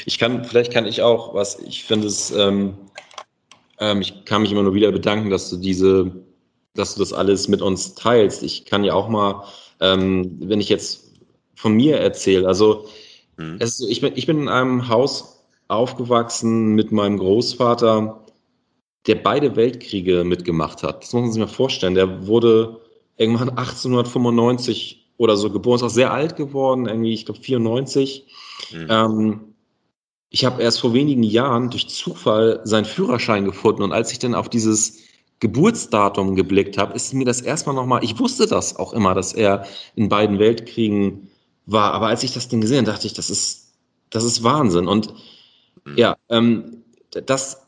Ich 0.05 0.19
kann, 0.19 0.45
vielleicht 0.45 0.75
kann 0.75 0.85
ich 0.85 1.01
auch, 1.01 1.33
was 1.33 1.59
ich 1.61 1.85
finde 1.85 2.09
es, 2.09 2.31
ähm, 2.33 2.75
ähm, 3.79 4.03
ich 4.03 4.27
kann 4.27 4.43
mich 4.43 4.53
immer 4.53 4.63
nur 4.63 4.75
wieder 4.75 4.93
bedanken, 4.93 5.31
dass 5.31 5.49
du 5.49 5.57
diese, 5.57 6.13
dass 6.75 6.95
du 6.95 7.01
das 7.01 7.15
alles 7.15 7.49
mit 7.49 7.63
uns 7.63 7.95
teilst. 7.95 8.43
Ich 8.43 8.67
kann 8.67 8.85
ja 8.85 8.93
auch 8.93 9.09
mal 9.09 9.43
ähm, 9.81 10.37
wenn 10.41 10.61
ich 10.61 10.69
jetzt 10.69 11.13
von 11.55 11.75
mir 11.75 11.99
erzähle, 11.99 12.47
also 12.47 12.87
mhm. 13.37 13.59
so, 13.63 13.89
ich, 13.89 14.01
bin, 14.01 14.13
ich 14.17 14.27
bin 14.27 14.43
in 14.43 14.49
einem 14.49 14.89
Haus 14.89 15.45
aufgewachsen 15.69 16.75
mit 16.75 16.93
meinem 16.93 17.19
Großvater, 17.19 18.25
der 19.07 19.15
beide 19.15 19.57
Weltkriege 19.57 20.25
mitgemacht 20.25 20.83
hat. 20.83 21.03
Das 21.03 21.13
muss 21.13 21.23
man 21.23 21.33
sich 21.33 21.41
mal 21.41 21.47
vorstellen. 21.47 21.95
Der 21.95 22.27
wurde 22.27 22.81
irgendwann 23.17 23.51
1895 23.51 25.13
oder 25.17 25.37
so 25.37 25.51
geboren, 25.51 25.77
ist 25.77 25.83
auch 25.83 25.91
sehr 25.91 26.13
alt 26.13 26.37
geworden, 26.37 26.87
irgendwie, 26.87 27.13
ich 27.13 27.27
glaube 27.27 27.41
94. 27.41 28.27
Mhm. 28.73 28.87
Ähm, 28.89 29.41
ich 30.31 30.45
habe 30.45 30.63
erst 30.63 30.81
vor 30.81 30.95
wenigen 30.95 31.23
Jahren 31.23 31.71
durch 31.71 31.89
Zufall 31.89 32.61
seinen 32.65 32.85
Führerschein 32.85 33.45
gefunden 33.45 33.83
und 33.83 33.93
als 33.93 34.13
ich 34.13 34.19
dann 34.19 34.35
auf 34.35 34.49
dieses 34.49 34.99
Geburtsdatum 35.41 36.37
geblickt 36.37 36.79
habe, 36.79 36.95
ist 36.95 37.15
mir 37.15 37.25
das 37.25 37.41
erstmal 37.41 37.75
nochmal, 37.75 38.05
ich 38.05 38.19
wusste 38.19 38.47
das 38.47 38.77
auch 38.77 38.93
immer, 38.93 39.15
dass 39.15 39.33
er 39.33 39.67
in 39.97 40.09
beiden 40.09 40.39
Weltkriegen 40.39 41.31
war, 41.67 41.93
aber 41.95 42.09
als 42.09 42.23
ich 42.23 42.33
das 42.33 42.49
Ding 42.49 42.61
gesehen 42.61 42.85
dachte 42.85 43.07
ich, 43.07 43.15
das 43.15 43.31
ist, 43.31 43.73
das 44.11 44.25
ist 44.25 44.45
Wahnsinn. 44.45 44.87
Und 44.87 45.15
mhm. 45.85 45.97
ja, 45.97 46.17
ähm, 46.29 46.85
dass 47.27 47.67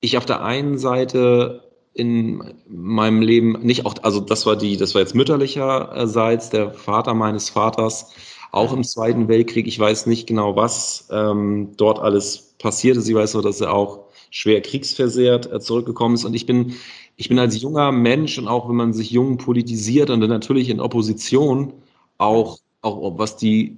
ich 0.00 0.16
auf 0.16 0.24
der 0.24 0.44
einen 0.44 0.78
Seite 0.78 1.64
in 1.94 2.54
meinem 2.68 3.22
Leben 3.22 3.60
nicht 3.62 3.86
auch, 3.86 3.94
also 4.02 4.20
das 4.20 4.46
war 4.46 4.56
die, 4.56 4.76
das 4.76 4.94
war 4.94 5.00
jetzt 5.00 5.14
mütterlicherseits 5.14 6.50
der 6.50 6.72
Vater 6.72 7.14
meines 7.14 7.50
Vaters, 7.50 8.12
auch 8.52 8.72
im 8.72 8.84
Zweiten 8.84 9.26
Weltkrieg. 9.26 9.66
Ich 9.66 9.78
weiß 9.78 10.06
nicht 10.06 10.28
genau, 10.28 10.54
was 10.54 11.08
ähm, 11.10 11.72
dort 11.76 11.98
alles 11.98 12.54
passiert 12.58 12.96
ist. 12.96 13.08
Ich 13.08 13.14
weiß 13.14 13.34
nur, 13.34 13.42
dass 13.42 13.60
er 13.60 13.72
auch 13.72 14.06
schwer 14.34 14.60
kriegsversehrt 14.62 15.50
äh, 15.50 15.60
zurückgekommen 15.60 16.16
ist. 16.16 16.24
Und 16.24 16.34
ich 16.34 16.44
bin, 16.44 16.74
ich 17.16 17.28
bin 17.28 17.38
als 17.38 17.60
junger 17.62 17.92
Mensch 17.92 18.36
und 18.36 18.48
auch 18.48 18.68
wenn 18.68 18.74
man 18.74 18.92
sich 18.92 19.12
jung 19.12 19.38
politisiert 19.38 20.10
und 20.10 20.20
dann 20.20 20.28
natürlich 20.28 20.70
in 20.70 20.80
Opposition 20.80 21.72
auch, 22.18 22.58
auch 22.82 23.16
was 23.16 23.36
die, 23.36 23.76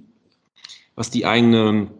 was 0.95 1.11
die 1.11 1.27
eigene, 1.27 1.91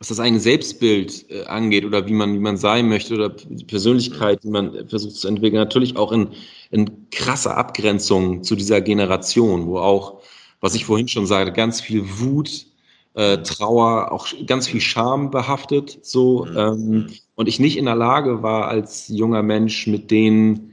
was 0.00 0.08
das 0.08 0.18
eigene 0.18 0.40
Selbstbild 0.40 1.30
äh, 1.30 1.44
angeht 1.44 1.84
oder 1.84 2.08
wie 2.08 2.12
man, 2.12 2.34
wie 2.34 2.40
man 2.40 2.56
sein 2.56 2.88
möchte 2.88 3.14
oder 3.14 3.28
die 3.28 3.64
Persönlichkeit, 3.64 4.42
die 4.42 4.50
man 4.50 4.88
versucht 4.88 5.14
zu 5.14 5.28
entwickeln, 5.28 5.60
natürlich 5.60 5.96
auch 5.96 6.10
in, 6.10 6.30
in 6.72 7.08
krasser 7.12 7.56
Abgrenzung 7.56 8.42
zu 8.42 8.56
dieser 8.56 8.80
Generation, 8.80 9.68
wo 9.68 9.78
auch, 9.78 10.22
was 10.60 10.74
ich 10.74 10.86
vorhin 10.86 11.06
schon 11.06 11.26
sagte, 11.26 11.52
ganz 11.52 11.80
viel 11.80 12.02
Wut, 12.18 12.66
äh, 13.14 13.38
Trauer, 13.38 14.12
auch 14.12 14.26
ganz 14.46 14.68
viel 14.68 14.80
Scham 14.80 15.30
behaftet, 15.30 15.98
so, 16.02 16.46
mhm. 16.46 16.56
ähm, 16.56 17.06
und 17.34 17.48
ich 17.48 17.60
nicht 17.60 17.76
in 17.76 17.86
der 17.86 17.96
Lage 17.96 18.42
war, 18.42 18.68
als 18.68 19.08
junger 19.08 19.42
Mensch 19.42 19.86
mit 19.86 20.10
denen 20.10 20.72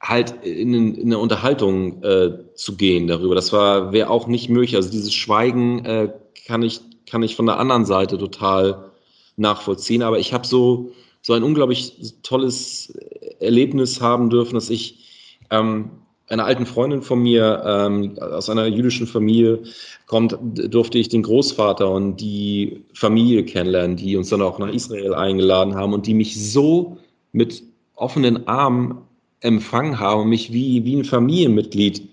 halt 0.00 0.44
in, 0.44 0.72
in 0.74 1.06
eine 1.06 1.18
Unterhaltung 1.18 2.02
äh, 2.02 2.54
zu 2.54 2.76
gehen 2.76 3.06
darüber. 3.06 3.34
Das 3.34 3.52
war 3.52 3.92
wäre 3.92 4.10
auch 4.10 4.26
nicht 4.26 4.48
möglich. 4.48 4.76
Also 4.76 4.90
dieses 4.90 5.14
Schweigen 5.14 5.84
äh, 5.84 6.12
kann 6.46 6.62
ich 6.62 6.80
kann 7.06 7.22
ich 7.22 7.36
von 7.36 7.46
der 7.46 7.58
anderen 7.58 7.84
Seite 7.84 8.16
total 8.16 8.92
nachvollziehen. 9.36 10.02
Aber 10.02 10.18
ich 10.18 10.32
habe 10.32 10.46
so 10.46 10.92
so 11.22 11.34
ein 11.34 11.42
unglaublich 11.42 12.14
tolles 12.22 12.94
Erlebnis 13.40 14.00
haben 14.00 14.30
dürfen, 14.30 14.54
dass 14.54 14.70
ich 14.70 15.44
ähm, 15.50 15.90
einer 16.30 16.44
alten 16.44 16.64
Freundin 16.64 17.02
von 17.02 17.20
mir 17.20 17.62
ähm, 17.66 18.16
aus 18.20 18.48
einer 18.48 18.66
jüdischen 18.66 19.06
Familie 19.06 19.64
kommt, 20.06 20.38
durfte 20.42 20.98
ich 20.98 21.08
den 21.08 21.22
Großvater 21.22 21.90
und 21.90 22.16
die 22.18 22.84
Familie 22.94 23.44
kennenlernen, 23.44 23.96
die 23.96 24.16
uns 24.16 24.28
dann 24.30 24.40
auch 24.40 24.58
nach 24.58 24.72
Israel 24.72 25.14
eingeladen 25.14 25.74
haben 25.74 25.92
und 25.92 26.06
die 26.06 26.14
mich 26.14 26.40
so 26.40 26.98
mit 27.32 27.62
offenen 27.96 28.46
Armen 28.46 28.98
empfangen 29.40 29.98
haben 29.98 30.22
und 30.22 30.28
mich 30.28 30.52
wie, 30.52 30.84
wie 30.84 30.96
ein 30.96 31.04
Familienmitglied 31.04 32.08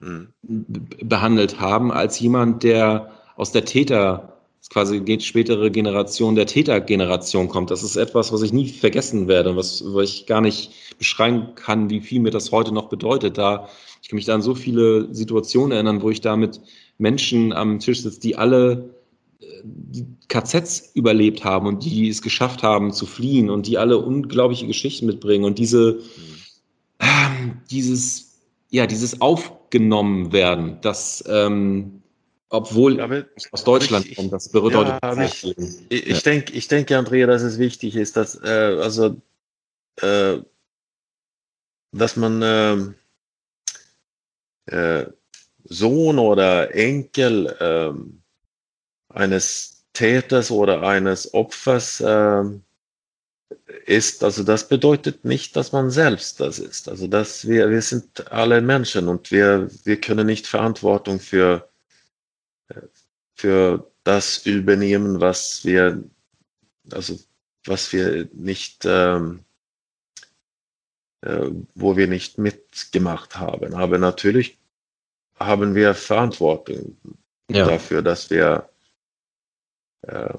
mhm. 0.00 0.28
behandelt 1.02 1.58
haben, 1.58 1.90
als 1.90 2.20
jemand, 2.20 2.62
der 2.62 3.10
aus 3.36 3.52
der 3.52 3.64
Täter 3.64 4.31
quasi 4.72 5.00
geht 5.00 5.22
spätere 5.22 5.70
Generation 5.70 6.34
der 6.34 6.46
Tätergeneration 6.46 7.48
kommt. 7.48 7.70
Das 7.70 7.82
ist 7.82 7.96
etwas, 7.96 8.32
was 8.32 8.40
ich 8.40 8.54
nie 8.54 8.68
vergessen 8.68 9.28
werde, 9.28 9.54
was, 9.54 9.84
was 9.86 10.08
ich 10.08 10.26
gar 10.26 10.40
nicht 10.40 10.70
beschreiben 10.98 11.54
kann, 11.54 11.90
wie 11.90 12.00
viel 12.00 12.20
mir 12.20 12.30
das 12.30 12.52
heute 12.52 12.72
noch 12.72 12.88
bedeutet. 12.88 13.36
Da 13.36 13.68
ich 14.00 14.08
kann 14.08 14.16
mich 14.16 14.24
da 14.24 14.34
an 14.34 14.40
so 14.40 14.54
viele 14.54 15.12
Situationen 15.14 15.72
erinnern, 15.72 16.00
wo 16.00 16.08
ich 16.08 16.22
da 16.22 16.36
mit 16.36 16.60
Menschen 16.96 17.52
am 17.52 17.80
Tisch 17.80 18.00
sitze, 18.00 18.18
die 18.20 18.36
alle 18.36 18.94
äh, 19.40 19.44
KZs 20.28 20.92
überlebt 20.94 21.44
haben 21.44 21.66
und 21.66 21.84
die 21.84 22.08
es 22.08 22.22
geschafft 22.22 22.62
haben 22.62 22.92
zu 22.92 23.04
fliehen 23.04 23.50
und 23.50 23.66
die 23.66 23.76
alle 23.76 23.98
unglaubliche 23.98 24.66
Geschichten 24.66 25.04
mitbringen 25.04 25.44
und 25.44 25.58
diese, 25.58 25.98
äh, 26.98 27.04
dieses, 27.70 28.40
ja, 28.70 28.86
dieses 28.86 29.20
aufgenommen 29.20 30.32
werden, 30.32 30.78
das, 30.80 31.22
ähm, 31.28 32.01
obwohl 32.52 33.00
aber, 33.00 33.24
aus 33.50 33.64
Deutschland 33.64 34.06
ich, 34.06 34.16
kommt, 34.16 34.30
das 34.30 34.50
bedeutet 34.50 34.98
ja, 35.02 35.24
ich, 35.24 35.56
ich, 35.88 36.06
ich, 36.06 36.22
denke, 36.22 36.52
ich 36.52 36.68
denke, 36.68 36.98
Andrea, 36.98 37.26
dass 37.26 37.40
es 37.40 37.58
wichtig 37.58 37.96
ist, 37.96 38.16
dass 38.18 38.38
äh, 38.44 38.78
also 38.78 39.16
äh, 40.02 40.36
dass 41.92 42.16
man 42.16 42.42
äh, 42.42 42.76
äh, 44.66 45.06
Sohn 45.64 46.18
oder 46.18 46.74
Enkel 46.74 47.46
äh, 47.46 47.92
eines 49.14 49.86
Täters 49.94 50.50
oder 50.50 50.82
eines 50.82 51.32
Opfers 51.32 52.00
äh, 52.00 52.44
ist, 53.86 54.24
also 54.24 54.42
das 54.42 54.68
bedeutet 54.68 55.24
nicht, 55.24 55.56
dass 55.56 55.72
man 55.72 55.90
selbst 55.90 56.40
das 56.40 56.58
ist. 56.58 56.90
Also 56.90 57.06
dass 57.06 57.48
wir, 57.48 57.70
wir 57.70 57.80
sind 57.80 58.30
alle 58.30 58.60
Menschen 58.60 59.08
und 59.08 59.30
wir, 59.30 59.70
wir 59.84 59.98
können 59.98 60.26
nicht 60.26 60.46
Verantwortung 60.46 61.18
für 61.18 61.71
für 63.34 63.90
das 64.04 64.46
übernehmen, 64.46 65.20
was 65.20 65.64
wir, 65.64 66.02
also 66.90 67.18
was 67.66 67.92
wir 67.92 68.28
nicht, 68.32 68.84
ähm, 68.84 69.44
äh, 71.22 71.50
wo 71.74 71.96
wir 71.96 72.08
nicht 72.08 72.38
mitgemacht 72.38 73.36
haben. 73.36 73.74
Aber 73.74 73.98
natürlich 73.98 74.58
haben 75.38 75.74
wir 75.74 75.94
Verantwortung 75.94 76.96
ja. 77.50 77.66
dafür, 77.66 78.02
dass 78.02 78.30
wir, 78.30 78.68
äh, 80.02 80.34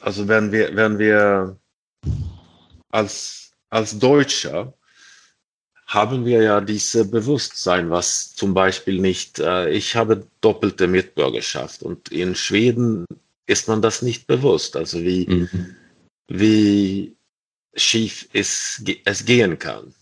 also 0.00 0.28
wenn 0.28 0.52
wir, 0.52 0.74
wenn 0.76 0.98
wir 0.98 1.58
als, 2.90 3.52
als 3.68 3.98
Deutscher 3.98 4.72
haben 5.88 6.26
wir 6.26 6.42
ja 6.42 6.60
dieses 6.60 7.10
Bewusstsein, 7.10 7.88
was 7.90 8.34
zum 8.34 8.52
Beispiel 8.52 9.00
nicht, 9.00 9.38
äh, 9.38 9.70
ich 9.70 9.96
habe 9.96 10.26
doppelte 10.42 10.86
Mitbürgerschaft 10.86 11.82
und 11.82 12.10
in 12.10 12.34
Schweden 12.34 13.06
ist 13.46 13.68
man 13.68 13.80
das 13.80 14.02
nicht 14.02 14.26
bewusst, 14.26 14.76
also 14.76 15.00
wie, 15.00 15.26
mhm. 15.26 15.76
wie 16.28 17.16
schief 17.74 18.28
es, 18.34 18.84
es 19.06 19.24
gehen 19.24 19.58
kann. 19.58 19.94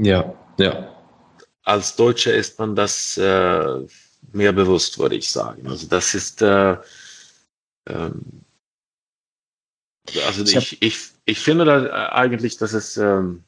Ja, 0.00 0.32
ja. 0.58 0.96
Als 1.64 1.96
Deutscher 1.96 2.32
ist 2.32 2.58
man 2.60 2.76
das 2.76 3.18
äh, 3.18 3.86
mehr 4.32 4.52
bewusst, 4.52 4.98
würde 4.98 5.16
ich 5.16 5.28
sagen. 5.28 5.66
Also 5.66 5.88
das 5.88 6.14
ist, 6.14 6.40
äh, 6.40 6.76
ähm, 7.88 8.44
also 10.24 10.44
ich, 10.44 10.80
ich, 10.80 10.98
ich 11.24 11.40
finde 11.40 11.64
da 11.64 12.10
eigentlich, 12.12 12.56
dass 12.58 12.72
es, 12.74 12.96
ähm, 12.96 13.42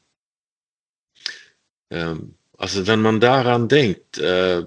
also 2.57 2.87
wenn 2.87 3.01
man 3.01 3.19
daran 3.19 3.67
denkt, 3.67 4.17
äh, 4.17 4.65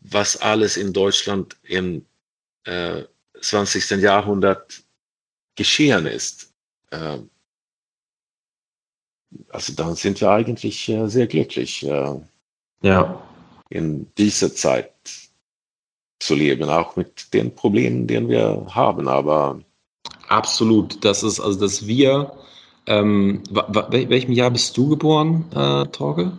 was 0.00 0.36
alles 0.36 0.76
in 0.76 0.92
Deutschland 0.92 1.56
im 1.62 2.04
äh, 2.64 3.02
20. 3.40 4.02
Jahrhundert 4.02 4.82
geschehen 5.56 6.06
ist, 6.06 6.52
äh, 6.90 7.18
also 9.48 9.72
dann 9.74 9.96
sind 9.96 10.20
wir 10.20 10.30
eigentlich 10.30 10.88
äh, 10.88 11.08
sehr 11.08 11.26
glücklich, 11.26 11.84
äh, 11.86 12.20
ja. 12.82 13.22
in 13.70 14.12
dieser 14.18 14.54
Zeit 14.54 14.92
zu 16.20 16.34
leben, 16.34 16.68
auch 16.68 16.96
mit 16.96 17.32
den 17.34 17.54
Problemen, 17.54 18.06
die 18.06 18.28
wir 18.28 18.66
haben. 18.70 19.08
Aber 19.08 19.60
absolut, 20.28 21.04
das 21.04 21.22
ist 21.22 21.40
also, 21.40 21.58
dass 21.58 21.86
wir 21.86 22.32
ähm, 22.86 23.42
welchem 23.50 24.32
Jahr 24.32 24.50
bist 24.50 24.76
du 24.76 24.88
geboren, 24.88 25.44
äh, 25.54 25.86
Torge? 25.86 26.32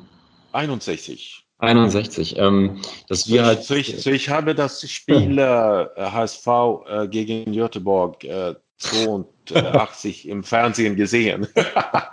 61. 0.53 1.43
61. 1.59 2.35
Ähm, 2.37 2.81
dass 3.07 3.27
wir 3.29 3.45
halt, 3.45 3.63
so, 3.63 3.75
ich, 3.75 4.01
so 4.01 4.11
ich 4.11 4.29
habe 4.29 4.53
das 4.53 4.89
Spiel 4.89 5.37
äh, 5.37 5.87
HSV 5.97 6.47
äh, 6.87 7.07
gegen 7.07 7.53
Göteborg 7.53 8.23
äh, 8.23 8.55
82 8.77 10.27
im 10.27 10.43
Fernsehen 10.43 10.95
gesehen. 10.95 11.47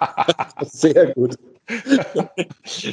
Sehr 0.62 1.12
gut. 1.14 1.36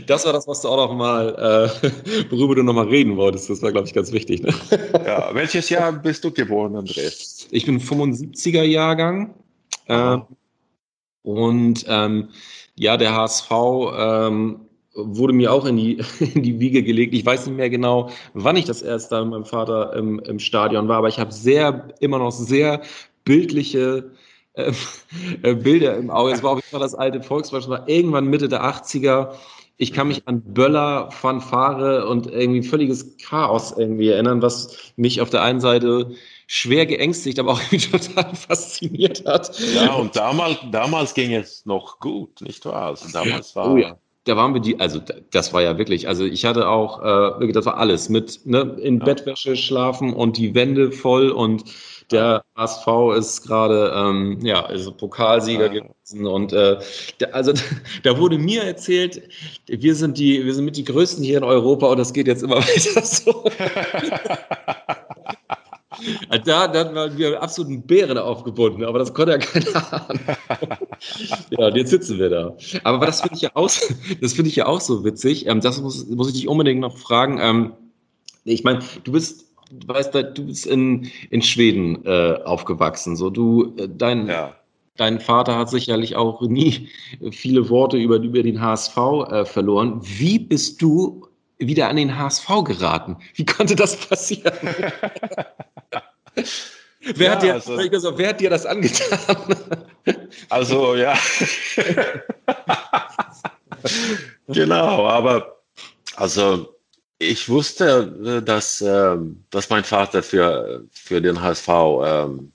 Das 0.06 0.26
war 0.26 0.34
das, 0.34 0.48
was 0.48 0.62
du 0.62 0.68
auch 0.68 0.90
noch 0.90 0.96
mal, 0.96 1.70
äh, 1.84 2.32
worüber 2.32 2.56
du 2.56 2.64
noch 2.64 2.74
mal 2.74 2.88
reden 2.88 3.18
wolltest. 3.18 3.50
Das 3.50 3.62
war, 3.62 3.72
glaube 3.72 3.88
ich, 3.88 3.94
ganz 3.94 4.12
wichtig. 4.12 4.44
Ne? 4.44 4.54
Ja, 5.06 5.34
welches 5.34 5.70
Jahr 5.70 5.92
bist 5.92 6.24
du 6.24 6.32
geboren, 6.32 6.76
André? 6.76 7.48
Ich 7.52 7.66
bin 7.66 7.80
75er 7.80 8.64
Jahrgang. 8.64 9.34
Äh, 9.88 10.18
und 11.24 11.86
ähm, 11.88 12.30
ja, 12.76 12.98
der 12.98 13.16
HSV 13.16 13.52
ähm, 13.98 14.67
wurde 14.98 15.34
mir 15.34 15.54
auch 15.54 15.66
in 15.66 15.78
die, 15.78 16.00
in 16.34 16.44
die 16.44 16.60
Wiege 16.60 16.84
gelegt. 16.84 17.14
Ich 17.14 17.26
weiß 17.26 17.46
nicht 17.46 17.56
mehr 17.56 17.70
genau, 17.70 18.10
wann 18.34 18.58
ich 18.58 18.66
das 18.66 18.82
erst 18.82 19.12
da 19.12 19.22
mit 19.22 19.32
meinem 19.32 19.46
Vater 19.46 19.94
im, 19.96 20.20
im 20.20 20.40
Stadion 20.40 20.88
war, 20.88 20.98
aber 20.98 21.08
ich 21.08 21.20
habe 21.20 21.32
sehr, 21.32 21.90
immer 22.00 22.20
noch 22.20 22.32
sehr 22.32 22.82
bildliche 23.24 24.12
äh, 24.54 24.72
äh 25.44 25.56
Bilder 25.56 25.96
im 25.98 26.10
Auge. 26.10 26.34
Es 26.34 26.44
war 26.44 26.52
auf 26.52 26.58
jeden 26.58 26.70
Fall 26.70 26.80
das 26.80 26.96
alte 26.96 27.22
Volkswagen, 27.22 27.70
war 27.70 27.88
irgendwann 27.88 28.26
Mitte 28.26 28.50
der 28.50 28.64
80er. 28.64 29.34
Ich 29.80 29.94
kann 29.94 30.08
mich 30.08 30.28
an 30.28 30.42
Böller, 30.42 31.12
Fanfare 31.12 32.08
und 32.08 32.26
irgendwie 32.26 32.64
völliges 32.64 33.16
Chaos 33.18 33.76
irgendwie 33.78 34.10
erinnern, 34.10 34.42
was 34.42 34.76
mich 34.96 35.22
auf 35.22 35.30
der 35.30 35.44
einen 35.44 35.60
Seite 35.60 36.16
schwer 36.48 36.88
geängstigt, 36.88 37.38
aber 37.38 37.52
auch 37.52 37.62
irgendwie 37.72 37.92
total 37.92 38.36
fasziniert 38.36 39.24
hat. 39.28 39.56
Ja, 39.76 39.94
und 39.94 40.16
damals, 40.16 40.58
damals 40.72 41.14
ging 41.14 41.32
es 41.32 41.64
noch 41.68 42.00
gut, 42.00 42.42
nicht 42.42 42.66
wahr? 42.66 42.88
Also 42.88 43.08
damals 43.14 43.56
war. 43.56 43.72
Oh 43.72 43.78
ja 43.78 44.00
da 44.28 44.36
waren 44.36 44.54
wir 44.54 44.62
die, 44.62 44.80
also 44.80 45.00
das 45.32 45.54
war 45.54 45.62
ja 45.62 45.78
wirklich, 45.78 46.08
also 46.08 46.26
ich 46.26 46.46
hatte 46.46 46.68
auch, 46.68 47.40
äh, 47.42 47.52
das 47.52 47.66
war 47.66 47.78
alles 47.78 48.10
mit 48.10 48.42
ne, 48.46 48.76
in 48.82 49.00
ja. 49.00 49.06
Bettwäsche 49.06 49.56
schlafen 49.56 50.14
und 50.14 50.38
die 50.38 50.54
Wände 50.54 50.92
voll 50.92 51.30
und 51.30 51.64
der 52.12 52.44
HSV 52.56 52.88
ist 53.18 53.44
gerade, 53.44 53.94
ähm, 53.96 54.40
ja, 54.42 54.66
also 54.66 54.92
Pokalsieger 54.92 55.74
ja. 55.74 55.82
gewesen 55.82 56.26
und 56.26 56.54
äh, 56.54 56.78
der, 57.20 57.36
also 57.36 57.54
da 58.04 58.18
wurde 58.18 58.38
mir 58.38 58.64
erzählt, 58.64 59.22
wir 59.68 59.96
sind 59.96 60.18
die, 60.18 60.46
wir 60.46 60.54
sind 60.54 60.66
mit 60.66 60.78
die 60.78 60.86
Größten 60.86 61.24
hier 61.24 61.38
in 61.38 61.44
Europa 61.44 61.88
und 61.88 61.98
das 61.98 62.14
geht 62.14 62.28
jetzt 62.28 62.44
immer 62.44 62.58
weiter 62.62 63.02
so. 63.04 63.50
Da, 66.46 66.68
da 66.68 66.94
waren 66.94 67.18
wir 67.18 67.42
absoluten 67.42 67.82
Bären 67.82 68.18
aufgebunden, 68.18 68.84
aber 68.84 69.00
das 69.00 69.14
konnte 69.14 69.34
ja 69.34 69.38
keiner 69.38 69.94
ahnen. 69.94 70.20
ja, 71.52 71.68
und 71.68 71.76
jetzt 71.76 71.90
sitzen 71.90 72.20
wir 72.20 72.30
da. 72.30 72.56
Aber 72.84 73.06
das 73.06 73.22
finde 73.22 73.36
ich 73.36 73.42
ja 73.42 73.52
auch, 73.54 73.70
das 74.22 74.34
finde 74.34 74.50
ich 74.50 74.56
ja 74.56 74.66
auch 74.66 74.82
so 74.82 75.04
witzig. 75.04 75.48
Ähm, 75.48 75.62
das 75.62 75.82
muss, 75.82 76.06
muss 76.08 76.30
ich 76.30 76.34
dich 76.36 76.48
unbedingt 76.48 76.82
noch 76.82 76.98
fragen. 76.98 77.40
Ähm, 77.42 77.74
ich 78.44 78.64
meine, 78.64 78.80
du 79.04 79.12
bist, 79.12 79.46
du 79.72 79.88
weißt, 79.88 80.14
du 80.14 80.46
bist 80.46 80.66
in, 80.66 81.10
in 81.30 81.42
Schweden 81.42 82.06
äh, 82.06 82.40
aufgewachsen. 82.44 83.16
So, 83.16 83.30
du, 83.30 83.76
äh, 83.78 83.90
dein, 83.90 84.28
ja. 84.28 84.56
dein 84.96 85.20
Vater 85.20 85.58
hat 85.58 85.70
sicherlich 85.70 86.16
auch 86.16 86.42
nie 86.42 86.90
viele 87.32 87.70
Worte 87.70 87.98
über, 87.98 88.18
über 88.18 88.44
den 88.44 88.62
HSV 88.62 88.98
äh, 89.30 89.46
verloren. 89.46 90.00
Wie 90.02 90.40
bist 90.40 90.82
du 90.82 91.27
wieder 91.58 91.90
an 91.90 91.96
den 91.96 92.18
HSV 92.18 92.48
geraten? 92.64 93.18
Wie 93.36 93.46
konnte 93.46 93.76
das 93.76 93.96
passieren? 93.96 94.54
Wer, 97.16 97.28
ja, 97.28 97.32
hat 97.32 97.44
dir, 97.44 97.54
also, 97.54 97.78
gesagt, 97.90 98.18
wer 98.18 98.30
hat 98.30 98.42
dir 98.42 98.50
das 98.50 98.66
angetan? 98.66 99.56
Also 100.50 100.96
ja. 100.96 101.18
genau, 104.48 105.08
aber 105.08 105.62
also 106.16 106.76
ich 107.18 107.48
wusste, 107.48 108.42
dass, 108.44 108.82
ähm, 108.82 109.44
dass 109.50 109.70
mein 109.70 109.86
Vater 109.86 110.22
für, 110.22 110.84
für 110.92 111.22
den 111.22 111.42
HSV 111.42 111.70
ähm, 112.04 112.52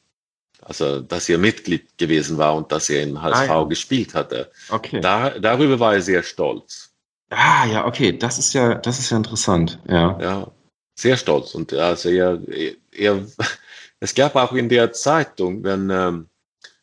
also 0.63 1.01
dass 1.01 1.29
er 1.29 1.39
Mitglied 1.39 1.99
gewesen 1.99 2.39
war 2.39 2.55
und 2.55 2.71
dass 2.71 2.89
er 2.89 3.03
in 3.03 3.21
HSV 3.21 3.51
ah, 3.51 3.61
ja. 3.61 3.65
gespielt 3.65 4.15
hatte. 4.15 4.51
Okay. 4.71 5.01
Da, 5.01 5.31
darüber 5.31 5.79
war 5.81 5.95
er 5.95 6.03
sehr 6.03 6.23
stolz. 6.23 6.92
Ah, 7.35 7.67
ja, 7.67 7.87
okay, 7.87 8.17
das 8.17 8.39
ist 8.39 8.53
ja, 8.53 8.75
das 8.75 8.99
ist 8.99 9.11
ja 9.11 9.17
interessant, 9.17 9.79
ja. 9.89 10.19
Ja, 10.21 10.51
sehr 10.95 11.17
stolz. 11.17 11.55
Und 11.55 11.73
also 11.73 12.11
er, 12.11 12.41
er, 12.93 13.27
es 14.01 14.15
gab 14.15 14.37
auch 14.37 14.53
in 14.53 14.69
der 14.69 14.93
Zeitung, 14.93 15.65
wenn 15.65 15.91
ähm, 15.91 16.29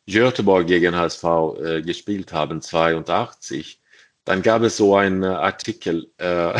Göteborg 0.06 0.66
gegen 0.66 0.96
HSV 0.96 1.24
äh, 1.62 1.82
gespielt 1.82 2.32
haben, 2.32 2.60
82, 2.60 3.80
dann 4.24 4.42
gab 4.42 4.62
es 4.62 4.76
so 4.76 4.96
einen 4.96 5.24
Artikel 5.24 6.10
äh, 6.18 6.58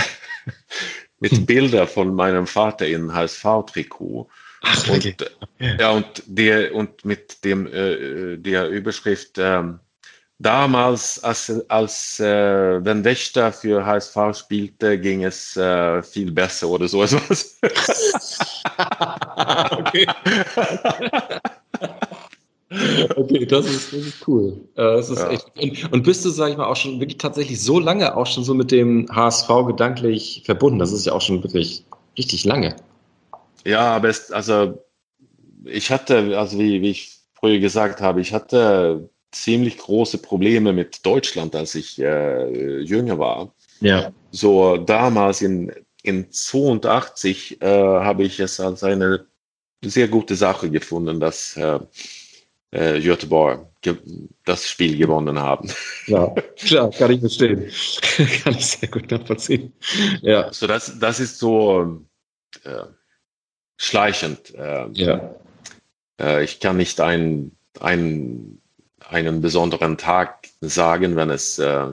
mit 1.20 1.32
hm. 1.32 1.46
Bildern 1.46 1.88
von 1.88 2.14
meinem 2.14 2.46
Vater 2.46 2.86
in 2.86 3.12
HSV-Trikot. 3.12 4.28
Ach, 4.62 4.88
und, 4.88 4.96
okay. 4.96 5.14
ja, 5.58 5.90
und, 5.90 6.22
der, 6.26 6.74
und 6.74 7.04
mit 7.04 7.44
dem, 7.44 7.66
äh, 7.66 8.36
der 8.36 8.68
Überschrift, 8.68 9.38
ähm, 9.38 9.80
damals, 10.40 11.22
als, 11.22 11.52
als 11.68 12.18
äh, 12.18 12.84
wenn 12.84 13.04
Wächter 13.04 13.52
für 13.52 13.84
HSV 13.84 14.16
spielte, 14.34 14.98
ging 14.98 15.22
es 15.24 15.56
äh, 15.56 16.02
viel 16.02 16.32
besser 16.32 16.68
oder 16.68 16.88
so 16.88 17.02
etwas. 17.02 17.58
okay. 19.70 20.06
Okay, 23.16 23.46
das 23.46 23.66
ist, 23.66 23.92
das 23.92 24.00
ist 24.00 24.28
cool. 24.28 24.52
Äh, 24.76 24.82
das 24.82 25.10
ist 25.10 25.18
ja. 25.18 25.30
echt, 25.30 25.50
und, 25.60 25.92
und, 25.92 26.02
bist 26.04 26.24
du, 26.24 26.30
sag 26.30 26.50
ich 26.50 26.56
mal, 26.56 26.66
auch 26.66 26.76
schon 26.76 27.00
wirklich 27.00 27.18
tatsächlich 27.18 27.60
so 27.60 27.78
lange 27.78 28.16
auch 28.16 28.26
schon 28.26 28.44
so 28.44 28.54
mit 28.54 28.70
dem 28.70 29.08
HSV 29.14 29.48
gedanklich 29.66 30.42
verbunden? 30.46 30.78
Das 30.78 30.92
ist 30.92 31.04
ja 31.04 31.12
auch 31.12 31.20
schon 31.20 31.42
wirklich 31.42 31.84
richtig 32.16 32.44
lange. 32.44 32.76
Ja, 33.66 33.96
aber 33.96 34.08
es, 34.08 34.30
also 34.30 34.82
ich 35.64 35.90
hatte, 35.90 36.38
also 36.38 36.58
wie, 36.58 36.80
wie 36.80 36.90
ich 36.90 37.18
früher 37.34 37.58
gesagt 37.58 38.00
habe, 38.00 38.20
ich 38.20 38.32
hatte 38.32 39.10
ziemlich 39.32 39.78
große 39.78 40.18
Probleme 40.18 40.72
mit 40.72 41.04
Deutschland, 41.04 41.54
als 41.54 41.74
ich 41.74 42.00
äh, 42.00 42.80
jünger 42.80 43.18
war. 43.18 43.54
Ja. 43.80 44.12
So 44.30 44.76
damals 44.76 45.42
in, 45.42 45.72
in 46.02 46.30
82 46.30 47.60
äh, 47.62 47.66
habe 47.66 48.24
ich 48.24 48.40
es 48.40 48.60
als 48.60 48.82
eine 48.82 49.26
sehr 49.82 50.08
gute 50.08 50.36
Sache 50.36 50.70
gefunden, 50.70 51.20
dass 51.20 51.56
äh, 51.56 51.78
äh, 52.70 53.00
Göteborg 53.00 53.66
das 54.44 54.68
Spiel 54.68 54.96
gewonnen 54.96 55.38
haben. 55.38 55.70
Ja, 56.06 56.28
klar, 56.56 56.90
kann 56.90 57.12
ich 57.12 57.20
verstehen. 57.20 57.70
kann 58.42 58.54
ich 58.54 58.66
sehr 58.66 58.88
gut 58.88 59.10
nachvollziehen. 59.10 59.72
Ja. 60.20 60.52
So 60.52 60.66
das, 60.66 60.98
das 60.98 61.20
ist 61.20 61.38
so 61.38 62.02
äh, 62.64 62.84
schleichend. 63.76 64.54
Äh, 64.54 64.88
ja. 64.92 65.34
Äh, 66.20 66.44
ich 66.44 66.60
kann 66.60 66.76
nicht 66.76 67.00
ein, 67.00 67.52
ein, 67.80 68.60
einen 69.08 69.40
besonderen 69.40 69.96
Tag 69.96 70.48
sagen, 70.60 71.16
wenn 71.16 71.30
es 71.30 71.58
äh, 71.58 71.88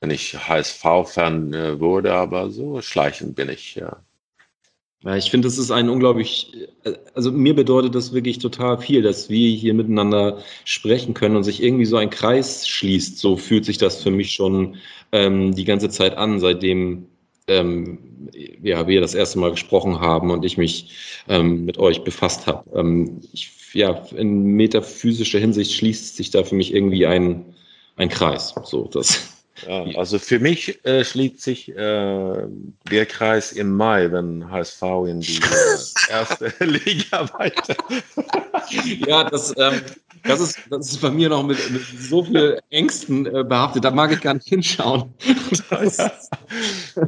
wenn 0.00 0.10
ich 0.10 0.36
HSV-Fan 0.36 1.54
äh, 1.54 1.80
wurde, 1.80 2.14
aber 2.14 2.50
so 2.50 2.80
schleichend 2.82 3.34
bin 3.34 3.48
ich. 3.48 3.74
Ja. 3.76 4.02
Ja, 5.02 5.14
ich 5.14 5.30
finde, 5.30 5.46
das 5.46 5.58
ist 5.58 5.70
ein 5.70 5.88
unglaublich, 5.88 6.52
also 7.14 7.30
mir 7.30 7.54
bedeutet 7.54 7.94
das 7.94 8.12
wirklich 8.12 8.38
total 8.38 8.78
viel, 8.78 9.02
dass 9.02 9.28
wir 9.28 9.50
hier 9.50 9.74
miteinander 9.74 10.38
sprechen 10.64 11.14
können 11.14 11.36
und 11.36 11.44
sich 11.44 11.62
irgendwie 11.62 11.84
so 11.84 11.96
ein 11.96 12.10
Kreis 12.10 12.66
schließt. 12.66 13.18
So 13.18 13.36
fühlt 13.36 13.64
sich 13.64 13.78
das 13.78 14.02
für 14.02 14.10
mich 14.10 14.32
schon 14.32 14.76
ähm, 15.12 15.54
die 15.54 15.64
ganze 15.64 15.90
Zeit 15.90 16.16
an, 16.16 16.40
seitdem 16.40 17.06
ähm, 17.48 17.98
ja, 18.62 18.86
wir 18.86 19.00
das 19.00 19.14
erste 19.14 19.38
Mal 19.38 19.50
gesprochen 19.50 20.00
haben 20.00 20.30
und 20.30 20.44
ich 20.44 20.58
mich 20.58 21.22
ähm, 21.28 21.64
mit 21.64 21.78
euch 21.78 22.02
befasst 22.02 22.46
habe. 22.46 22.68
Ähm, 22.78 23.20
ja, 23.72 24.04
in 24.16 24.56
metaphysischer 24.56 25.38
Hinsicht 25.38 25.72
schließt 25.72 26.16
sich 26.16 26.30
da 26.30 26.44
für 26.44 26.54
mich 26.54 26.74
irgendwie 26.74 27.06
ein, 27.06 27.54
ein 27.96 28.08
Kreis. 28.08 28.54
So, 28.64 28.88
das, 28.92 29.35
ja, 29.66 29.84
also 29.96 30.18
für 30.18 30.38
mich 30.38 30.84
äh, 30.84 31.04
schließt 31.04 31.40
sich 31.40 31.68
äh, 31.70 32.46
der 32.90 33.06
Kreis 33.06 33.52
im 33.52 33.74
Mai, 33.74 34.10
wenn 34.12 34.50
HSV 34.50 34.82
in 35.08 35.20
die 35.20 35.36
äh, 35.36 36.12
erste 36.12 36.52
Liga 36.64 37.28
weiter. 37.38 37.76
ja, 39.06 39.24
das, 39.24 39.54
ähm, 39.56 39.80
das, 40.24 40.40
ist, 40.40 40.58
das 40.70 40.90
ist 40.90 41.00
bei 41.00 41.10
mir 41.10 41.28
noch 41.28 41.42
mit, 41.42 41.58
mit 41.70 41.82
so 41.82 42.24
viel 42.24 42.60
Ängsten 42.70 43.26
äh, 43.26 43.44
behaftet. 43.44 43.84
Da 43.84 43.90
mag 43.90 44.12
ich 44.12 44.20
gar 44.20 44.34
nicht 44.34 44.48
hinschauen. 44.48 45.14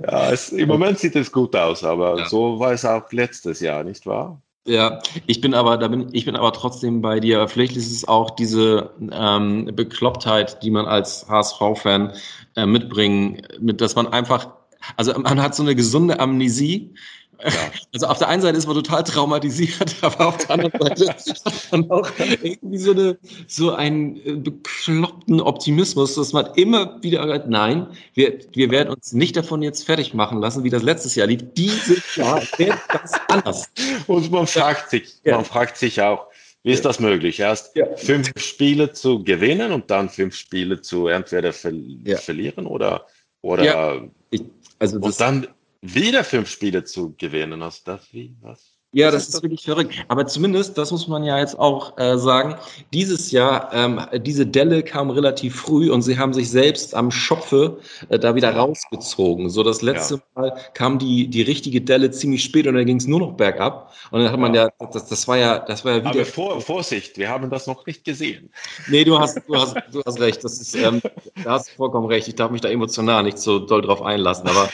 ja, 0.07 0.31
es, 0.31 0.51
im 0.51 0.69
Moment 0.69 0.99
sieht 0.99 1.17
es 1.17 1.31
gut 1.31 1.55
aus, 1.55 1.85
aber 1.85 2.19
ja. 2.19 2.29
so 2.29 2.59
war 2.59 2.73
es 2.73 2.85
auch 2.85 3.11
letztes 3.13 3.61
Jahr, 3.61 3.85
nicht 3.85 4.07
wahr? 4.07 4.41
Ja, 4.69 5.01
ich 5.27 5.41
bin 5.41 5.55
aber, 5.55 5.79
da 5.79 5.89
bin, 5.89 6.09
ich 6.13 6.27
bin 6.27 6.37
aber 6.37 6.53
trotzdem 6.53 7.01
bei 7.01 7.21
dir. 7.21 7.49
Vielleicht 7.49 7.75
ist 7.75 7.91
es 7.91 8.07
auch 8.07 8.31
diese 8.31 8.91
ähm, 9.11 9.71
Beklopptheit, 9.73 10.63
die 10.63 10.71
man 10.71 10.85
als 10.85 11.27
HSV-Fan 11.27 12.13
äh, 12.59 12.67
mitbringen, 12.67 13.43
mit, 13.61 13.81
dass 13.81 13.95
man 13.95 14.09
einfach, 14.09 14.49
also 14.97 15.19
man 15.19 15.41
hat 15.41 15.55
so 15.55 15.63
eine 15.63 15.75
gesunde 15.75 16.21
Amnesie 16.21 16.95
ja. 17.43 17.51
Also 17.95 18.07
auf 18.07 18.19
der 18.19 18.29
einen 18.29 18.43
Seite 18.43 18.59
ist 18.59 18.67
man 18.67 18.75
total 18.77 19.03
traumatisiert, 19.03 19.97
aber 20.03 20.29
auf 20.29 20.37
der 20.39 20.51
anderen 20.51 20.97
Seite 20.97 21.35
hat 21.45 21.73
man 21.73 21.91
auch 21.91 22.09
irgendwie 22.19 22.79
so, 22.79 22.91
eine, 22.93 23.19
so 23.47 23.73
einen 23.73 24.17
äh, 24.27 24.35
bekloppten 24.35 25.41
Optimismus, 25.41 26.15
dass 26.15 26.33
man 26.33 26.47
immer 26.55 27.03
wieder 27.03 27.27
sagt, 27.27 27.49
nein, 27.49 27.87
wir, 28.15 28.39
wir 28.53 28.71
werden 28.71 28.91
uns 28.91 29.13
nicht 29.13 29.37
davon 29.37 29.63
jetzt 29.63 29.85
fertig 29.85 30.15
machen 30.15 30.41
lassen, 30.41 30.65
wie 30.65 30.71
das 30.71 30.83
letztes 30.83 31.15
Jahr 31.15 31.27
lief. 31.27 31.43
Dieses 31.57 32.17
Jahr 32.17 32.43
wird 32.57 32.79
das 32.93 33.13
anders. 33.29 33.71
Und 34.07 34.31
man 34.31 34.47
fragt 34.47 34.91
sich, 34.91 35.19
ja. 35.25 35.37
man 35.37 35.45
fragt 35.45 35.77
sich 35.77 36.01
auch, 36.03 36.28
wie 36.65 36.73
ist 36.73 36.85
das 36.85 37.01
möglich? 37.01 37.41
Erst 37.41 37.75
ja. 37.77 37.95
fünf 37.97 38.33
Spiele 38.37 38.93
zu 38.93 39.23
gewinnen 39.23 39.73
und 39.73 39.91
dann 39.91 40.09
fünf 40.09 40.35
Spiele 40.35 40.81
zu 40.81 41.07
entweder 41.07 41.53
ver 41.53 41.73
verlieren 42.17 42.67
oder, 42.67 43.07
oder 43.43 44.09
ich, 44.31 44.43
also 44.79 44.99
und 44.99 45.21
dann 45.21 45.47
wieder 45.81 46.25
fünf 46.25 46.51
Spiele 46.51 46.85
zu 46.85 47.15
gewinnen. 47.17 47.63
Also 47.63 47.81
das 47.85 48.13
wie 48.13 48.37
was? 48.41 48.78
Ja, 48.93 49.11
das 49.11 49.29
ist 49.29 49.43
wirklich 49.43 49.65
verrückt. 49.65 49.95
Aber 50.09 50.27
zumindest, 50.27 50.79
das 50.79 50.91
muss 50.91 51.09
man 51.09 51.23
ja 51.23 51.39
jetzt 51.39 51.59
auch 51.59 51.99
äh, 51.99 52.17
sagen, 52.17 52.55
dieses 52.95 53.31
Jahr, 53.31 53.71
ähm, 53.75 54.01
diese 54.25 54.47
Delle 54.47 54.83
kam 54.83 55.11
relativ 55.11 55.57
früh 55.57 55.91
und 55.91 56.01
sie 56.01 56.19
haben 56.19 56.33
sich 56.33 56.49
selbst 56.49 56.95
am 56.95 57.11
Schopfe 57.11 57.81
äh, 58.09 58.19
da 58.19 58.35
wieder 58.35 58.57
rausgezogen. 58.57 59.51
So 59.51 59.63
das 59.63 59.83
letzte 59.83 60.15
ja. 60.15 60.21
Mal 60.35 60.57
kam 60.73 60.99
die, 60.99 61.29
die 61.29 61.43
richtige 61.43 61.83
Delle 61.83 62.11
ziemlich 62.13 62.43
spät 62.43 62.67
und 62.67 62.77
dann 62.77 62.87
ging 62.87 62.97
es 62.97 63.07
nur 63.07 63.21
noch 63.21 63.33
bergab. 63.33 63.93
Und 64.11 64.23
dann 64.23 64.33
hat 64.33 64.41
man 64.41 64.55
ja, 64.55 64.71
das, 64.93 65.07
das 65.07 65.29
war 65.29 65.37
ja, 65.37 65.59
das 65.59 65.85
war 65.85 65.93
ja 65.93 65.99
wieder. 65.99 66.11
Aber 66.11 66.25
vor, 66.25 66.61
Vorsicht, 66.63 67.19
wir 67.19 67.29
haben 67.29 67.51
das 67.51 67.67
noch 67.67 67.85
nicht 67.85 68.05
gesehen. 68.05 68.51
Nee, 68.89 69.05
du 69.05 69.19
hast, 69.19 69.39
du 69.47 69.55
hast, 69.55 69.77
du 69.93 70.03
hast 70.07 70.19
recht. 70.19 70.43
Das 70.43 70.59
ist, 70.63 70.75
ähm, 70.75 71.03
da 71.45 71.53
hast 71.53 71.69
du 71.69 71.75
vollkommen 71.75 72.07
recht. 72.07 72.27
Ich 72.27 72.37
darf 72.37 72.51
mich 72.51 72.63
da 72.63 72.71
emotional 72.71 73.23
nicht 73.23 73.39
so 73.39 73.59
doll 73.59 73.83
drauf 73.83 74.01
einlassen, 74.01 74.49
aber 74.49 74.71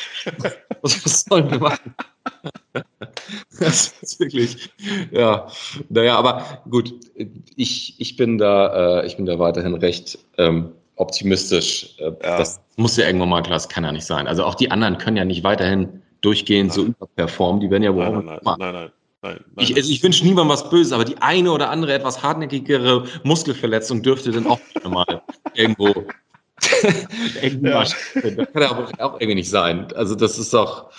was, 0.83 1.05
was 1.05 1.25
sollen 1.29 1.51
wir 1.51 1.59
machen? 1.59 1.95
Das 3.59 3.95
ist 4.03 4.19
wirklich, 4.21 4.71
ja, 5.11 5.47
naja, 5.89 6.17
aber 6.17 6.63
gut, 6.69 6.93
ich, 7.57 7.95
ich 7.99 8.17
bin 8.17 8.37
da, 8.37 9.01
äh, 9.01 9.07
ich 9.07 9.17
bin 9.17 9.27
da 9.27 9.39
weiterhin 9.39 9.75
recht 9.75 10.19
ähm, 10.39 10.73
optimistisch. 10.97 11.97
Äh, 11.99 12.13
ja. 12.23 12.39
Das 12.39 12.61
muss 12.77 12.97
ja 12.97 13.07
irgendwann 13.07 13.29
mal 13.29 13.43
klar, 13.43 13.55
das 13.55 13.69
kann 13.69 13.85
ja 13.85 13.93
nicht 13.93 14.05
sein. 14.05 14.27
Also 14.27 14.45
auch 14.45 14.55
die 14.55 14.71
anderen 14.71 14.99
können 14.99 15.17
ja 15.17 15.25
nicht 15.25 15.45
weiterhin 15.45 16.03
durchgehend 16.21 16.71
nein. 16.71 16.75
so 16.75 16.85
überperformen, 16.85 17.61
die 17.61 17.71
werden 17.71 17.85
ja 17.85 17.95
wohl 17.95 18.05
nein, 18.05 18.25
nein, 18.25 18.41
nein, 18.45 18.57
nein, 18.59 18.75
nein, 18.75 18.91
nein, 19.23 19.45
Ich, 19.59 19.75
also 19.77 19.91
ich 19.91 20.03
wünsche 20.03 20.25
niemandem 20.25 20.51
was 20.51 20.69
Böses, 20.69 20.93
aber 20.93 21.05
die 21.05 21.19
eine 21.19 21.53
oder 21.53 21.71
andere 21.71 21.95
etwas 21.95 22.23
hartnäckigere 22.23 23.07
Muskelverletzung 23.23 24.03
dürfte 24.03 24.33
dann 24.33 24.47
auch 24.47 24.61
mal 24.85 25.23
irgendwo 25.55 26.07
irgendwie 27.43 27.69
ja. 27.69 27.81
das 28.15 28.53
kann 28.53 28.63
ja 28.63 28.71
auch 29.01 29.21
irgendwie 29.21 29.35
nicht 29.35 29.51
sein. 29.51 29.93
Also 29.95 30.15
das 30.15 30.39
ist 30.39 30.55
doch, 30.55 30.91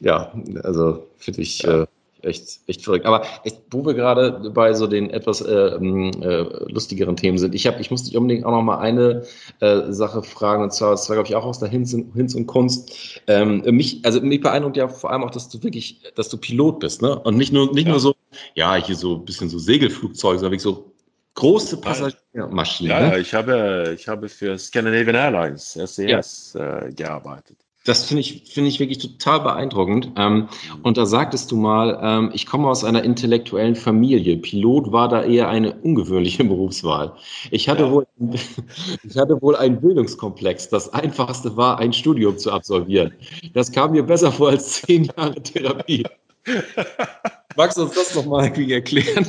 ja, 0.00 0.32
also 0.62 1.06
finde 1.16 1.42
ich 1.42 1.62
ja. 1.62 1.82
äh, 1.82 1.86
echt, 2.22 2.60
echt 2.66 2.84
verrückt. 2.84 3.06
Aber 3.06 3.24
echt, 3.44 3.62
wo 3.70 3.84
wir 3.84 3.94
gerade 3.94 4.50
bei 4.50 4.72
so 4.72 4.86
den 4.86 5.10
etwas 5.10 5.40
äh, 5.40 5.52
äh, 5.52 6.72
lustigeren 6.72 7.16
Themen 7.16 7.38
sind, 7.38 7.54
ich 7.54 7.66
habe, 7.66 7.80
ich 7.80 7.90
muss 7.90 8.04
dich 8.04 8.16
unbedingt 8.16 8.44
auch 8.44 8.50
noch 8.50 8.62
mal 8.62 8.78
eine 8.78 9.24
äh, 9.60 9.92
Sache 9.92 10.22
fragen, 10.22 10.62
und 10.62 10.72
zwar, 10.72 10.92
das 10.92 11.08
war, 11.08 11.16
glaube 11.16 11.28
ich, 11.28 11.36
auch 11.36 11.44
aus 11.44 11.58
der 11.58 11.68
Hinz, 11.68 11.92
Hinz 11.92 12.34
und 12.34 12.46
Kunst. 12.46 13.20
Ähm, 13.26 13.62
mich, 13.76 14.00
also 14.04 14.20
mich 14.20 14.40
beeindruckt 14.40 14.76
ja 14.76 14.88
vor 14.88 15.10
allem 15.10 15.24
auch, 15.24 15.30
dass 15.30 15.48
du 15.48 15.62
wirklich, 15.62 16.00
dass 16.14 16.28
du 16.28 16.36
Pilot 16.36 16.80
bist, 16.80 17.02
ne? 17.02 17.18
Und 17.18 17.36
nicht 17.36 17.52
nur, 17.52 17.72
nicht 17.72 17.86
ja. 17.86 17.92
nur 17.92 18.00
so, 18.00 18.14
ja, 18.54 18.74
hier 18.76 18.96
so 18.96 19.16
ein 19.16 19.24
bisschen 19.24 19.48
so 19.48 19.58
Segelflugzeug, 19.58 20.38
sondern 20.38 20.52
wirklich 20.52 20.62
so 20.62 20.92
große 21.34 21.80
Passagiermaschinen. 21.80 22.90
Ja, 22.90 23.00
ne? 23.00 23.06
ja, 23.12 23.18
ich 23.18 23.34
habe, 23.34 23.94
ich 23.96 24.08
habe 24.08 24.28
für 24.28 24.58
Scandinavian 24.58 25.14
Airlines, 25.16 25.72
SES, 25.72 26.54
ja. 26.54 26.78
äh, 26.78 26.92
gearbeitet. 26.92 27.58
Das 27.86 28.04
finde 28.04 28.20
ich, 28.20 28.42
finde 28.52 28.68
ich 28.68 28.78
wirklich 28.78 28.98
total 28.98 29.40
beeindruckend. 29.40 30.12
Ähm, 30.16 30.48
und 30.82 30.98
da 30.98 31.06
sagtest 31.06 31.50
du 31.50 31.56
mal, 31.56 31.98
ähm, 32.02 32.30
ich 32.34 32.44
komme 32.44 32.68
aus 32.68 32.84
einer 32.84 33.02
intellektuellen 33.02 33.74
Familie. 33.74 34.36
Pilot 34.36 34.92
war 34.92 35.08
da 35.08 35.22
eher 35.22 35.48
eine 35.48 35.74
ungewöhnliche 35.76 36.44
Berufswahl. 36.50 37.14
Ich 37.50 37.68
hatte, 37.70 37.84
ja. 37.84 37.90
wohl, 37.90 38.06
ich 39.02 39.16
hatte 39.16 39.40
wohl 39.40 39.56
einen 39.56 39.80
Bildungskomplex. 39.80 40.68
Das 40.68 40.92
einfachste 40.92 41.56
war, 41.56 41.78
ein 41.78 41.92
Studium 41.94 42.36
zu 42.36 42.52
absolvieren. 42.52 43.14
Das 43.54 43.72
kam 43.72 43.92
mir 43.92 44.02
besser 44.02 44.30
vor 44.30 44.50
als 44.50 44.82
zehn 44.82 45.10
Jahre 45.16 45.42
Therapie. 45.42 46.04
Magst 47.56 47.78
du 47.78 47.82
uns 47.82 47.94
das 47.94 48.14
nochmal 48.14 48.44
irgendwie 48.44 48.72
erklären? 48.72 49.26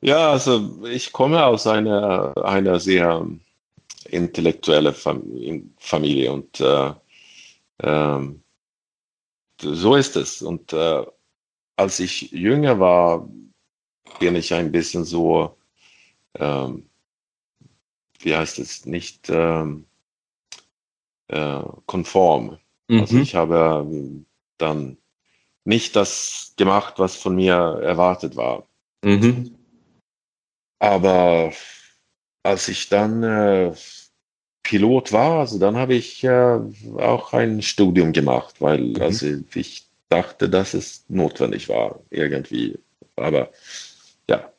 Ja, 0.00 0.30
also 0.30 0.70
ich 0.90 1.12
komme 1.12 1.44
aus 1.44 1.66
einer, 1.66 2.32
einer 2.44 2.80
sehr 2.80 3.26
intellektuellen 4.10 4.94
Familie 5.78 6.32
und 6.32 6.60
äh, 6.60 6.90
äh, 7.78 8.20
so 9.60 9.96
ist 9.96 10.16
es. 10.16 10.42
Und 10.42 10.72
äh, 10.72 11.04
als 11.76 12.00
ich 12.00 12.30
jünger 12.32 12.78
war, 12.78 13.28
bin 14.18 14.36
ich 14.36 14.52
ein 14.52 14.72
bisschen 14.72 15.04
so, 15.04 15.56
ähm, 16.34 16.88
wie 18.20 18.34
heißt 18.34 18.58
es, 18.58 18.86
nicht 18.86 19.28
ähm, 19.30 19.86
äh, 21.28 21.62
konform. 21.86 22.50
Also 22.50 22.62
mhm. 22.88 23.00
Also 23.00 23.18
ich 23.18 23.34
habe 23.34 23.86
ähm, 23.86 24.26
dann 24.56 24.96
nicht 25.64 25.94
das 25.96 26.54
gemacht, 26.56 26.94
was 26.98 27.16
von 27.16 27.36
mir 27.36 27.54
erwartet 27.54 28.36
war. 28.36 28.66
Mhm. 29.04 29.54
Aber 30.78 31.52
als 32.42 32.68
ich 32.68 32.88
dann 32.88 33.22
äh, 33.22 33.74
Pilot 34.68 35.12
war, 35.12 35.40
also 35.40 35.58
dann 35.58 35.76
habe 35.78 35.94
ich 35.94 36.22
äh, 36.24 36.58
auch 36.98 37.32
ein 37.32 37.62
Studium 37.62 38.12
gemacht, 38.12 38.56
weil 38.60 38.80
mhm. 38.80 39.00
also 39.00 39.26
ich 39.54 39.86
dachte, 40.10 40.50
dass 40.50 40.74
es 40.74 41.04
notwendig 41.08 41.70
war 41.70 42.00
irgendwie. 42.10 42.78
Aber 43.16 43.50
ja. 44.28 44.52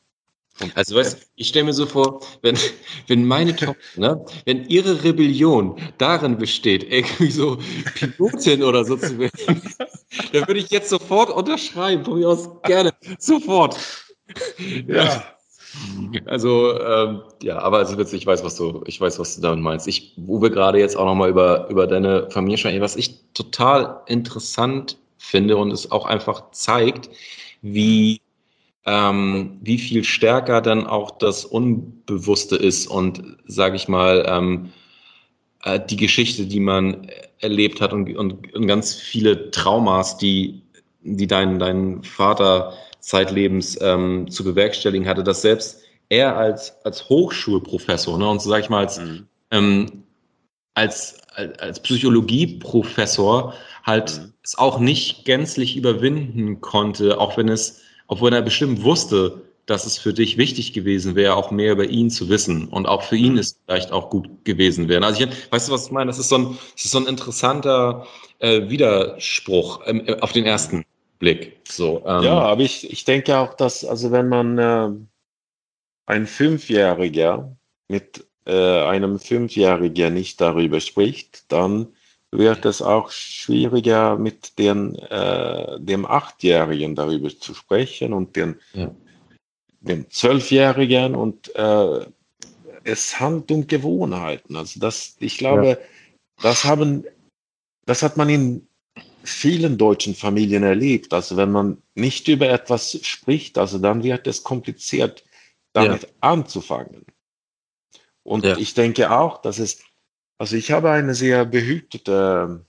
Also 0.74 0.96
weißt, 0.96 1.28
ich 1.36 1.50
stelle 1.50 1.66
mir 1.66 1.74
so 1.74 1.86
vor, 1.86 2.22
wenn, 2.42 2.58
wenn 3.08 3.24
meine 3.24 3.56
Tochter, 3.56 3.78
ne, 3.98 4.26
wenn 4.46 4.66
ihre 4.68 5.04
Rebellion 5.04 5.80
darin 6.00 6.40
besteht, 6.40 6.92
irgendwie 6.92 7.30
so 7.30 7.60
Pilotin 7.94 8.64
oder 8.64 8.86
so 8.86 8.98
zu 8.98 9.20
werden, 9.20 9.62
dann 10.34 10.48
würde 10.48 10.60
ich 10.60 10.72
jetzt 10.72 10.90
sofort 10.90 11.30
unterschreiben, 11.30 12.04
von 12.04 12.18
mir 12.18 12.30
aus 12.30 12.50
gerne, 12.64 12.96
sofort. 13.20 13.78
Ja. 14.88 15.36
Also 16.26 16.80
ähm, 16.80 17.22
ja, 17.44 17.60
aber 17.60 17.82
es 17.82 17.92
ist 17.92 17.98
witzig, 17.98 18.22
ich 18.22 18.28
weiß, 18.28 18.44
was 18.44 18.56
du, 18.56 18.84
ich 18.88 19.00
weiß, 19.00 19.20
was 19.20 19.36
du 19.36 19.42
damit 19.42 19.60
meinst. 19.60 19.88
Ich, 19.88 20.14
wo 20.18 20.42
wir 20.42 20.50
gerade 20.50 20.80
jetzt 20.80 20.98
auch 20.98 21.06
nochmal 21.06 21.30
über, 21.30 21.70
über 21.70 21.88
deine 21.88 22.30
Familie 22.32 22.58
sprechen, 22.58 22.82
was 22.82 22.96
ich 22.96 23.20
total 23.34 24.02
interessant 24.08 24.98
finde 25.18 25.58
und 25.58 25.72
es 25.72 25.92
auch 25.92 26.06
einfach 26.06 26.52
zeigt, 26.52 27.10
wie, 27.62 28.22
ähm, 28.86 29.60
wie 29.62 29.78
viel 29.78 30.04
stärker 30.04 30.62
dann 30.62 30.88
auch 30.88 31.12
das 31.12 31.46
Unbewusste 31.46 32.56
ist 32.56 32.88
und 32.88 33.38
sage 33.46 33.76
ich 33.76 33.88
mal, 33.88 34.26
ähm, 34.28 34.72
äh, 35.64 35.80
die 35.80 35.98
Geschichte, 35.98 36.46
die 36.46 36.60
man 36.60 37.08
erlebt 37.40 37.82
hat 37.82 37.94
und, 37.94 38.16
und, 38.16 38.54
und 38.54 38.68
ganz 38.68 38.96
viele 38.96 39.52
Traumas, 39.52 40.18
die, 40.18 40.62
die 41.02 41.28
dein, 41.28 41.60
dein 41.60 42.04
Vater 42.04 42.74
zeitlebens 43.00 43.78
ähm, 43.82 44.30
zu 44.30 44.44
bewerkstelligen 44.44 45.08
hatte, 45.08 45.24
dass 45.24 45.42
selbst 45.42 45.82
er 46.10 46.36
als, 46.38 46.74
als 46.84 47.08
Hochschulprofessor, 47.08 48.18
ne, 48.18 48.28
und 48.28 48.42
so 48.42 48.50
sage 48.50 48.64
ich 48.64 48.70
mal, 48.70 48.80
als, 48.80 49.00
mhm. 49.00 49.28
ähm, 49.52 50.04
als, 50.74 51.18
als, 51.36 51.60
als 51.60 51.80
Psychologieprofessor 51.82 53.54
halt 53.84 54.20
mhm. 54.20 54.34
es 54.44 54.58
auch 54.58 54.80
nicht 54.80 55.26
gänzlich 55.26 55.78
überwinden 55.78 56.62
konnte, 56.62 57.20
auch 57.20 57.38
wenn 57.38 57.50
es, 57.50 57.82
obwohl 58.08 58.34
er 58.34 58.42
bestimmt 58.42 58.84
wusste, 58.84 59.42
dass 59.70 59.86
es 59.86 60.00
für 60.00 60.14
dich 60.14 60.38
wichtig 60.38 60.74
gewesen 60.74 61.16
wäre, 61.16 61.36
auch 61.36 61.52
mehr 61.52 61.74
über 61.74 61.86
ihn 61.86 62.10
zu 62.10 62.28
wissen. 62.28 62.68
Und 62.68 62.88
auch 62.88 63.04
für 63.04 63.18
ihn 63.18 63.38
ist 63.38 63.60
vielleicht 63.66 63.92
auch 63.92 64.10
gut 64.10 64.44
gewesen 64.44 64.88
wäre. 64.88 65.06
Also 65.06 65.24
ich, 65.24 65.30
weißt 65.52 65.68
du, 65.68 65.74
was 65.74 65.86
ich 65.86 65.92
meine? 65.92 66.08
Das 66.08 66.18
ist 66.18 66.30
so 66.30 66.40
ein, 66.40 66.58
das 66.74 66.86
ist 66.86 66.92
so 66.92 66.98
ein 66.98 67.06
interessanter 67.06 68.08
äh, 68.40 68.68
Widerspruch 68.68 69.82
ähm, 69.86 70.02
äh, 70.08 70.20
auf 70.22 70.32
den 70.32 70.46
ersten 70.46 70.86
Blick. 71.20 71.60
So, 71.68 72.04
ähm. 72.06 72.24
Ja, 72.24 72.40
aber 72.40 72.62
ich, 72.62 72.90
ich 72.90 73.06
denke 73.06 73.38
auch, 73.38 73.54
dass, 73.54 73.86
also 73.86 74.12
wenn 74.12 74.30
man 74.30 74.58
äh, 74.58 74.90
ein 76.06 76.26
Fünfjähriger 76.26 77.56
mit 77.88 78.26
äh, 78.46 78.84
einem 78.84 79.20
Fünfjährigen 79.20 80.14
nicht 80.14 80.42
darüber 80.42 80.80
spricht, 80.80 81.52
dann 81.52 81.90
wird 82.32 82.66
es 82.66 82.82
auch 82.82 83.12
schwieriger 83.12 84.18
mit 84.18 84.58
den, 84.58 84.96
äh, 84.96 85.80
dem 85.80 86.06
Achtjährigen 86.06 86.96
darüber 86.96 87.30
zu 87.30 87.54
sprechen 87.54 88.14
und 88.14 88.36
den, 88.36 88.56
ja. 88.74 88.92
dem 89.82 90.10
Zwölfjährigen 90.10 91.16
und 91.16 91.54
äh, 91.56 92.06
es 92.84 93.20
handelt 93.20 93.52
um 93.52 93.68
Gewohnheiten. 93.68 94.56
Also 94.56 94.80
das, 94.80 95.16
ich 95.20 95.38
glaube, 95.38 95.68
ja. 95.68 95.78
das 96.42 96.64
haben, 96.64 97.04
das 97.86 98.04
hat 98.04 98.16
man 98.16 98.30
in 98.30 98.69
vielen 99.24 99.78
deutschen 99.78 100.16
Familien 100.16 100.64
erlebt. 100.64 101.14
Also 101.14 101.38
wenn 101.38 101.52
man 101.52 101.78
nicht 101.96 102.28
über 102.28 102.50
etwas 102.50 103.00
spricht, 103.04 103.58
also 103.58 103.78
dann 103.78 104.04
wird 104.04 104.28
es 104.28 104.44
kompliziert, 104.44 105.24
damit 105.74 106.04
ja. 106.04 106.10
anzufangen. 106.22 107.06
Und 108.24 108.46
ich 108.46 108.74
denke 108.74 109.12
auch, 109.12 109.42
dass 109.42 109.60
es 109.60 109.80
also 110.40 110.56
ich 110.56 110.72
habe 110.72 110.90
eine 110.90 111.16
sehr 111.16 111.44
behütete 111.44 112.64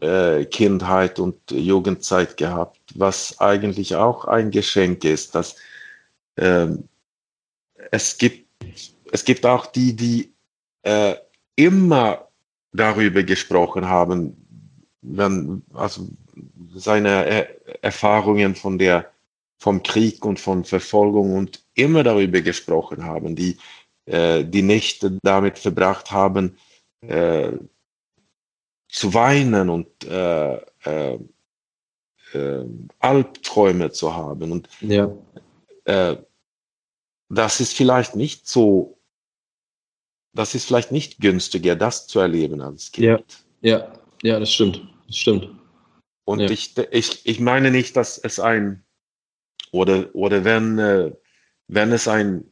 äh, 0.00 0.44
Kindheit 0.46 1.20
und 1.20 1.38
Jugendzeit 1.48 2.36
gehabt, 2.36 2.80
was 2.96 3.38
eigentlich 3.38 3.94
auch 3.94 4.24
ein 4.24 4.50
Geschenk 4.50 5.04
ist, 5.04 5.36
dass 5.36 5.54
äh, 6.34 6.66
es 7.92 8.18
gibt 8.18 8.50
es 9.12 9.24
gibt 9.24 9.46
auch 9.46 9.66
die, 9.66 9.94
die 9.94 10.32
äh, 10.82 11.14
immer 11.54 12.28
darüber 12.72 13.22
gesprochen 13.22 13.88
haben, 13.88 14.39
wenn 15.02 15.62
also 15.72 16.08
seine 16.74 17.26
er 17.26 17.84
Erfahrungen 17.84 18.54
von 18.54 18.78
der 18.78 19.10
vom 19.58 19.82
Krieg 19.82 20.24
und 20.24 20.40
von 20.40 20.64
Verfolgung 20.64 21.36
und 21.36 21.62
immer 21.74 22.02
darüber 22.02 22.40
gesprochen 22.40 23.04
haben, 23.04 23.36
die 23.36 23.58
äh, 24.06 24.44
die 24.44 24.62
Nächte 24.62 25.18
damit 25.22 25.58
verbracht 25.58 26.10
haben, 26.10 26.56
äh, 27.02 27.52
zu 28.88 29.14
weinen 29.14 29.68
und 29.68 29.86
äh, 30.04 30.56
äh, 30.84 31.18
äh, 32.32 32.64
Albträume 32.98 33.90
zu 33.92 34.14
haben. 34.14 34.52
Und 34.52 34.68
ja. 34.80 35.12
Äh, 35.84 36.16
das 37.28 37.60
ist 37.60 37.74
vielleicht 37.76 38.16
nicht 38.16 38.48
so, 38.48 38.98
das 40.32 40.54
ist 40.54 40.64
vielleicht 40.64 40.90
nicht 40.90 41.20
günstiger, 41.20 41.76
das 41.76 42.06
zu 42.06 42.18
erleben 42.18 42.60
als 42.60 42.90
Kind. 42.90 43.06
Ja, 43.06 43.20
ja, 43.60 43.92
ja 44.22 44.40
das 44.40 44.52
stimmt. 44.52 44.82
Das 45.10 45.16
stimmt. 45.16 45.50
Und 46.24 46.38
ja. 46.38 46.50
ich, 46.50 46.78
ich, 46.78 47.26
ich 47.26 47.40
meine 47.40 47.72
nicht, 47.72 47.96
dass 47.96 48.16
es 48.16 48.38
ein, 48.38 48.84
oder, 49.72 50.14
oder 50.14 50.44
wenn, 50.44 50.78
äh, 50.78 51.12
wenn 51.66 51.90
es 51.90 52.06
ein 52.06 52.44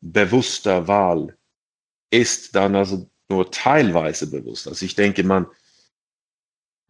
bewusster 0.00 0.88
Wahl 0.88 1.36
ist, 2.10 2.54
dann 2.54 2.74
also 2.74 3.10
nur 3.28 3.50
teilweise 3.50 4.30
bewusst. 4.30 4.68
Also 4.68 4.86
ich 4.86 4.94
denke, 4.94 5.22
man, 5.24 5.46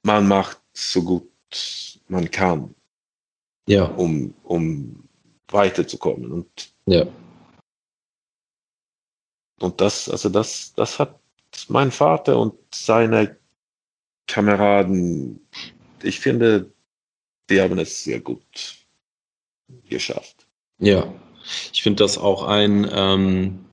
man 0.02 0.28
macht 0.28 0.60
so 0.72 1.02
gut 1.02 1.28
man 2.08 2.30
kann, 2.30 2.74
ja. 3.66 3.84
um, 3.84 4.34
um 4.44 5.08
weiterzukommen. 5.48 6.30
Und, 6.30 6.74
ja. 6.86 7.06
und 9.60 9.80
das, 9.80 10.08
also 10.08 10.28
das, 10.28 10.74
das 10.74 10.98
hat 10.98 11.18
mein 11.68 11.90
Vater 11.90 12.38
und 12.38 12.54
seine 12.74 13.36
Kameraden, 14.34 15.38
ich 16.02 16.18
finde, 16.18 16.72
die 17.48 17.60
haben 17.60 17.78
es 17.78 18.02
sehr 18.02 18.18
gut 18.18 18.42
geschafft. 19.88 20.48
Ja, 20.80 21.14
ich 21.72 21.84
finde 21.84 22.02
das 22.02 22.18
auch 22.18 22.42
ein, 22.42 22.84
ähm, 22.92 23.64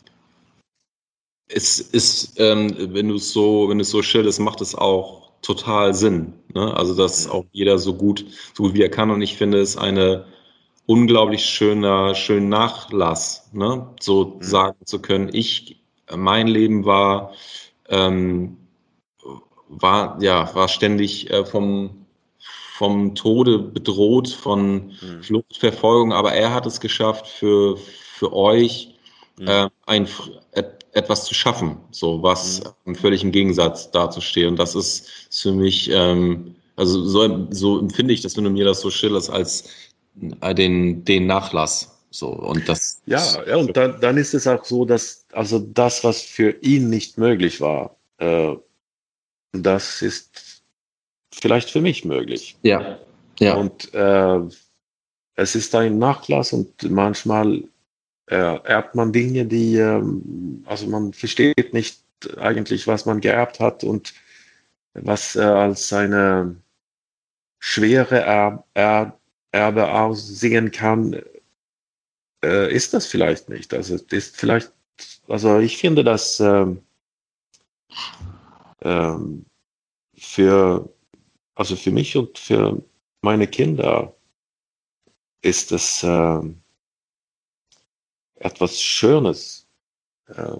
es 1.47 1.79
ist, 1.79 2.39
ähm, 2.39 2.75
wenn 2.93 3.07
du 3.07 3.15
es 3.15 3.33
so, 3.33 3.69
wenn 3.69 3.79
du 3.79 3.81
es 3.81 3.89
so 3.89 4.03
schilderst, 4.03 4.39
macht 4.39 4.61
es 4.61 4.75
auch 4.75 5.31
total 5.41 5.95
Sinn. 5.95 6.33
Ne? 6.53 6.71
Also, 6.77 6.93
dass 6.93 7.27
auch 7.27 7.45
jeder 7.51 7.79
so 7.79 7.95
gut, 7.95 8.23
so 8.53 8.61
gut 8.61 8.75
wie 8.75 8.83
er 8.83 8.91
kann. 8.91 9.09
Und 9.09 9.23
ich 9.23 9.37
finde 9.37 9.59
es 9.59 9.77
eine 9.77 10.27
unglaublich 10.85 11.43
schöner, 11.43 12.13
schönen 12.13 12.49
Nachlass, 12.49 13.49
ne? 13.51 13.95
so 13.99 14.35
mhm. 14.35 14.43
sagen 14.43 14.85
zu 14.85 15.01
können. 15.01 15.31
Ich, 15.33 15.81
mein 16.15 16.47
Leben 16.47 16.85
war, 16.85 17.33
ähm, 17.89 18.57
war, 19.71 20.21
ja, 20.21 20.53
war 20.53 20.67
ständig 20.67 21.29
äh, 21.29 21.45
vom, 21.45 22.05
vom 22.77 23.15
Tode 23.15 23.59
bedroht, 23.59 24.29
von 24.29 24.87
mhm. 25.01 25.23
Fluchtverfolgung, 25.23 26.13
aber 26.13 26.33
er 26.33 26.53
hat 26.53 26.65
es 26.65 26.79
geschafft, 26.79 27.27
für, 27.27 27.77
für 27.77 28.33
euch 28.33 28.95
mhm. 29.39 29.47
äh, 29.47 29.69
ein, 29.85 30.07
etwas 30.93 31.25
zu 31.25 31.33
schaffen, 31.33 31.77
so 31.91 32.21
was 32.21 32.61
mhm. 32.85 32.95
völlig 32.95 33.23
im 33.23 33.31
Gegensatz 33.31 33.91
dazu 33.91 34.19
Und 34.47 34.57
das 34.57 34.75
ist 34.75 35.09
für 35.29 35.51
mich, 35.51 35.89
ähm, 35.91 36.55
also 36.75 37.03
so, 37.03 37.47
so 37.51 37.79
empfinde 37.79 38.13
ich 38.13 38.21
das, 38.21 38.35
wenn 38.35 38.43
du 38.43 38.49
mir 38.49 38.65
das 38.65 38.81
so 38.81 38.89
schilderst, 38.89 39.29
als 39.29 39.69
äh, 40.41 40.53
den, 40.53 41.05
den 41.05 41.27
Nachlass. 41.27 41.97
So, 42.13 42.27
und 42.27 42.67
das. 42.67 43.01
Ja, 43.05 43.23
ja 43.47 43.55
und 43.55 43.75
dann, 43.77 44.01
dann 44.01 44.17
ist 44.17 44.33
es 44.33 44.45
auch 44.45 44.65
so, 44.65 44.83
dass 44.83 45.25
also 45.31 45.59
das, 45.59 46.03
was 46.03 46.21
für 46.21 46.51
ihn 46.61 46.89
nicht 46.89 47.17
möglich 47.17 47.61
war, 47.61 47.95
äh, 48.17 48.55
das 49.51 50.01
ist 50.01 50.63
vielleicht 51.33 51.69
für 51.69 51.81
mich 51.81 52.05
möglich. 52.05 52.57
Ja. 52.61 52.99
Ja. 53.39 53.55
Und 53.55 53.93
äh, 53.93 54.39
es 55.35 55.55
ist 55.55 55.73
ein 55.75 55.97
Nachlass 55.97 56.53
und 56.53 56.89
manchmal 56.89 57.63
äh, 58.27 58.35
erbt 58.35 58.95
man 58.95 59.11
Dinge, 59.11 59.45
die, 59.45 59.77
ähm, 59.77 60.63
also 60.65 60.87
man 60.87 61.13
versteht 61.13 61.73
nicht 61.73 62.01
eigentlich, 62.37 62.87
was 62.87 63.05
man 63.05 63.19
geerbt 63.19 63.59
hat 63.59 63.83
und 63.83 64.13
was 64.93 65.35
äh, 65.35 65.41
als 65.41 65.91
eine 65.91 66.55
schwere 67.59 68.19
er 68.19 68.63
er 68.73 69.17
Erbe 69.51 69.91
aussehen 69.91 70.71
kann, 70.71 71.21
äh, 72.43 72.73
ist 72.73 72.93
das 72.93 73.05
vielleicht 73.05 73.49
nicht. 73.49 73.73
Also 73.73 73.97
ist 74.09 74.37
vielleicht, 74.37 74.71
also 75.27 75.59
ich 75.59 75.77
finde 75.77 76.03
das 76.03 76.39
ähm, 76.39 76.81
ähm, 78.81 79.45
für, 80.15 80.89
also 81.55 81.75
für 81.75 81.91
mich 81.91 82.15
und 82.17 82.37
für 82.37 82.81
meine 83.21 83.47
Kinder 83.47 84.15
ist 85.41 85.71
es 85.71 86.03
äh, 86.03 86.41
etwas 88.35 88.81
Schönes, 88.81 89.67
äh, 90.27 90.57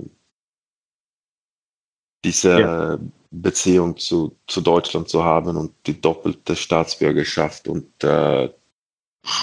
diese 2.23 2.60
ja. 2.60 2.99
Beziehung 3.31 3.98
zu, 3.98 4.35
zu 4.48 4.61
Deutschland 4.61 5.10
zu 5.10 5.23
haben 5.23 5.57
und 5.57 5.73
die 5.88 5.99
doppelte 5.99 6.56
Staatsbürgerschaft 6.56 7.68
und 7.68 8.03
äh, 8.03 8.49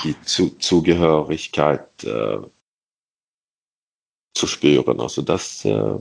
die 0.05 0.20
zu 0.22 0.50
Zugehörigkeit 0.59 2.05
äh, 2.05 2.38
zu 4.34 4.46
spüren. 4.46 5.00
Also 5.00 5.22
das, 5.22 5.64
äh, 5.64 5.98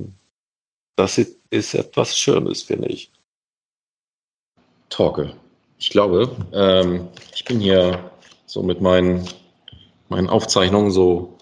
das 0.98 1.18
ist, 1.50 1.74
etwas 1.74 2.18
Schönes, 2.18 2.64
finde 2.64 2.90
ich. 2.90 3.12
Torke. 4.90 5.34
Ich 5.78 5.92
glaube, 5.92 6.36
ähm, 6.54 7.08
ich 7.34 7.46
bin 7.46 7.60
hier 7.60 8.12
so 8.46 8.64
mit 8.64 8.82
meinen, 8.82 9.28
meinen 10.10 10.28
Aufzeichnungen 10.28 10.92
so 10.92 11.38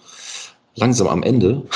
langsam 0.75 1.07
am 1.07 1.23
Ende. 1.23 1.63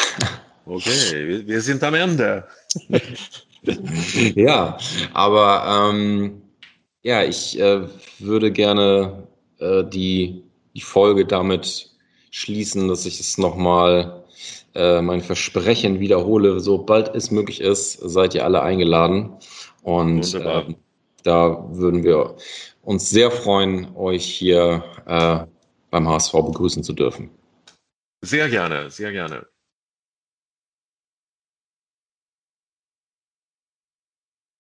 Okay, 0.65 1.27
wir, 1.27 1.47
wir 1.47 1.61
sind 1.61 1.83
am 1.83 1.95
Ende. 1.95 2.47
ja, 4.35 4.77
aber 5.15 5.89
ähm, 5.91 6.43
ja, 7.01 7.23
ich 7.23 7.59
äh, 7.59 7.87
würde 8.19 8.51
gerne 8.51 9.27
äh, 9.57 9.83
die, 9.83 10.43
die 10.75 10.81
Folge 10.81 11.25
damit 11.25 11.89
schließen, 12.29 12.87
dass 12.87 13.07
ich 13.07 13.19
es 13.19 13.39
nochmal 13.39 14.18
äh, 14.75 15.01
mein 15.01 15.21
Versprechen 15.21 15.99
wiederhole. 15.99 16.59
Sobald 16.59 17.13
es 17.15 17.31
möglich 17.31 17.61
ist, 17.61 17.93
seid 17.93 18.35
ihr 18.35 18.43
alle 18.45 18.61
eingeladen. 18.61 19.33
Und 19.83 20.33
äh, 20.35 20.63
da 21.23 21.65
würden 21.71 22.03
wir 22.03 22.35
uns 22.83 23.09
sehr 23.09 23.31
freuen, 23.31 23.95
euch 23.95 24.25
hier 24.25 24.83
äh, 25.05 25.39
beim 25.91 26.07
HSV 26.07 26.33
begrüßen 26.33 26.83
zu 26.83 26.93
dürfen. 26.93 27.29
Sehr 28.21 28.49
gerne, 28.49 28.89
sehr 28.89 29.11
gerne. 29.11 29.47